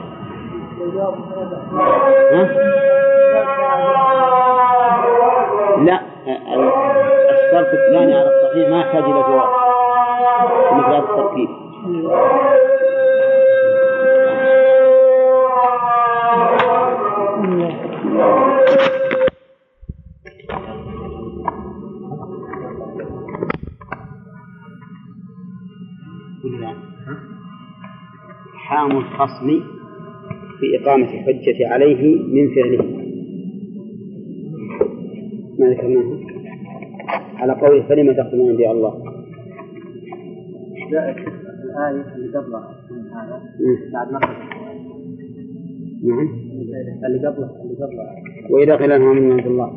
[5.85, 6.01] لا
[7.31, 9.49] الشرط الثاني على الصحيح ما يحتاج إلى جواب.
[10.73, 11.49] مثل هذا التركيب.
[28.65, 29.47] إقحام الخصم
[30.59, 32.85] في إقامة الحجة عليه من فعله.
[35.59, 36.19] ما ذكرناه
[37.37, 39.03] على قول فلم تقتلون أنبياء الله.
[40.89, 42.75] الآية اللي قبلها.
[43.15, 43.43] هذا
[43.93, 44.21] بعد ما
[46.05, 46.29] نعم.
[47.07, 48.15] اللي قبله اللي قبلها.
[48.51, 49.73] وإذا قيل لهم آمنوا بما الله.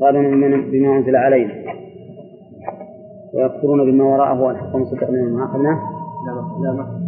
[0.00, 0.22] قالوا
[0.70, 1.54] بما أنزل علينا.
[3.34, 5.78] ويكفرون بما وراءه والحق مصدق مما أخذناه.
[6.26, 7.03] لا لا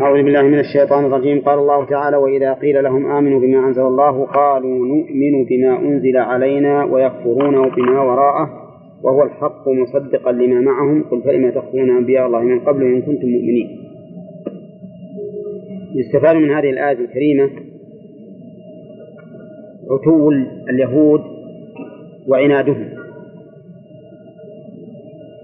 [0.00, 1.40] أعوذ بالله من الشيطان الرجيم.
[1.40, 6.84] قال الله تعالى وإذا قيل لهم آمنوا بما أنزل الله قالوا نؤمن بما أنزل علينا
[6.84, 8.50] ويكفرون بما وراءه
[9.02, 11.04] وهو الحق مصدقا لما معهم.
[11.10, 13.68] قل فلم تقتلون أنبياء الله من قبل إن كنتم مؤمنين.
[15.94, 17.50] يستفاد من هذه الآية الكريمة
[19.90, 20.30] عتو
[20.70, 21.20] اليهود
[22.28, 22.88] وعنادهم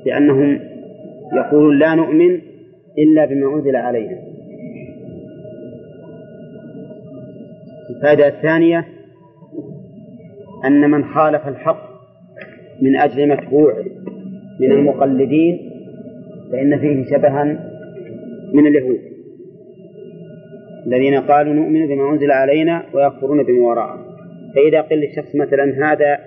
[0.07, 0.61] لأنهم
[1.37, 2.48] يقولون لا نؤمن
[2.99, 4.19] إلا بما أنزل علينا.
[7.91, 8.85] الفائدة الثانية
[10.65, 11.89] أن من خالف الحق
[12.83, 13.75] من أجل متبوع
[14.61, 15.70] من المقلدين
[16.53, 17.45] فإن فيه شبها
[18.55, 19.01] من اليهود
[20.87, 24.05] الذين قالوا نؤمن بما أنزل علينا ويكفرون بما وراءه.
[24.55, 26.19] فإذا قيل للشخص مثلا هذا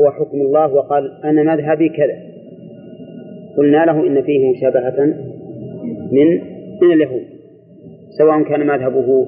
[0.00, 2.16] هو حكم الله وقال أنا مذهبي كذا
[3.56, 5.14] قلنا له إن فيه مشابهة
[6.12, 6.40] من
[6.82, 7.22] من اليهود
[8.18, 9.26] سواء كان مذهبه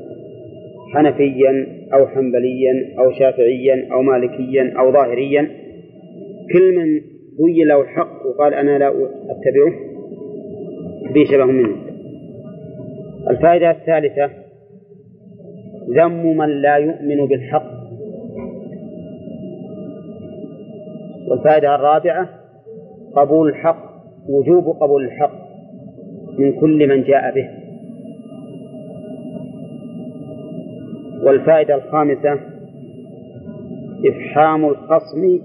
[0.95, 5.49] حنفيا أو حنبليا أو شافعيا أو مالكيا أو ظاهريا.
[6.53, 7.01] كل من
[7.39, 9.73] بين له الحق وقال أنا لا أتبعه
[11.13, 11.77] فيه شبه منه.
[13.31, 14.31] الفائدة الثالثة
[15.91, 17.79] ذم من لا يؤمن بالحق.
[21.29, 22.29] والفائدة الرابعة
[23.17, 23.89] قبول الحق
[24.29, 25.28] وجوب قبول الحق.
[26.39, 27.48] من كل من جاء به.
[31.23, 32.40] والفائدة الخامسة
[34.06, 35.40] إفحام الخصم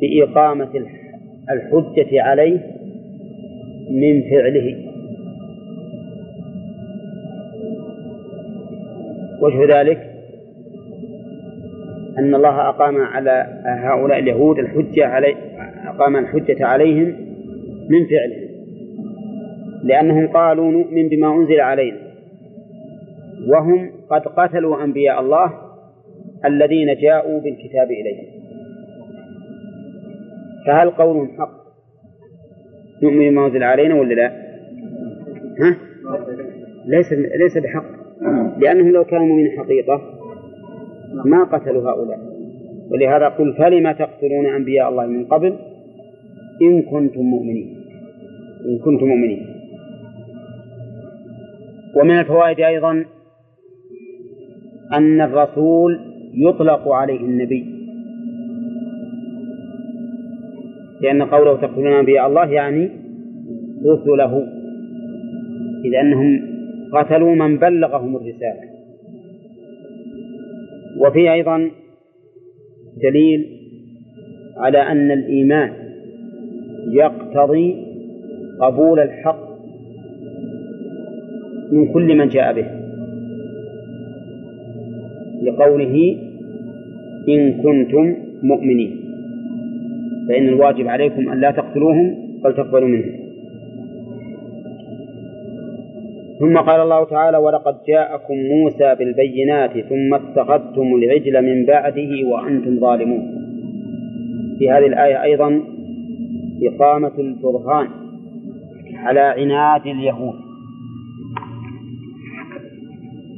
[0.00, 0.70] بإقامة
[1.50, 2.60] الحجة عليه
[3.90, 4.76] من فعله.
[9.40, 10.12] وجه ذلك
[12.18, 15.34] أن الله أقام على هؤلاء اليهود الحجة علي
[15.86, 17.06] أقام الحجة عليهم
[17.88, 18.51] من فعلهم.
[19.82, 21.98] لأنهم قالوا نؤمن بما أنزل علينا.
[23.48, 25.52] وهم قد قتلوا أنبياء الله
[26.44, 28.24] الذين جاءوا بالكتاب إليهم.
[30.66, 31.50] فهل قولهم حق
[33.02, 34.32] نؤمن بما أنزل علينا ولا لا؟
[35.60, 35.76] ها؟
[36.86, 37.84] ليس ليس بحق.
[38.58, 40.00] لأنهم لو كانوا من حقيقة
[41.24, 42.18] ما قتلوا هؤلاء.
[42.90, 45.56] ولهذا قل فلم تقتلون أنبياء الله من قبل
[46.62, 47.76] إن كنتم مؤمنين؟
[48.66, 49.51] إن كنتم مؤمنين.
[51.96, 53.04] ومن الفوائد أيضا
[54.92, 56.00] أن الرسول
[56.34, 57.64] يطلق عليه النبي.
[61.00, 62.90] لأن قوله تقتلون أنبياء الله يعني
[63.86, 64.46] رسله.
[65.84, 66.40] إذ أنهم
[66.92, 68.72] قتلوا من بلغهم الرسالة.
[70.98, 71.70] وفي أيضا
[73.02, 73.46] دليل
[74.56, 75.72] على أن الإيمان
[76.92, 77.76] يقتضي
[78.60, 79.51] قبول الحق
[81.72, 82.66] من كل من جاء به.
[85.42, 86.16] لقوله
[87.28, 88.92] إن كنتم مؤمنين.
[90.28, 93.12] فإن الواجب عليكم أن لا تقتلوهم بل تقبلوا منهم.
[96.38, 103.22] ثم قال الله تعالى ولقد جاءكم موسى بالبينات ثم اتخذتم العجل من بعده وأنتم ظالمون.
[104.58, 105.60] في هذه الآية أيضا
[106.62, 107.88] إقامة البرهان
[108.96, 110.41] على عناد اليهود.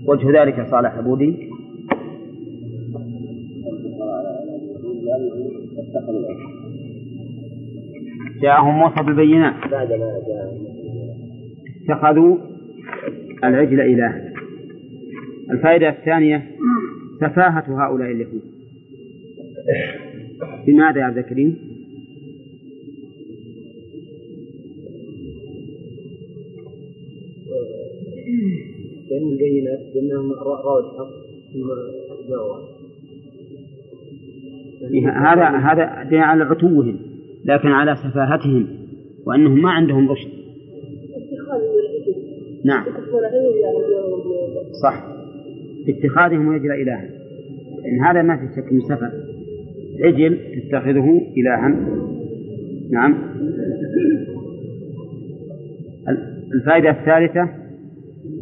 [0.07, 1.51] وجه ذلك صالح بودي
[8.43, 9.55] جاءهم موسى بالبينات.
[11.89, 12.37] اتخذوا
[13.45, 14.33] العجل إلها.
[15.51, 16.43] الفائدة الثانية
[17.21, 18.43] سفاهة هؤلاء اليهود
[20.67, 21.59] بماذا يا عبد الكريم؟
[29.15, 31.11] لأن البينات بأنهم رأوا الحق
[31.53, 31.69] ثم
[32.29, 32.57] جاءوا
[35.33, 36.97] هذا هذا دليل على عتوهم
[37.45, 38.67] لكن على سفاهتهم
[39.27, 40.31] وأنهم ما عندهم رشد.
[42.65, 42.85] نعم.
[44.83, 45.05] صح.
[45.87, 47.09] باتخاذهم العجل إلها
[47.87, 49.13] إن هذا ما في شك من سفه.
[50.01, 50.39] العجل
[50.69, 51.69] تتخذه إلها.
[52.91, 53.15] نعم.
[56.55, 57.64] الفائدة الثالثة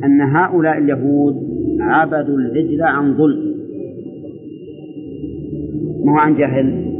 [0.04, 1.34] أن هؤلاء اليهود
[1.80, 3.54] عبدوا العجل عن ظلم.
[6.04, 6.92] ما هو عن جهل؟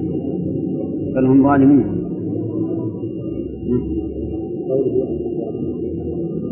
[1.15, 2.03] بل هم ظالمون.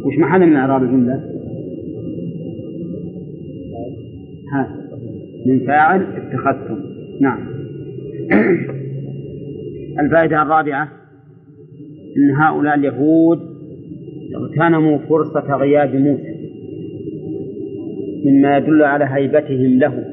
[0.04, 1.20] وش محل من إعراب الجملة؟
[4.52, 4.76] ها
[5.46, 6.78] من فاعل اتخذتم.
[7.20, 7.38] نعم.
[10.00, 10.88] الفائدة الرابعة
[12.16, 13.49] أن هؤلاء اليهود
[14.34, 16.40] اغتنموا فرصة غياب موسى
[18.24, 20.04] مما يدل على هيبتهم له.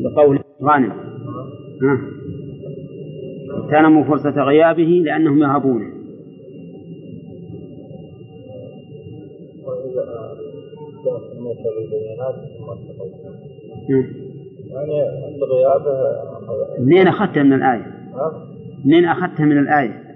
[0.00, 0.92] بقول غانم.
[3.50, 6.00] اغتنموا فرصة غيابه لأنهم يهابونه
[14.70, 15.92] يعني عند غيابه
[16.78, 17.86] منين أخذتها من الآية؟
[18.84, 20.09] منين أخذتها من الآية؟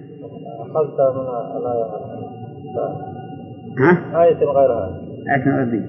[0.76, 1.84] أخذتها من الآية
[3.78, 5.00] ها؟ آية غيرها
[5.36, 5.82] آية العجل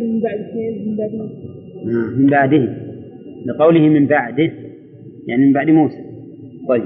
[0.00, 0.38] من بعد
[0.86, 1.30] من بعد
[2.18, 2.68] من بعده.
[3.46, 4.52] لقوله من بعده.
[5.26, 6.04] يعني من بعد موسى.
[6.68, 6.84] طيب.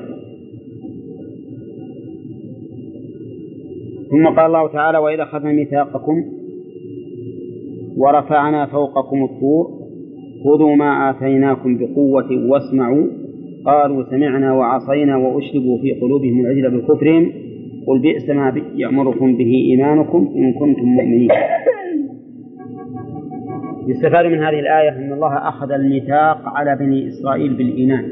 [4.11, 6.25] ثم قال الله تعالى وإذا أخذنا ميثاقكم
[7.97, 9.79] ورفعنا فوقكم الطور
[10.45, 13.07] خذوا ما آتيناكم بقوة واسمعوا.
[13.69, 17.33] قالوا سمعنا وعصينا وأشربوا في قلوبهم العجل بكفرهم
[17.87, 21.31] قل بئس ما يأمركم به إيمانكم إن كنتم مؤمنين.
[23.87, 28.05] يستفاد من هذه الآية أن الله أخذ الميثاق على بني إسرائيل بالإيمان.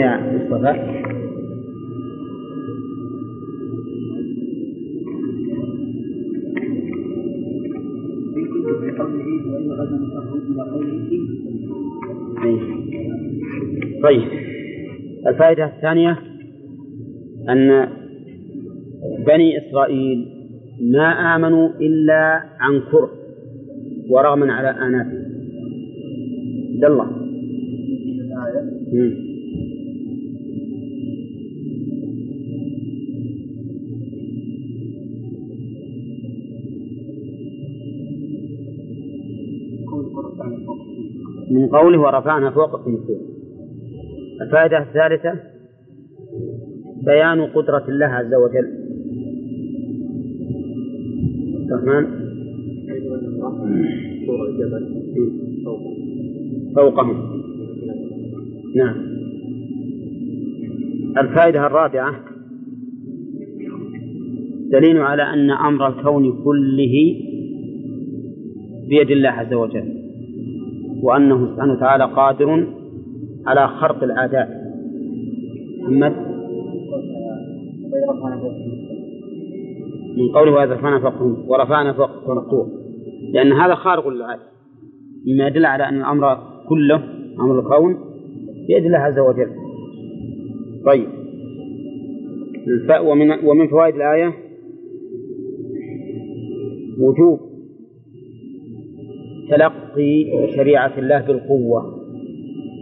[0.00, 0.97] يا مصطفى.
[14.08, 14.28] طيب.
[15.26, 16.18] الفائدة الثانية
[17.48, 17.88] أن
[19.26, 20.28] بني إسرائيل
[20.80, 23.10] ما آمنوا إلا عن كره
[24.10, 25.28] ورغما على آناتهم.
[26.74, 27.06] عبد الله
[41.50, 43.37] من قوله ورفعنا فوقكم الطور.
[44.42, 45.32] الفائدة الثالثة
[47.04, 48.88] بيان قدرة الله عز وجل.
[51.72, 52.28] الرحمن
[56.74, 57.42] فوقهم.
[58.76, 58.96] نعم.
[61.18, 62.14] الفائدة الرابعة
[64.72, 66.94] دليل على أن أمر الكون كله
[68.88, 69.98] بيد الله عز وجل
[71.02, 72.77] وأنه سبحانه وتعالى قادر
[73.46, 74.48] على خرق العادات
[75.80, 76.12] محمد
[80.16, 82.68] من قوله ورفعنا فوقهم ورفعنا فوقهم الطور
[83.32, 84.42] لأن هذا خارق للعادة.
[85.26, 86.38] مما يدل على أن الأمر
[86.68, 87.02] كله
[87.40, 87.96] أمر الكون
[88.68, 89.50] بيد الله عز وجل.
[90.86, 91.08] طيب.
[93.02, 94.32] ومن ومن فوائد الآية
[97.00, 97.40] وجوب
[99.50, 100.24] تلقي
[100.56, 101.97] شريعة الله بالقوة.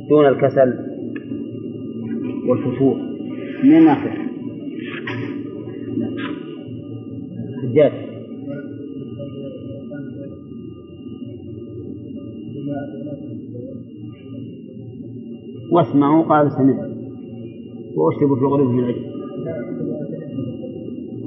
[0.08, 0.74] دون الكسل
[2.48, 2.96] والفتور
[3.64, 4.26] من ناحية
[7.62, 7.92] حجاج
[15.70, 16.90] واسمعوا قال سمعت.
[17.96, 19.04] وأشربوا في غلوبهم العجل.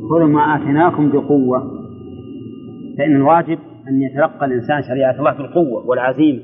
[0.10, 1.80] خذوا ما آتيناكم بقوة.
[2.98, 6.40] فإن الواجب أن يتلقى الإنسان شريعة الله بالقوة والعزيمة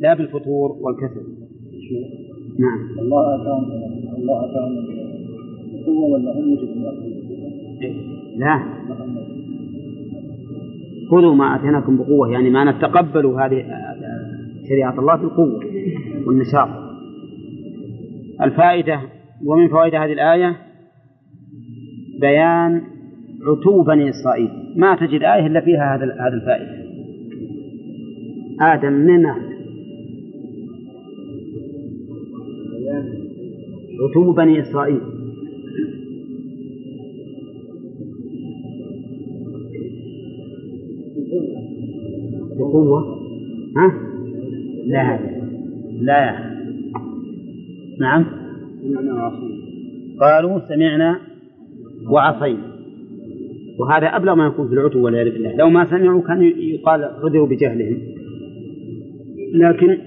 [0.00, 1.39] لا بالفتور والكسل.
[2.58, 2.98] نعم.
[2.98, 3.64] الله أتاهم
[4.18, 4.86] الله اتاهم
[5.86, 7.10] قوه ولا هم يجدون
[8.36, 8.60] لا.
[11.10, 13.64] خذوا ما آتيناكم بقوة يعني ما نتقبل هذه
[14.68, 15.60] شريعة الله بالقوة
[16.26, 16.68] والنشاط.
[18.42, 19.00] الفائدة
[19.44, 20.56] ومن فوائد هذه الآية؟
[22.20, 22.82] بيان
[23.42, 24.50] عتو بني إسرائيل.
[24.76, 26.80] ما تجد آية إلا فيها هذا هذه الفائدة.
[28.60, 29.49] آدم من
[34.00, 35.00] عتو بني إسرائيل.
[42.58, 43.20] بقوة؟
[43.76, 43.92] ها؟
[44.86, 45.18] لا.
[46.00, 46.50] لا.
[48.00, 48.24] نعم.
[50.20, 51.18] قالوا سمعنا
[52.10, 52.70] وعصينا.
[53.78, 55.56] وهذا أبلغ ما يكون في العتو والعياذ بالله.
[55.56, 57.98] لو ما سمعوا كان يقال عذروا بجهلهم.
[59.54, 59.98] لكن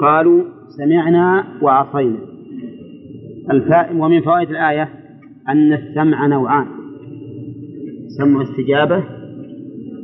[0.00, 2.31] قالوا سمعنا وعصينا.
[3.50, 4.88] الفاء ومن فوائد الآية
[5.48, 6.66] أن السمع نوعان.
[8.08, 9.04] سمع استجابة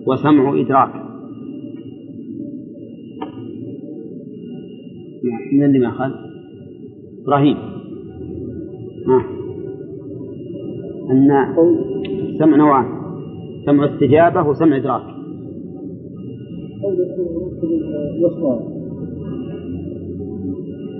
[0.06, 1.08] وسمع إدراك.
[5.52, 6.10] من اللي ما أخذ؟
[7.22, 7.56] إبراهيم.
[11.10, 11.30] أن
[12.28, 12.86] السمع نوعان.
[13.66, 15.02] سمع استجابة وسمع إدراك.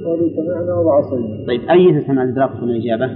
[0.08, 3.06] قالوا سمعنا وعصينا طيب أي سمع الإدراك وسمع الإجابة؟